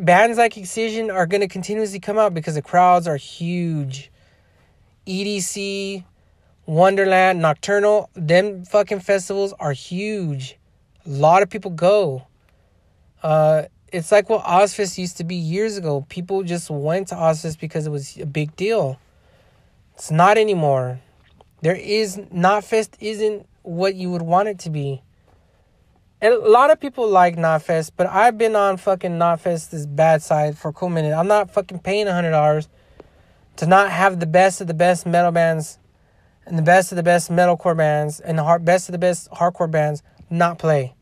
Bands 0.01 0.39
like 0.39 0.57
Excision 0.57 1.11
are 1.11 1.27
going 1.27 1.41
to 1.41 1.47
continuously 1.47 1.99
come 1.99 2.17
out 2.17 2.33
because 2.33 2.55
the 2.55 2.61
crowds 2.63 3.07
are 3.07 3.17
huge. 3.17 4.11
EDC, 5.05 6.03
Wonderland, 6.65 7.39
Nocturnal, 7.39 8.09
them 8.15 8.65
fucking 8.65 9.01
festivals 9.01 9.53
are 9.59 9.73
huge. 9.73 10.57
A 11.05 11.09
lot 11.09 11.43
of 11.43 11.51
people 11.51 11.69
go. 11.69 12.25
Uh, 13.21 13.63
it's 13.93 14.11
like 14.11 14.27
what 14.27 14.43
Ozzfest 14.43 14.97
used 14.97 15.17
to 15.17 15.23
be 15.23 15.35
years 15.35 15.77
ago. 15.77 16.03
People 16.09 16.41
just 16.41 16.71
went 16.71 17.09
to 17.09 17.15
Ozzfest 17.15 17.59
because 17.59 17.85
it 17.85 17.91
was 17.91 18.17
a 18.17 18.25
big 18.25 18.55
deal. 18.55 18.99
It's 19.93 20.09
not 20.09 20.35
anymore. 20.35 20.99
There 21.61 21.75
is 21.75 22.17
Knotfest 22.17 22.95
isn't 22.99 23.45
what 23.61 23.93
you 23.93 24.09
would 24.09 24.23
want 24.23 24.49
it 24.49 24.57
to 24.59 24.71
be. 24.71 25.03
And 26.21 26.35
a 26.35 26.49
lot 26.49 26.69
of 26.69 26.79
people 26.79 27.09
like 27.09 27.35
Knotfest, 27.35 27.93
but 27.97 28.05
I've 28.05 28.37
been 28.37 28.55
on 28.55 28.77
fucking 28.77 29.13
Knotfest's 29.17 29.87
bad 29.87 30.21
side 30.21 30.55
for 30.55 30.67
a 30.69 30.73
cool 30.73 30.89
minute. 30.89 31.13
I'm 31.13 31.27
not 31.27 31.49
fucking 31.49 31.79
paying 31.79 32.07
a 32.07 32.13
hundred 32.13 32.29
dollars 32.29 32.69
to 33.55 33.65
not 33.65 33.89
have 33.89 34.19
the 34.19 34.27
best 34.27 34.61
of 34.61 34.67
the 34.67 34.75
best 34.75 35.07
metal 35.07 35.31
bands 35.31 35.79
and 36.45 36.59
the 36.59 36.61
best 36.61 36.91
of 36.91 36.95
the 36.95 37.03
best 37.03 37.31
metalcore 37.31 37.75
bands 37.75 38.19
and 38.19 38.37
the 38.37 38.43
hard, 38.43 38.63
best 38.63 38.87
of 38.87 38.93
the 38.93 38.99
best 38.99 39.31
hardcore 39.31 39.69
bands 39.69 40.03
not 40.29 40.59
play. 40.59 40.93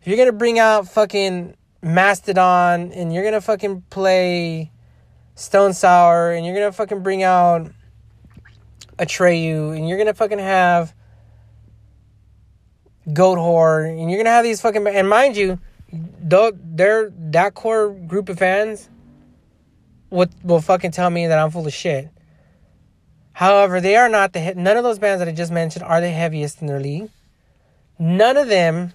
If 0.00 0.08
you're 0.08 0.16
gonna 0.16 0.32
bring 0.32 0.58
out 0.58 0.88
fucking 0.88 1.54
Mastodon 1.80 2.90
and 2.90 3.14
you're 3.14 3.22
gonna 3.22 3.40
fucking 3.40 3.82
play 3.88 4.72
Stone 5.36 5.74
Sour 5.74 6.32
and 6.32 6.44
you're 6.44 6.56
gonna 6.56 6.72
fucking 6.72 7.04
bring 7.04 7.22
out 7.22 7.70
Atreyu 8.98 9.76
and 9.76 9.88
you're 9.88 9.98
gonna 9.98 10.12
fucking 10.12 10.40
have 10.40 10.92
Goatwhore 13.08 13.88
and 13.88 14.10
you're 14.10 14.18
gonna 14.18 14.30
have 14.30 14.44
these 14.44 14.60
fucking 14.60 14.86
and 14.86 15.08
mind 15.08 15.36
you, 15.36 15.58
though 15.92 16.52
they're 16.54 17.10
that 17.16 17.54
core 17.54 17.90
group 17.90 18.28
of 18.28 18.38
fans 18.38 18.88
will 20.10 20.28
will 20.42 20.60
fucking 20.60 20.92
tell 20.92 21.10
me 21.10 21.26
that 21.26 21.38
I'm 21.38 21.50
full 21.50 21.66
of 21.66 21.72
shit. 21.72 22.10
However, 23.32 23.80
they 23.80 23.96
are 23.96 24.08
not 24.08 24.32
the 24.32 24.54
none 24.54 24.76
of 24.76 24.84
those 24.84 24.98
bands 24.98 25.20
that 25.20 25.28
I 25.28 25.32
just 25.32 25.50
mentioned 25.50 25.84
are 25.84 26.00
the 26.00 26.10
heaviest 26.10 26.60
in 26.60 26.66
their 26.66 26.80
league. 26.80 27.10
None 27.98 28.36
of 28.36 28.48
them 28.48 28.92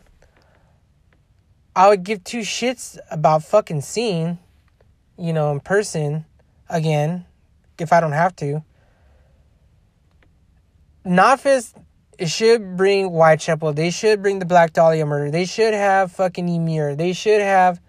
I 1.75 1.89
would 1.89 2.03
give 2.03 2.23
two 2.23 2.39
shits 2.39 2.97
about 3.11 3.43
fucking 3.43 3.81
seeing, 3.81 4.39
you 5.15 5.31
know, 5.31 5.51
in 5.51 5.59
person 5.59 6.25
again, 6.69 7.25
if 7.77 7.93
I 7.93 7.99
don't 7.99 8.13
have 8.13 8.35
to. 8.37 8.63
Knotfest 12.20 12.36
should 12.36 12.78
bring 12.78 13.07
Whitechapel. 13.07 13.74
They 13.74 13.91
should 13.91 14.22
bring 14.22 14.39
the 14.39 14.45
Black 14.45 14.74
Dahlia 14.74 15.05
murder. 15.05 15.32
They 15.32 15.45
should 15.45 15.74
have 15.74 16.11
fucking 16.11 16.47
Emmure. 16.47 16.95
They 16.97 17.13
should 17.13 17.41
have 17.41 17.80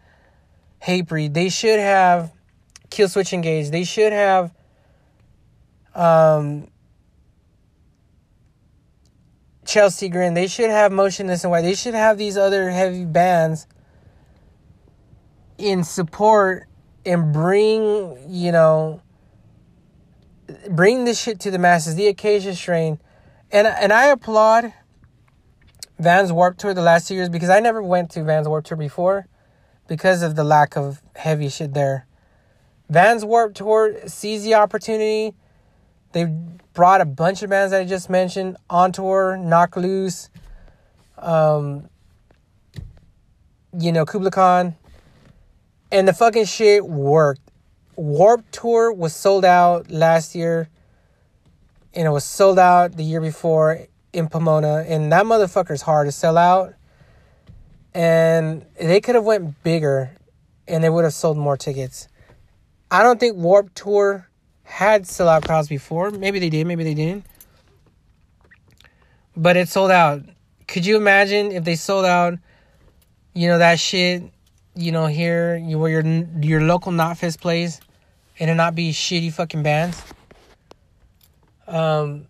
Hatebreed. 0.83 1.35
They 1.35 1.49
should 1.49 1.81
have 1.81 2.33
Killswitch 2.91 3.33
Engage. 3.33 3.71
They 3.71 3.85
should 3.85 4.13
have 4.13 4.53
um 5.95 6.69
Chelsea 9.67 10.09
Grin. 10.09 10.35
They 10.35 10.47
should 10.47 10.71
have 10.71 10.93
Motionless 10.93 11.45
in 11.45 11.51
White. 11.51 11.63
They 11.63 11.75
should 11.75 11.95
have 11.95 12.17
these 12.17 12.37
other 12.37 12.71
heavy 12.71 13.05
bands 13.05 13.67
in 15.59 15.85
support 15.85 16.67
and 17.05 17.33
bring, 17.33 18.17
you 18.29 18.53
know, 18.53 19.03
bring 20.71 21.05
this 21.05 21.21
shit 21.21 21.41
to 21.41 21.51
the 21.51 21.59
masses. 21.59 21.97
The 21.97 22.07
Acacia 22.07 22.55
Strain. 22.55 22.99
And 23.51 23.67
and 23.67 23.93
I 23.93 24.07
applaud 24.07 24.73
Vans 25.99 26.33
Warped 26.33 26.61
Tour 26.61 26.75
the 26.75 26.83
last 26.83 27.09
two 27.09 27.15
years 27.15 27.29
because 27.29 27.49
I 27.49 27.61
never 27.61 27.83
went 27.83 28.11
to 28.11 28.23
Vans 28.23 28.47
Warped 28.47 28.69
Tour 28.69 28.77
before 28.77 29.27
because 29.89 30.23
of 30.23 30.37
the 30.37 30.45
lack 30.45 30.77
of 30.77 31.03
heavy 31.17 31.49
shit 31.49 31.73
there. 31.73 32.07
Vans 32.91 33.25
Warped 33.25 33.57
Tour 33.57 34.07
sees 34.07 34.45
the 34.45 34.55
opportunity. 34.55 35.35
They 36.13 36.27
brought 36.73 37.01
a 37.01 37.05
bunch 37.05 37.43
of 37.43 37.51
bands 37.51 37.73
that 37.73 37.81
I 37.81 37.85
just 37.85 38.09
mentioned 38.09 38.57
on 38.71 38.93
tour, 38.93 39.37
Knocked 39.37 39.77
Loose, 39.77 40.31
um, 41.19 41.89
you 43.79 43.93
know, 43.93 44.05
Kublai 44.05 44.31
Khan, 44.31 44.77
and 45.91 46.07
the 46.07 46.13
fucking 46.13 46.45
shit 46.45 46.87
worked. 46.87 47.41
Warped 47.97 48.53
Tour 48.53 48.93
was 48.93 49.15
sold 49.15 49.45
out 49.45 49.91
last 49.91 50.35
year, 50.35 50.69
and 51.99 52.07
it 52.07 52.11
was 52.11 52.25
sold 52.25 52.61
out 52.61 52.97
the 52.97 53.03
year 53.03 53.21
before 53.21 53.89
in 54.13 54.29
Pomona, 54.29 54.85
and 54.87 55.11
that 55.11 55.27
motherfucker's 55.27 55.83
hard 55.83 56.07
to 56.07 56.13
sell 56.13 56.39
out. 56.39 56.75
And 57.93 58.65
they 58.81 59.01
could 59.01 59.17
have 59.17 59.25
went 59.25 59.65
bigger, 59.65 60.13
and 60.69 60.85
they 60.85 60.89
would 60.89 61.03
have 61.03 61.13
sold 61.13 61.37
more 61.37 61.57
tickets. 61.57 62.07
I 62.89 63.03
don't 63.03 63.19
think 63.19 63.37
Warped 63.37 63.75
Tour 63.75 64.29
had 64.63 65.07
sellout 65.07 65.45
crowds 65.45 65.67
before. 65.67 66.13
Maybe 66.13 66.39
they 66.39 66.51
did, 66.51 66.69
maybe 66.69 66.85
they 66.85 66.95
didn't. 66.95 67.27
But 69.37 69.57
it 69.57 69.69
sold 69.69 69.91
out. 69.91 70.23
Could 70.69 70.87
you 70.87 70.97
imagine 70.97 71.51
if 71.51 71.65
they 71.65 71.75
sold 71.75 72.05
out, 72.05 72.35
you 73.35 73.49
know, 73.49 73.59
that 73.59 73.81
shit 73.81 74.23
you 74.77 74.93
know, 74.93 75.07
here 75.07 75.57
you 75.57 75.77
where 75.77 75.91
your 75.91 76.05
your 76.41 76.61
local 76.61 76.93
Knotfest 76.93 77.41
plays, 77.41 77.81
and 78.39 78.49
it 78.49 78.55
not 78.55 78.77
be 78.77 78.93
shitty 78.93 79.33
fucking 79.33 79.65
bands. 79.65 80.01
Um, 81.69 82.27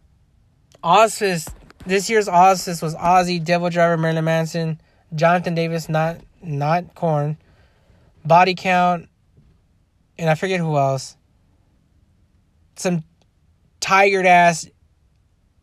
Ozzfest 0.82 1.54
this 1.86 2.10
year's 2.10 2.28
Ozzfest 2.28 2.82
was 2.82 2.94
Ozzy, 2.96 3.42
Devil 3.42 3.70
Driver, 3.70 3.96
Marilyn 3.96 4.24
Manson, 4.24 4.80
Jonathan 5.14 5.54
Davis, 5.54 5.88
not 5.88 6.18
not 6.42 6.94
Korn, 6.94 7.38
Body 8.24 8.54
Count, 8.54 9.08
and 10.18 10.28
I 10.28 10.34
forget 10.34 10.60
who 10.60 10.76
else. 10.76 11.16
Some 12.76 13.04
tired 13.80 14.26
ass, 14.26 14.68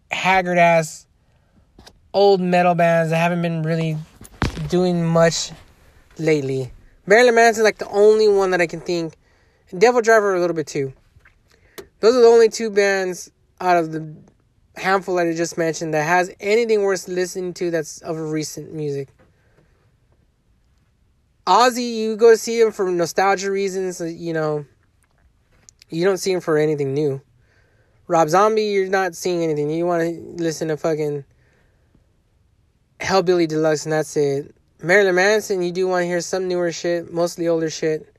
haggard 0.10 0.58
ass, 0.58 1.06
old 2.14 2.42
metal 2.42 2.76
bands 2.76 3.12
that 3.12 3.18
haven't 3.18 3.42
been 3.42 3.62
really 3.62 3.98
doing 4.70 5.06
much 5.06 5.52
lately. 6.18 6.72
Marilyn 7.06 7.36
Manson 7.36 7.64
like 7.64 7.78
the 7.78 7.90
only 7.90 8.28
one 8.28 8.52
that 8.52 8.62
I 8.62 8.68
can 8.68 8.80
think. 8.80 9.16
Devil 9.78 10.02
Driver 10.02 10.34
a 10.34 10.40
little 10.40 10.56
bit 10.56 10.68
too. 10.68 10.94
Those 12.00 12.16
are 12.16 12.22
the 12.22 12.28
only 12.28 12.50
two 12.50 12.70
bands 12.70 13.32
out 13.60 13.78
of 13.78 13.92
the 13.92 14.16
handful 14.76 15.16
that 15.16 15.28
I 15.28 15.34
just 15.34 15.58
mentioned 15.58 15.94
that 15.94 16.04
has 16.04 16.32
anything 16.40 16.82
worth 16.82 17.08
listening 17.08 17.54
to 17.56 17.72
that's 17.72 18.02
of 18.02 18.18
recent 18.18 18.74
music. 18.74 19.10
Ozzy, 21.48 21.96
you 21.96 22.16
go 22.16 22.36
see 22.36 22.60
him 22.60 22.72
for 22.72 22.90
nostalgia 22.90 23.52
reasons, 23.52 24.02
uh, 24.02 24.06
you 24.06 24.34
know. 24.34 24.66
You 25.90 26.04
don't 26.04 26.18
see 26.18 26.32
him 26.32 26.42
for 26.42 26.58
anything 26.58 26.94
new. 26.96 27.22
Rob 28.08 28.30
Zombie, 28.30 28.64
you're 28.64 28.90
not 28.90 29.16
seeing 29.16 29.44
anything. 29.44 29.70
You 29.70 29.86
want 29.86 30.02
to 30.04 30.44
listen 30.44 30.70
to 30.70 30.78
fucking 30.78 31.24
Hellbilly 33.00 33.48
Deluxe, 33.48 33.86
and 33.86 33.94
that's 33.94 34.18
it. 34.18 34.56
Marilyn 34.82 35.16
Manson, 35.16 35.62
you 35.62 35.72
do 35.72 35.88
want 35.88 36.02
to 36.02 36.08
hear 36.08 36.22
some 36.22 36.48
newer 36.48 36.72
shit, 36.72 37.14
mostly 37.14 37.48
older 37.48 37.70
shit. 37.70 38.16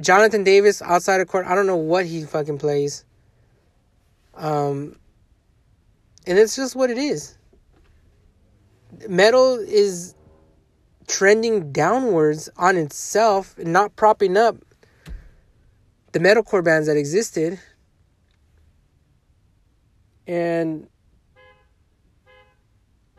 Jonathan 0.00 0.44
Davis, 0.44 0.80
outside 0.80 1.20
of 1.20 1.28
Korn, 1.28 1.46
I 1.46 1.54
don't 1.54 1.66
know 1.66 1.76
what 1.76 2.06
he 2.06 2.22
fucking 2.24 2.58
plays. 2.58 3.04
Um, 4.40 4.96
and 6.26 6.38
it's 6.38 6.56
just 6.56 6.74
what 6.74 6.90
it 6.90 6.96
is. 6.96 7.36
Metal 9.06 9.58
is 9.58 10.14
trending 11.06 11.72
downwards 11.72 12.48
on 12.56 12.76
itself, 12.76 13.56
and 13.58 13.72
not 13.72 13.94
propping 13.96 14.36
up 14.36 14.56
the 16.12 16.18
metalcore 16.18 16.64
bands 16.64 16.86
that 16.86 16.96
existed. 16.96 17.60
And 20.26 20.88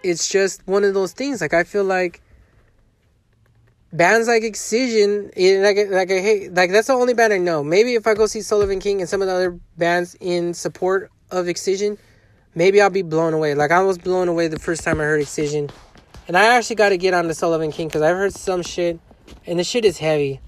it's 0.02 0.28
just 0.28 0.66
one 0.68 0.84
of 0.84 0.94
those 0.96 1.14
things. 1.14 1.40
Like 1.40 1.54
I 1.54 1.64
feel 1.64 1.84
like 1.84 2.22
bands 3.94 4.28
like 4.28 4.44
Excision, 4.44 5.32
eh, 5.36 5.60
like 5.62 5.90
like 5.90 6.12
I 6.12 6.20
hate, 6.20 6.54
like 6.54 6.72
that's 6.72 6.88
the 6.88 6.94
only 6.94 7.14
band 7.14 7.34
I 7.34 7.38
know. 7.38 7.64
Maybe 7.64 7.96
if 7.96 8.08
I 8.08 8.14
go 8.14 8.26
see 8.26 8.42
Sullivan 8.42 8.80
King 8.80 9.02
and 9.02 9.10
some 9.10 9.22
of 9.22 9.28
the 9.28 9.34
other 9.34 9.60
bands 9.78 10.16
in 10.20 10.54
support 10.54 11.12
of 11.32 11.48
Excision, 11.48 11.98
maybe 12.56 12.82
I'll 12.82 12.90
be 12.90 13.02
blown 13.02 13.34
away. 13.34 13.56
Like 13.56 13.72
I 13.72 13.82
was 13.82 13.98
blown 13.98 14.28
away 14.28 14.48
the 14.48 14.60
first 14.60 14.84
time 14.84 15.00
I 15.00 15.04
heard 15.04 15.22
Excision, 15.22 15.70
and 16.28 16.38
I 16.38 16.58
actually 16.58 16.78
got 16.78 16.90
to 16.90 16.98
get 16.98 17.14
on 17.14 17.28
the 17.28 17.34
Sullivan 17.34 17.72
King 17.72 17.88
because 17.88 18.02
I've 18.02 18.16
heard 18.16 18.34
some 18.34 18.62
shit, 18.62 19.00
and 19.46 19.60
the 19.60 19.64
shit 19.64 19.86
is 19.86 19.98
heavy, 19.98 20.40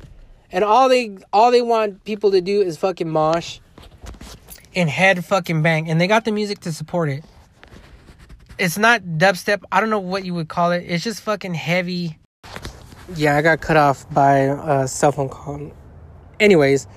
and 0.51 0.63
all 0.63 0.89
they 0.89 1.17
all 1.31 1.51
they 1.51 1.61
want 1.61 2.03
people 2.05 2.31
to 2.31 2.41
do 2.41 2.61
is 2.61 2.77
fucking 2.77 3.09
mosh, 3.09 3.59
and 4.75 4.89
head 4.89 5.23
fucking 5.25 5.61
bang, 5.61 5.89
and 5.89 5.99
they 5.99 6.07
got 6.07 6.25
the 6.25 6.31
music 6.31 6.59
to 6.61 6.71
support 6.71 7.09
it. 7.09 7.23
It's 8.59 8.77
not 8.77 9.01
dubstep. 9.01 9.63
I 9.71 9.79
don't 9.81 9.89
know 9.89 9.99
what 9.99 10.25
you 10.25 10.35
would 10.35 10.47
call 10.47 10.71
it. 10.71 10.85
It's 10.87 11.03
just 11.03 11.21
fucking 11.21 11.55
heavy 11.55 12.19
yeah, 13.15 13.37
I 13.37 13.41
got 13.41 13.61
cut 13.61 13.77
off 13.77 14.11
by 14.13 14.37
a 14.37 14.87
cell 14.87 15.11
phone 15.11 15.29
call. 15.29 15.71
Anyways, 16.39 16.87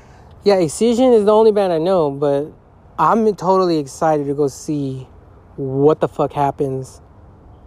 yeah, 0.44 0.56
Excision 0.56 1.12
is 1.12 1.24
the 1.24 1.32
only 1.32 1.52
band 1.52 1.72
I 1.72 1.78
know, 1.78 2.10
but 2.10 2.52
I'm 2.98 3.34
totally 3.34 3.78
excited 3.78 4.26
to 4.26 4.34
go 4.34 4.48
see 4.48 5.08
what 5.56 6.00
the 6.00 6.08
fuck 6.08 6.32
happens 6.32 7.00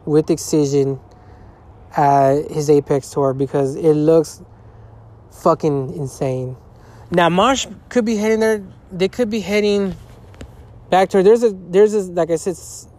with 0.05 0.29
Excision 0.29 0.99
at 1.95 2.49
his 2.49 2.69
Apex 2.69 3.09
tour 3.11 3.33
because 3.33 3.75
it 3.75 3.93
looks 3.93 4.41
fucking 5.31 5.95
insane. 5.95 6.55
Now 7.11 7.29
Marsh 7.29 7.67
could 7.89 8.05
be 8.05 8.15
heading 8.15 8.39
there. 8.39 8.63
They 8.91 9.07
could 9.07 9.29
be 9.29 9.39
heading 9.39 9.95
back 10.89 11.09
to 11.09 11.23
there's 11.23 11.43
a 11.43 11.51
there's 11.51 11.93
a 11.93 12.11
like 12.11 12.31
I 12.31 12.35
said, 12.35 12.57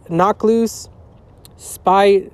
Knocked 0.09 0.45
Loose, 0.45 0.88
spite. 1.57 2.32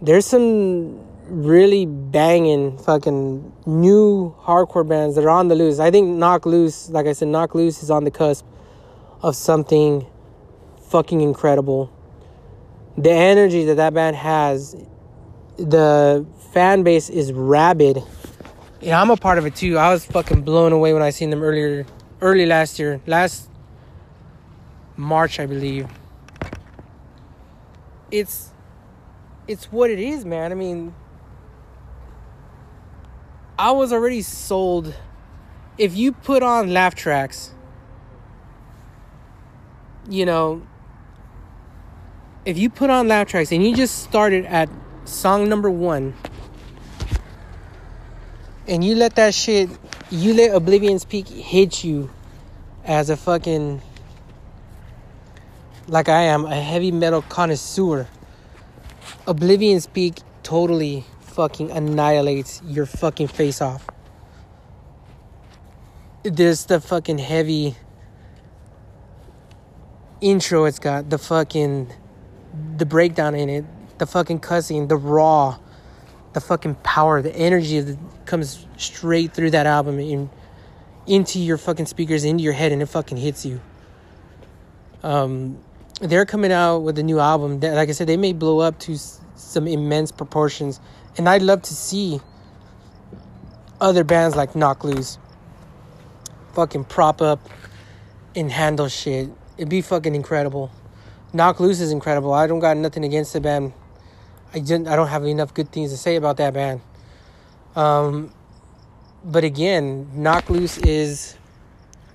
There's 0.00 0.26
some 0.26 1.05
really 1.28 1.86
banging 1.86 2.78
fucking 2.78 3.52
new 3.66 4.34
hardcore 4.40 4.86
bands 4.86 5.16
that 5.16 5.24
are 5.24 5.30
on 5.30 5.48
the 5.48 5.54
loose. 5.54 5.78
I 5.78 5.90
think 5.90 6.08
Knocked 6.08 6.46
Loose, 6.46 6.88
like 6.90 7.06
I 7.06 7.12
said, 7.12 7.28
Knocked 7.28 7.54
Loose 7.54 7.82
is 7.82 7.90
on 7.90 8.04
the 8.04 8.10
cusp 8.10 8.46
of 9.22 9.34
something 9.36 10.06
fucking 10.88 11.20
incredible. 11.20 11.92
The 12.96 13.10
energy 13.10 13.64
that 13.66 13.74
that 13.76 13.92
band 13.92 14.16
has, 14.16 14.76
the 15.56 16.26
fan 16.52 16.82
base 16.82 17.10
is 17.10 17.32
rabid. 17.32 18.02
Yeah, 18.80 19.00
I'm 19.00 19.10
a 19.10 19.16
part 19.16 19.38
of 19.38 19.46
it 19.46 19.56
too. 19.56 19.78
I 19.78 19.92
was 19.92 20.04
fucking 20.04 20.42
blown 20.42 20.72
away 20.72 20.92
when 20.92 21.02
I 21.02 21.10
seen 21.10 21.30
them 21.30 21.42
earlier, 21.42 21.86
early 22.20 22.46
last 22.46 22.78
year, 22.78 23.00
last 23.06 23.48
March, 24.96 25.40
I 25.40 25.46
believe. 25.46 25.88
It's, 28.10 28.50
it's 29.48 29.72
what 29.72 29.90
it 29.90 29.98
is, 29.98 30.24
man. 30.24 30.52
I 30.52 30.54
mean, 30.54 30.94
I 33.58 33.70
was 33.70 33.92
already 33.92 34.22
sold. 34.22 34.94
If 35.78 35.96
you 35.96 36.12
put 36.12 36.42
on 36.42 36.72
laugh 36.72 36.94
tracks, 36.94 37.54
you 40.08 40.26
know, 40.26 40.66
if 42.44 42.58
you 42.58 42.68
put 42.68 42.90
on 42.90 43.08
laugh 43.08 43.28
tracks 43.28 43.52
and 43.52 43.66
you 43.66 43.74
just 43.74 44.02
started 44.02 44.44
at 44.44 44.68
song 45.04 45.48
number 45.48 45.70
one 45.70 46.14
and 48.68 48.84
you 48.84 48.94
let 48.94 49.16
that 49.16 49.34
shit, 49.34 49.70
you 50.10 50.34
let 50.34 50.52
Oblivion's 50.52 51.04
Peak 51.04 51.26
hit 51.26 51.82
you 51.82 52.10
as 52.84 53.10
a 53.10 53.16
fucking, 53.16 53.80
like 55.88 56.08
I 56.08 56.22
am, 56.22 56.44
a 56.44 56.54
heavy 56.54 56.92
metal 56.92 57.22
connoisseur. 57.22 58.06
Oblivion's 59.26 59.86
Peak 59.86 60.18
totally 60.42 61.04
fucking 61.36 61.70
annihilates 61.70 62.62
your 62.64 62.86
fucking 62.86 63.28
face 63.28 63.60
off. 63.60 63.86
There's 66.22 66.64
the 66.64 66.80
fucking 66.80 67.18
heavy 67.18 67.76
intro 70.22 70.64
it's 70.64 70.78
got, 70.78 71.10
the 71.10 71.18
fucking 71.18 71.92
the 72.78 72.86
breakdown 72.86 73.34
in 73.34 73.50
it, 73.50 73.64
the 73.98 74.06
fucking 74.06 74.40
cussing, 74.40 74.88
the 74.88 74.96
raw, 74.96 75.58
the 76.32 76.40
fucking 76.40 76.76
power, 76.76 77.20
the 77.20 77.36
energy 77.36 77.80
that 77.80 77.98
comes 78.24 78.66
straight 78.78 79.34
through 79.34 79.50
that 79.50 79.66
album 79.66 79.98
and 79.98 80.30
into 81.06 81.38
your 81.38 81.58
fucking 81.58 81.84
speakers, 81.86 82.24
into 82.24 82.42
your 82.42 82.54
head, 82.54 82.72
and 82.72 82.80
it 82.80 82.86
fucking 82.86 83.18
hits 83.18 83.44
you. 83.44 83.60
Um, 85.02 85.58
they're 86.00 86.26
coming 86.26 86.50
out 86.50 86.78
with 86.78 86.98
a 86.98 87.02
new 87.02 87.20
album 87.20 87.60
that, 87.60 87.74
like 87.74 87.90
I 87.90 87.92
said, 87.92 88.06
they 88.06 88.16
may 88.16 88.32
blow 88.32 88.60
up 88.60 88.78
to 88.80 88.96
some 89.34 89.68
immense 89.68 90.10
proportions 90.10 90.80
and 91.16 91.28
I'd 91.28 91.42
love 91.42 91.62
to 91.62 91.74
see 91.74 92.20
other 93.80 94.04
bands 94.04 94.36
like 94.36 94.54
Knocked 94.54 94.84
Loose 94.84 95.18
fucking 96.54 96.84
prop 96.84 97.20
up 97.20 97.48
and 98.34 98.50
handle 98.50 98.88
shit. 98.88 99.30
It'd 99.56 99.68
be 99.68 99.82
fucking 99.82 100.14
incredible. 100.14 100.70
Knocked 101.32 101.60
Loose 101.60 101.80
is 101.80 101.92
incredible. 101.92 102.32
I 102.32 102.46
don't 102.46 102.60
got 102.60 102.76
nothing 102.76 103.04
against 103.04 103.32
the 103.32 103.40
band. 103.40 103.72
I 104.54 104.60
didn't. 104.60 104.88
I 104.88 104.96
don't 104.96 105.08
have 105.08 105.24
enough 105.24 105.52
good 105.52 105.70
things 105.70 105.90
to 105.90 105.96
say 105.96 106.16
about 106.16 106.38
that 106.38 106.54
band. 106.54 106.80
Um, 107.74 108.32
but 109.24 109.44
again, 109.44 110.10
Knocked 110.14 110.50
Loose 110.50 110.78
is 110.78 111.36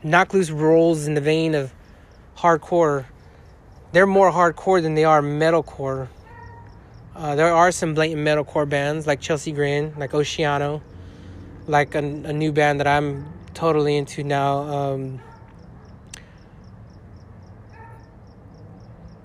Knocked 0.03 0.33
Loose 0.33 0.49
rolls 0.49 1.05
in 1.05 1.13
the 1.13 1.21
vein 1.21 1.53
of 1.53 1.71
hardcore. 2.37 3.05
They're 3.91 4.07
more 4.07 4.31
hardcore 4.31 4.81
than 4.81 4.95
they 4.95 5.03
are 5.03 5.21
metalcore. 5.21 6.07
Uh, 7.15 7.35
there 7.35 7.53
are 7.53 7.71
some 7.71 7.93
blatant 7.93 8.25
metalcore 8.25 8.67
bands 8.67 9.05
like 9.05 9.19
Chelsea 9.19 9.51
Grin, 9.51 9.93
like 9.97 10.11
Oceano, 10.11 10.81
like 11.67 11.93
a, 11.93 11.99
a 11.99 12.33
new 12.33 12.51
band 12.53 12.79
that 12.79 12.87
I'm 12.87 13.31
totally 13.53 13.97
into 13.97 14.23
now. 14.23 14.59
Um, 14.59 15.21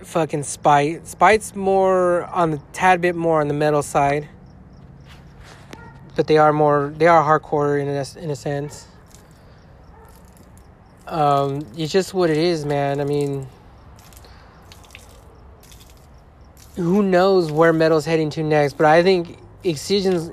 fucking 0.03 0.43
Spite. 0.43 1.07
Spite's 1.07 1.55
more 1.55 2.25
on 2.25 2.51
the 2.51 2.61
tad 2.73 2.99
bit 2.99 3.15
more 3.15 3.39
on 3.39 3.47
the 3.47 3.53
metal 3.53 3.81
side, 3.81 4.27
but 6.15 6.27
they 6.27 6.37
are 6.37 6.51
more 6.51 6.93
they 6.97 7.07
are 7.07 7.23
hardcore 7.23 7.81
in 7.81 7.87
a, 7.87 8.23
in 8.23 8.31
a 8.31 8.35
sense. 8.35 8.85
Um, 11.07 11.65
it's 11.77 11.93
just 11.93 12.13
what 12.13 12.29
it 12.29 12.37
is, 12.37 12.65
man. 12.65 12.99
I 12.99 13.05
mean 13.05 13.47
who 16.77 17.03
knows 17.03 17.51
where 17.51 17.73
metal's 17.73 18.05
heading 18.05 18.29
to 18.31 18.43
next, 18.43 18.77
but 18.77 18.85
I 18.85 19.03
think 19.03 19.37
Excisions 19.63 20.31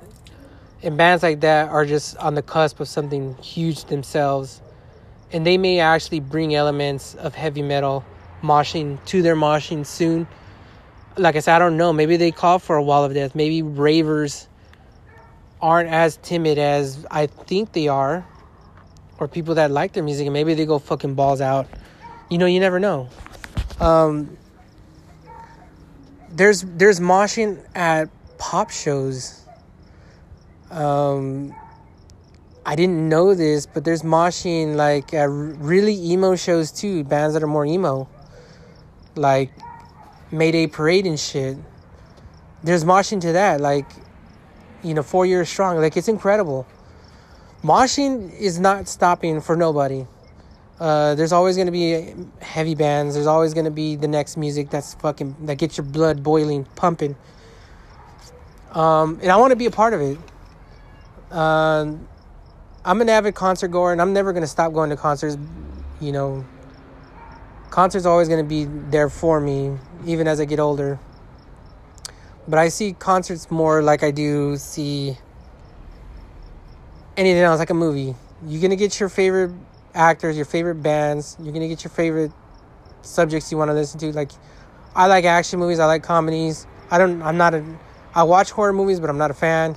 and 0.82 0.97
bands 0.97 1.22
like 1.22 1.40
that 1.40 1.68
are 1.70 1.84
just 1.84 2.16
on 2.18 2.34
the 2.34 2.42
cusp 2.42 2.78
of 2.78 2.88
something 2.88 3.34
huge 3.38 3.86
themselves. 3.86 4.61
And 5.32 5.47
they 5.47 5.59
may 5.59 5.80
actually 5.80 6.20
bring 6.20 6.55
elements 6.55 7.14
of 7.14 7.34
heavy 7.34 7.62
metal 7.62 8.05
moshing 8.42 9.05
to 9.07 9.22
their 9.22 9.34
moshing 9.34 9.84
soon. 9.84 10.28
Like 11.16 11.36
I 11.36 11.40
said, 11.40 11.57
I 11.57 11.59
don't 11.59 11.76
know. 11.76 11.92
Maybe 11.92 12.16
they 12.16 12.30
call 12.30 12.59
for 12.59 12.76
a 12.76 12.82
wall 12.82 13.03
of 13.03 13.14
death. 13.14 13.34
Maybe 13.34 13.62
ravers 13.62 14.47
aren't 15.61 15.88
as 15.88 16.18
timid 16.18 16.59
as 16.59 17.07
I 17.11 17.26
think 17.26 17.72
they 17.72 17.88
are. 17.88 18.26
Or 19.18 19.26
people 19.26 19.55
that 19.55 19.70
like 19.70 19.95
their 19.95 20.03
music 20.03 20.26
and 20.26 20.34
maybe 20.34 20.55
they 20.55 20.66
go 20.66 20.78
fucking 20.78 21.14
balls 21.14 21.40
out. 21.40 21.66
You 22.28 22.38
know, 22.38 22.47
you 22.47 22.61
never 22.61 22.78
know. 22.78 23.09
Um, 23.80 24.36
there's 26.35 26.62
there's 26.62 27.01
moshing 27.01 27.64
at 27.74 28.09
pop 28.39 28.70
shows. 28.70 29.43
Um, 30.70 31.55
I 32.66 32.74
didn't 32.74 33.09
know 33.09 33.35
this, 33.35 33.66
but 33.66 33.85
there's 33.85 34.03
moshing 34.03 34.74
like 34.74 35.14
at 35.14 35.28
really 35.30 35.95
emo 35.95 36.35
shows 36.35 36.72
too. 36.72 37.05
Bands 37.05 37.35
that 37.35 37.43
are 37.43 37.47
more 37.49 37.64
emo, 37.64 38.09
like 39.14 39.53
Mayday 40.32 40.66
Parade 40.66 41.07
and 41.07 41.18
shit. 41.18 41.57
There's 42.64 42.85
moshing 42.85 43.20
to 43.20 43.32
that, 43.32 43.61
like 43.61 43.87
you 44.82 44.95
know, 44.95 45.03
four 45.03 45.26
years 45.26 45.49
strong. 45.49 45.76
Like 45.76 45.97
it's 45.97 46.09
incredible. 46.09 46.66
Moshing 47.62 48.37
is 48.39 48.59
not 48.59 48.89
stopping 48.89 49.41
for 49.41 49.57
nobody. 49.57 50.07
Uh, 50.81 51.14
there's 51.14 51.33
always 51.33 51.57
gonna 51.57 51.70
be 51.70 52.14
heavy 52.41 52.75
bands. 52.75 53.14
There's 53.14 53.29
always 53.29 53.55
gonna 53.55 53.70
be 53.70 53.95
the 53.95 54.09
next 54.09 54.37
music 54.37 54.70
that's 54.70 54.95
fucking 54.95 55.37
that 55.47 55.57
gets 55.57 55.77
your 55.77 55.85
blood 55.85 56.22
boiling, 56.22 56.64
pumping. 56.77 57.16
Um, 58.72 59.20
and 59.22 59.31
I 59.31 59.37
want 59.37 59.53
to 59.53 59.57
be 59.57 59.66
a 59.66 59.70
part 59.70 59.95
of 59.95 60.01
it. 60.01 60.18
Uh, 61.31 61.93
I'm 62.85 63.01
an 63.01 63.09
avid 63.09 63.35
concert 63.37 63.68
goer, 63.68 63.93
and 63.93 64.03
I'm 64.03 64.12
never 64.12 64.33
gonna 64.33 64.49
stop 64.49 64.72
going 64.72 64.91
to 64.91 64.97
concerts. 64.97 65.39
You 66.01 66.11
know, 66.11 66.45
concerts 67.70 68.05
always 68.05 68.29
gonna 68.29 68.43
be 68.43 68.64
there 68.64 69.09
for 69.09 69.41
me, 69.41 69.79
even 70.05 70.27
as 70.27 70.41
I 70.41 70.45
get 70.45 70.59
older. 70.59 70.99
But 72.49 72.59
I 72.59 72.68
see 72.68 72.95
concerts 72.95 73.49
more 73.51 73.81
like 73.81 74.03
I 74.03 74.11
do 74.11 74.57
see 74.57 75.16
anything 77.16 77.43
else, 77.43 77.61
like 77.61 77.70
a 77.70 77.75
movie. 77.75 78.16
You're 78.45 78.61
gonna 78.61 78.77
get 78.77 78.99
your 78.99 79.09
favorite 79.09 79.53
actors, 79.95 80.36
your 80.36 80.45
favorite 80.45 80.76
bands. 80.82 81.36
You're 81.40 81.53
gonna 81.53 81.68
get 81.68 81.84
your 81.84 81.90
favorite 81.90 82.32
subjects 83.03 83.51
you 83.53 83.59
want 83.59 83.70
to 83.70 83.74
listen 83.74 83.99
to. 84.01 84.12
Like, 84.12 84.32
I 84.95 85.07
like 85.07 85.24
action 85.24 85.59
movies. 85.59 85.78
I 85.78 85.86
like 85.86 86.03
comedies. 86.03 86.66
I 86.90 86.99
don't. 86.99 87.22
I'm 87.22 87.36
not 87.36 87.55
a. 87.55 87.64
I 88.14 88.22
watch 88.24 88.51
horror 88.51 88.72
movies, 88.72 89.01
but 89.01 89.11
I'm 89.11 89.18
not 89.18 89.30
a 89.30 89.34
fan. 89.34 89.76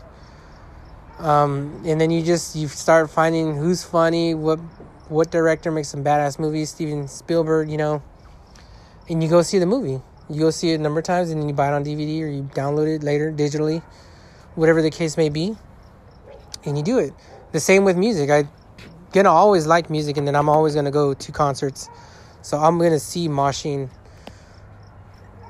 Um, 1.20 1.82
and 1.86 2.00
then 2.00 2.12
you 2.12 2.22
just 2.22 2.56
you 2.56 2.68
start 2.68 3.10
finding 3.10 3.56
who's 3.56 3.84
funny, 3.84 4.36
what 4.36 4.60
what 5.10 5.32
director 5.32 5.72
makes 5.72 5.88
some 5.88 6.04
badass 6.04 6.38
movies, 6.38 6.70
Steven 6.70 7.08
Spielberg, 7.08 7.72
you 7.72 7.78
know, 7.78 8.04
and 9.10 9.24
you 9.24 9.30
go 9.30 9.42
see 9.42 9.58
the 9.58 9.66
movie. 9.66 10.02
You 10.30 10.42
go 10.42 10.50
see 10.50 10.72
it 10.72 10.76
a 10.76 10.84
number 10.84 11.00
of 11.00 11.06
times, 11.06 11.32
and 11.32 11.42
then 11.42 11.48
you 11.48 11.56
buy 11.56 11.70
it 11.70 11.74
on 11.74 11.86
DVD 11.86 12.22
or 12.22 12.28
you 12.28 12.44
download 12.54 12.94
it 12.94 13.04
later 13.04 13.32
digitally, 13.32 13.82
whatever 14.56 14.82
the 14.82 14.92
case 14.92 15.16
may 15.18 15.30
be, 15.30 15.56
and 16.66 16.78
you 16.78 16.84
do 16.84 17.00
it. 17.00 17.14
The 17.54 17.60
same 17.62 17.86
with 17.86 17.98
music. 17.98 18.30
I 18.30 18.48
gonna 19.12 19.32
always 19.32 19.66
like 19.68 19.90
music, 19.90 20.18
and 20.18 20.28
then 20.28 20.36
I'm 20.36 20.50
always 20.50 20.76
gonna 20.76 20.92
go 20.92 21.14
to 21.14 21.32
concerts. 21.32 21.90
So 22.42 22.58
I'm 22.58 22.78
gonna 22.78 23.00
see 23.00 23.28
moshing 23.28 23.90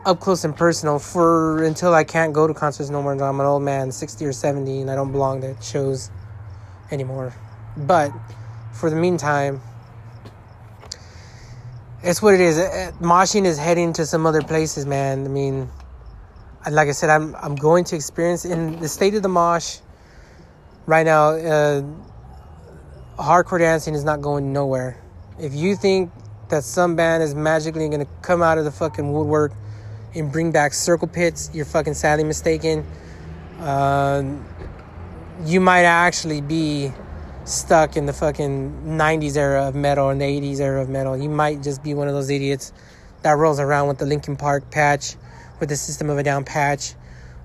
up 0.05 0.19
close 0.19 0.45
and 0.45 0.55
personal 0.55 0.99
for 0.99 1.63
until 1.63 1.93
I 1.93 2.03
can't 2.03 2.33
go 2.33 2.47
to 2.47 2.53
concerts 2.53 2.89
no 2.89 3.01
more. 3.01 3.11
I'm 3.11 3.39
an 3.39 3.45
old 3.45 3.63
man, 3.63 3.91
60 3.91 4.25
or 4.25 4.31
70, 4.31 4.81
and 4.81 4.91
I 4.91 4.95
don't 4.95 5.11
belong 5.11 5.41
to 5.41 5.55
shows 5.61 6.09
anymore. 6.91 7.33
But 7.75 8.11
for 8.71 8.89
the 8.89 8.95
meantime, 8.95 9.61
it's 12.03 12.21
what 12.21 12.33
it 12.33 12.39
is. 12.39 12.57
Uh, 12.57 12.91
moshing 13.01 13.45
is 13.45 13.57
heading 13.57 13.91
to 13.93 14.05
some 14.05 14.25
other 14.25 14.41
places, 14.41 14.85
man. 14.85 15.25
I 15.25 15.27
mean, 15.27 15.69
like 16.71 16.87
I 16.87 16.91
said, 16.91 17.09
I'm 17.09 17.35
I'm 17.35 17.55
going 17.55 17.83
to 17.85 17.95
experience 17.95 18.45
in 18.45 18.79
the 18.79 18.87
state 18.87 19.13
of 19.15 19.23
the 19.23 19.29
mosh 19.29 19.79
right 20.85 21.05
now. 21.05 21.29
Uh, 21.31 21.81
hardcore 23.23 23.59
dancing 23.59 23.93
is 23.93 24.03
not 24.03 24.21
going 24.21 24.53
nowhere. 24.53 25.01
If 25.39 25.53
you 25.53 25.75
think 25.75 26.11
that 26.49 26.63
some 26.63 26.95
band 26.95 27.23
is 27.23 27.35
magically 27.35 27.87
going 27.89 28.01
to 28.01 28.07
come 28.21 28.41
out 28.41 28.57
of 28.57 28.65
the 28.65 28.71
fucking 28.71 29.11
woodwork 29.11 29.53
and 30.15 30.31
bring 30.31 30.51
back 30.51 30.73
circle 30.73 31.07
pits, 31.07 31.49
you're 31.53 31.65
fucking 31.65 31.93
sadly 31.95 32.23
mistaken. 32.23 32.85
Uh, 33.59 34.23
you 35.45 35.59
might 35.59 35.83
actually 35.83 36.41
be 36.41 36.91
stuck 37.45 37.95
in 37.97 38.05
the 38.05 38.13
fucking 38.13 38.83
90s 38.85 39.37
era 39.37 39.67
of 39.67 39.75
metal 39.75 40.09
and 40.09 40.21
the 40.21 40.25
80s 40.25 40.59
era 40.59 40.81
of 40.81 40.89
metal. 40.89 41.17
You 41.17 41.29
might 41.29 41.63
just 41.63 41.83
be 41.83 41.93
one 41.93 42.07
of 42.07 42.13
those 42.13 42.29
idiots 42.29 42.73
that 43.23 43.31
rolls 43.31 43.59
around 43.59 43.87
with 43.87 43.97
the 43.97 44.05
Linkin 44.05 44.35
Park 44.35 44.69
patch, 44.69 45.15
with 45.59 45.69
the 45.69 45.75
System 45.75 46.09
of 46.09 46.17
a 46.17 46.23
Down 46.23 46.43
patch, 46.43 46.93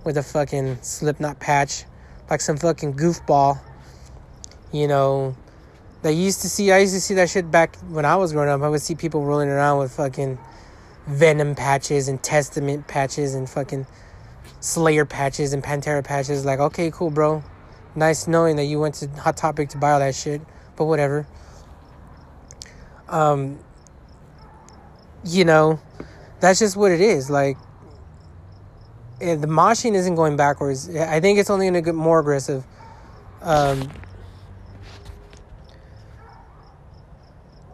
with 0.05 0.16
a 0.16 0.23
fucking 0.23 0.79
Slipknot 0.83 1.41
patch, 1.41 1.85
like 2.29 2.41
some 2.41 2.57
fucking 2.57 2.95
goofball. 2.95 3.61
You 4.73 4.89
know, 4.89 5.37
that 6.03 6.15
used 6.15 6.43
to 6.43 6.49
see, 6.49 6.73
I 6.73 6.79
used 6.79 6.95
to 6.95 7.01
see 7.01 7.15
that 7.15 7.31
shit 7.31 7.51
back 7.51 7.77
when 7.89 8.05
I 8.05 8.17
was 8.17 8.33
growing 8.33 8.49
up. 8.49 8.61
I 8.63 8.69
would 8.69 8.83
see 8.83 8.95
people 8.95 9.25
rolling 9.25 9.49
around 9.49 9.79
with 9.79 9.93
fucking 9.93 10.39
Venom 11.07 11.55
patches 11.55 12.09
and 12.09 12.23
Testament 12.23 12.87
patches 12.89 13.35
and 13.35 13.49
fucking 13.49 13.87
Slayer 14.61 15.05
patches 15.05 15.53
and 15.53 15.63
Pantera 15.63 16.05
patches. 16.05 16.45
Like, 16.45 16.59
okay, 16.59 16.91
cool, 16.91 17.11
bro. 17.11 17.43
Nice 17.95 18.27
knowing 18.27 18.57
that 18.57 18.65
you 18.65 18.81
went 18.81 18.95
to 18.97 19.09
Hot 19.21 19.37
Topic 19.37 19.69
to 19.71 19.79
buy 19.79 19.93
all 19.93 19.99
that 20.01 20.15
shit, 20.15 20.41
but 20.77 20.87
whatever. 20.87 21.27
Um, 23.09 23.59
you 25.25 25.45
know, 25.45 25.81
that's 26.41 26.59
just 26.59 26.77
what 26.77 26.91
it 26.91 27.01
is. 27.01 27.31
Like, 27.31 27.57
the 29.21 29.47
moshing 29.47 29.95
isn't 29.95 30.17
going 30.17 30.37
backwards. 30.37 30.89
I 30.97 31.21
think 31.21 31.39
it's 31.39 31.51
only 31.51 31.67
going 31.67 31.75
to 31.75 31.83
get 31.83 31.95
more 31.95 32.19
aggressive. 32.19 32.65
Um, 33.41 33.91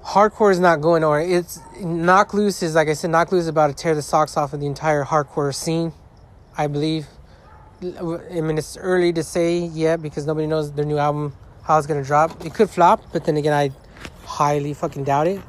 hardcore 0.08 0.50
is 0.50 0.58
not 0.58 0.80
going 0.80 1.02
nowhere. 1.02 1.20
It's 1.20 1.60
Knocked 1.80 2.32
Loose 2.32 2.62
is 2.62 2.74
like 2.74 2.88
I 2.88 2.94
said, 2.94 3.10
Knocked 3.10 3.30
Loose 3.30 3.42
is 3.42 3.48
about 3.48 3.66
to 3.66 3.74
tear 3.74 3.94
the 3.94 4.02
socks 4.02 4.36
off 4.36 4.52
of 4.54 4.60
the 4.60 4.66
entire 4.66 5.04
hardcore 5.04 5.54
scene. 5.54 5.92
I 6.56 6.66
believe. 6.66 7.06
I 7.82 8.40
mean, 8.40 8.58
it's 8.58 8.76
early 8.76 9.12
to 9.12 9.22
say 9.22 9.58
yet 9.58 10.02
because 10.02 10.26
nobody 10.26 10.46
knows 10.46 10.72
their 10.72 10.84
new 10.84 10.98
album 10.98 11.36
how 11.62 11.78
it's 11.78 11.86
gonna 11.86 12.02
drop. 12.02 12.44
It 12.44 12.54
could 12.54 12.70
flop, 12.70 13.02
but 13.12 13.24
then 13.24 13.36
again, 13.36 13.52
I 13.52 13.70
highly 14.24 14.74
fucking 14.74 15.04
doubt 15.04 15.26
it. 15.28 15.40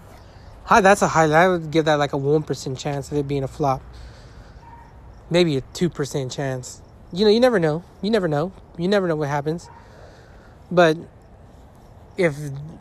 Hi, 0.65 0.81
that's 0.81 1.01
a 1.01 1.07
high. 1.07 1.31
I 1.31 1.47
would 1.47 1.71
give 1.71 1.85
that 1.85 1.95
like 1.95 2.13
a 2.13 2.17
one 2.17 2.43
percent 2.43 2.77
chance 2.77 3.11
of 3.11 3.17
it 3.17 3.27
being 3.27 3.43
a 3.43 3.47
flop. 3.47 3.81
Maybe 5.29 5.55
a 5.57 5.61
two 5.73 5.89
percent 5.89 6.31
chance. 6.31 6.81
You 7.13 7.25
know, 7.25 7.31
you 7.31 7.39
never 7.39 7.59
know. 7.59 7.83
You 8.01 8.11
never 8.11 8.27
know. 8.27 8.51
You 8.77 8.87
never 8.87 9.07
know 9.07 9.15
what 9.15 9.29
happens. 9.29 9.69
But 10.69 10.97
if 12.19 12.35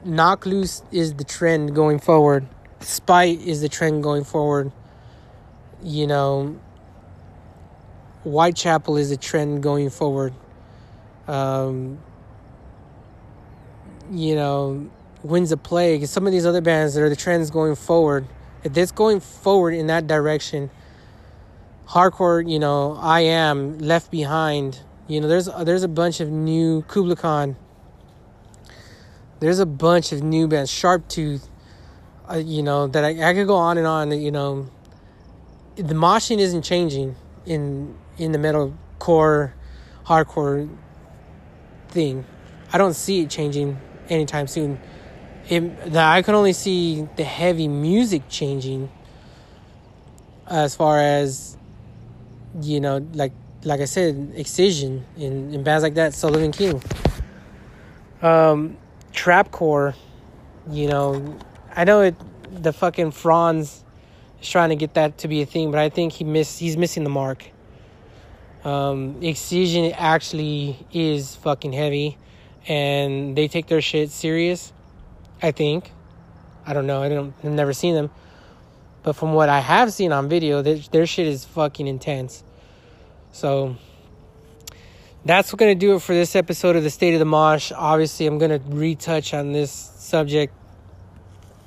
Knocked 0.05 0.47
Loose 0.47 0.83
is 0.91 1.15
the 1.15 1.23
trend 1.23 1.73
going 1.73 2.01
forward, 2.01 2.45
spite 2.81 3.41
is 3.41 3.61
the 3.61 3.69
trend 3.69 4.03
going 4.03 4.25
forward. 4.25 4.73
You 5.81 6.09
know, 6.09 6.59
Whitechapel 8.25 8.97
is 8.97 9.13
a 9.13 9.17
trend 9.17 9.63
going 9.63 9.91
forward. 9.91 10.35
Um, 11.29 12.01
you 14.11 14.35
know, 14.35 14.91
Winds 15.23 15.53
of 15.53 15.63
Plague, 15.63 16.05
some 16.07 16.27
of 16.27 16.33
these 16.33 16.45
other 16.45 16.61
bands 16.61 16.95
that 16.95 17.03
are 17.03 17.09
the 17.09 17.15
trends 17.15 17.49
going 17.49 17.77
forward. 17.77 18.27
If 18.65 18.77
it's 18.77 18.91
going 18.91 19.21
forward 19.21 19.73
in 19.73 19.87
that 19.87 20.09
direction, 20.09 20.69
hardcore, 21.87 22.51
you 22.51 22.59
know, 22.59 22.99
I 23.01 23.21
am 23.21 23.79
left 23.79 24.11
behind. 24.11 24.81
You 25.07 25.21
know, 25.21 25.29
there's 25.29 25.49
there's 25.63 25.85
a 25.85 25.89
bunch 25.89 26.19
of 26.19 26.29
new 26.29 26.83
Kublai 26.89 27.15
Khan. 27.15 27.57
There's 29.41 29.59
a 29.61 29.67
bunch 29.67 30.13
of 30.13 30.23
new 30.23 30.49
bands, 30.49 30.71
Sharp 30.71 31.07
Tooth. 31.09 31.49
Uh, 32.31 32.37
you 32.37 32.63
know 32.63 32.87
that 32.89 33.05
I, 33.05 33.31
I 33.31 33.35
could 33.35 33.47
go 33.47 33.55
on 33.55 33.79
and 33.79 33.87
on. 33.87 34.11
You 34.11 34.31
know, 34.31 34.69
the 35.77 35.95
moshing 35.95 36.39
isn't 36.39 36.63
changing 36.63 37.17
in 37.47 37.97
in 38.19 38.33
the 38.33 38.39
metal 38.39 38.75
core 38.99 39.55
hardcore 40.05 40.69
thing. 41.89 42.25
I 42.73 42.79
don't 42.79 42.95
see 42.95 43.21
it 43.21 43.31
changing 43.31 43.79
anytime 44.09 44.47
soon. 44.47 44.81
It, 45.49 45.93
the, 45.93 46.01
I 46.01 46.21
can 46.23 46.35
only 46.35 46.53
see 46.53 47.09
the 47.17 47.25
heavy 47.25 47.69
music 47.69 48.29
changing 48.29 48.91
as 50.47 50.75
far 50.75 51.01
as 51.01 51.57
you 52.61 52.81
know, 52.81 53.07
like 53.15 53.33
like 53.65 53.81
I 53.81 53.85
said, 53.85 54.33
Excision 54.35 55.05
in 55.17 55.63
bands 55.63 55.83
like 55.83 55.95
that, 55.95 56.15
Sullivan 56.15 56.53
King. 56.53 56.83
Um, 58.23 58.77
trapcore, 59.19 59.95
you 60.71 60.87
know, 60.87 61.39
I 61.75 61.85
know 61.85 62.03
it. 62.03 62.15
The 62.51 62.73
fucking 62.73 63.11
Fronz 63.11 63.83
is 64.41 64.49
trying 64.49 64.71
to 64.71 64.77
get 64.77 64.95
that 64.95 65.19
to 65.19 65.29
be 65.29 65.43
a 65.43 65.47
thing, 65.47 65.71
but 65.71 65.81
I 65.81 65.89
think 65.89 66.13
he 66.13 66.25
miss 66.25 66.59
he's 66.59 66.77
missing 66.77 67.05
the 67.05 67.11
mark. 67.11 67.45
Um, 68.65 69.23
Excision 69.23 69.93
actually 69.93 70.87
is 70.93 71.35
fucking 71.37 71.73
heavy, 71.73 72.17
and 72.67 73.37
they 73.37 73.49
take 73.49 73.67
their 73.67 73.81
shit 73.81 74.11
serious. 74.11 74.73
I 75.43 75.53
think. 75.53 75.93
I 76.67 76.73
don't 76.73 76.87
know. 76.87 77.03
I 77.03 77.09
don't. 77.09 77.35
I've 77.43 77.51
never 77.51 77.73
seen 77.73 77.95
them, 77.95 78.11
but 79.03 79.15
from 79.15 79.33
what 79.33 79.49
I 79.49 79.61
have 79.61 79.93
seen 79.93 80.13
on 80.13 80.29
video, 80.29 80.63
their, 80.63 80.77
their 80.77 81.07
shit 81.07 81.27
is 81.27 81.45
fucking 81.45 81.87
intense. 81.87 82.45
So 83.33 83.77
that's 85.25 85.53
gonna 85.55 85.75
do 85.75 85.95
it 85.97 86.03
for 86.03 86.15
this 86.15 86.37
episode 86.37 86.77
of 86.77 86.83
the 86.83 86.91
State 86.91 87.15
of 87.15 87.19
the 87.19 87.25
Mosh. 87.25 87.73
Obviously, 87.75 88.27
I'm 88.27 88.39
gonna 88.39 88.61
retouch 88.69 89.35
on 89.35 89.53
this 89.53 89.71
subject 89.71 90.55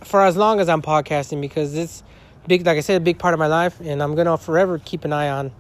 for 0.04 0.24
as 0.24 0.36
long 0.36 0.60
as 0.60 0.70
I'm 0.70 0.82
podcasting 0.82 1.42
because 1.42 1.76
it's 1.76 2.04
big. 2.48 2.66
Like 2.66 2.78
I 2.78 2.82
said, 2.82 2.98
a 2.98 3.04
big 3.04 3.20
part 3.20 3.34
of 3.34 3.40
my 3.40 3.48
life, 3.48 3.80
and 3.82 4.02
I'm 4.02 4.16
gonna 4.16 4.38
forever 4.38 4.80
keep 4.80 5.06
an 5.06 5.14
eye 5.14 5.30
on 5.30 5.52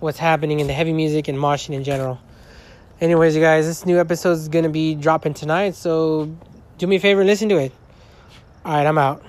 what's 0.00 0.18
happening 0.18 0.60
in 0.60 0.66
the 0.66 0.72
heavy 0.72 0.92
music 0.92 1.28
and 1.28 1.38
moshing 1.38 1.74
in 1.74 1.84
general. 1.84 2.20
Anyways, 3.00 3.34
you 3.34 3.42
guys, 3.42 3.66
this 3.66 3.84
new 3.84 3.98
episode 3.98 4.32
is 4.32 4.48
gonna 4.48 4.68
be 4.68 4.94
dropping 4.94 5.34
tonight, 5.34 5.74
so 5.74 6.34
do 6.78 6.86
me 6.86 6.96
a 6.96 7.00
favor 7.00 7.20
and 7.20 7.28
listen 7.28 7.48
to 7.48 7.56
it. 7.56 7.72
All 8.64 8.72
right, 8.72 8.86
I'm 8.86 8.98
out. 8.98 9.22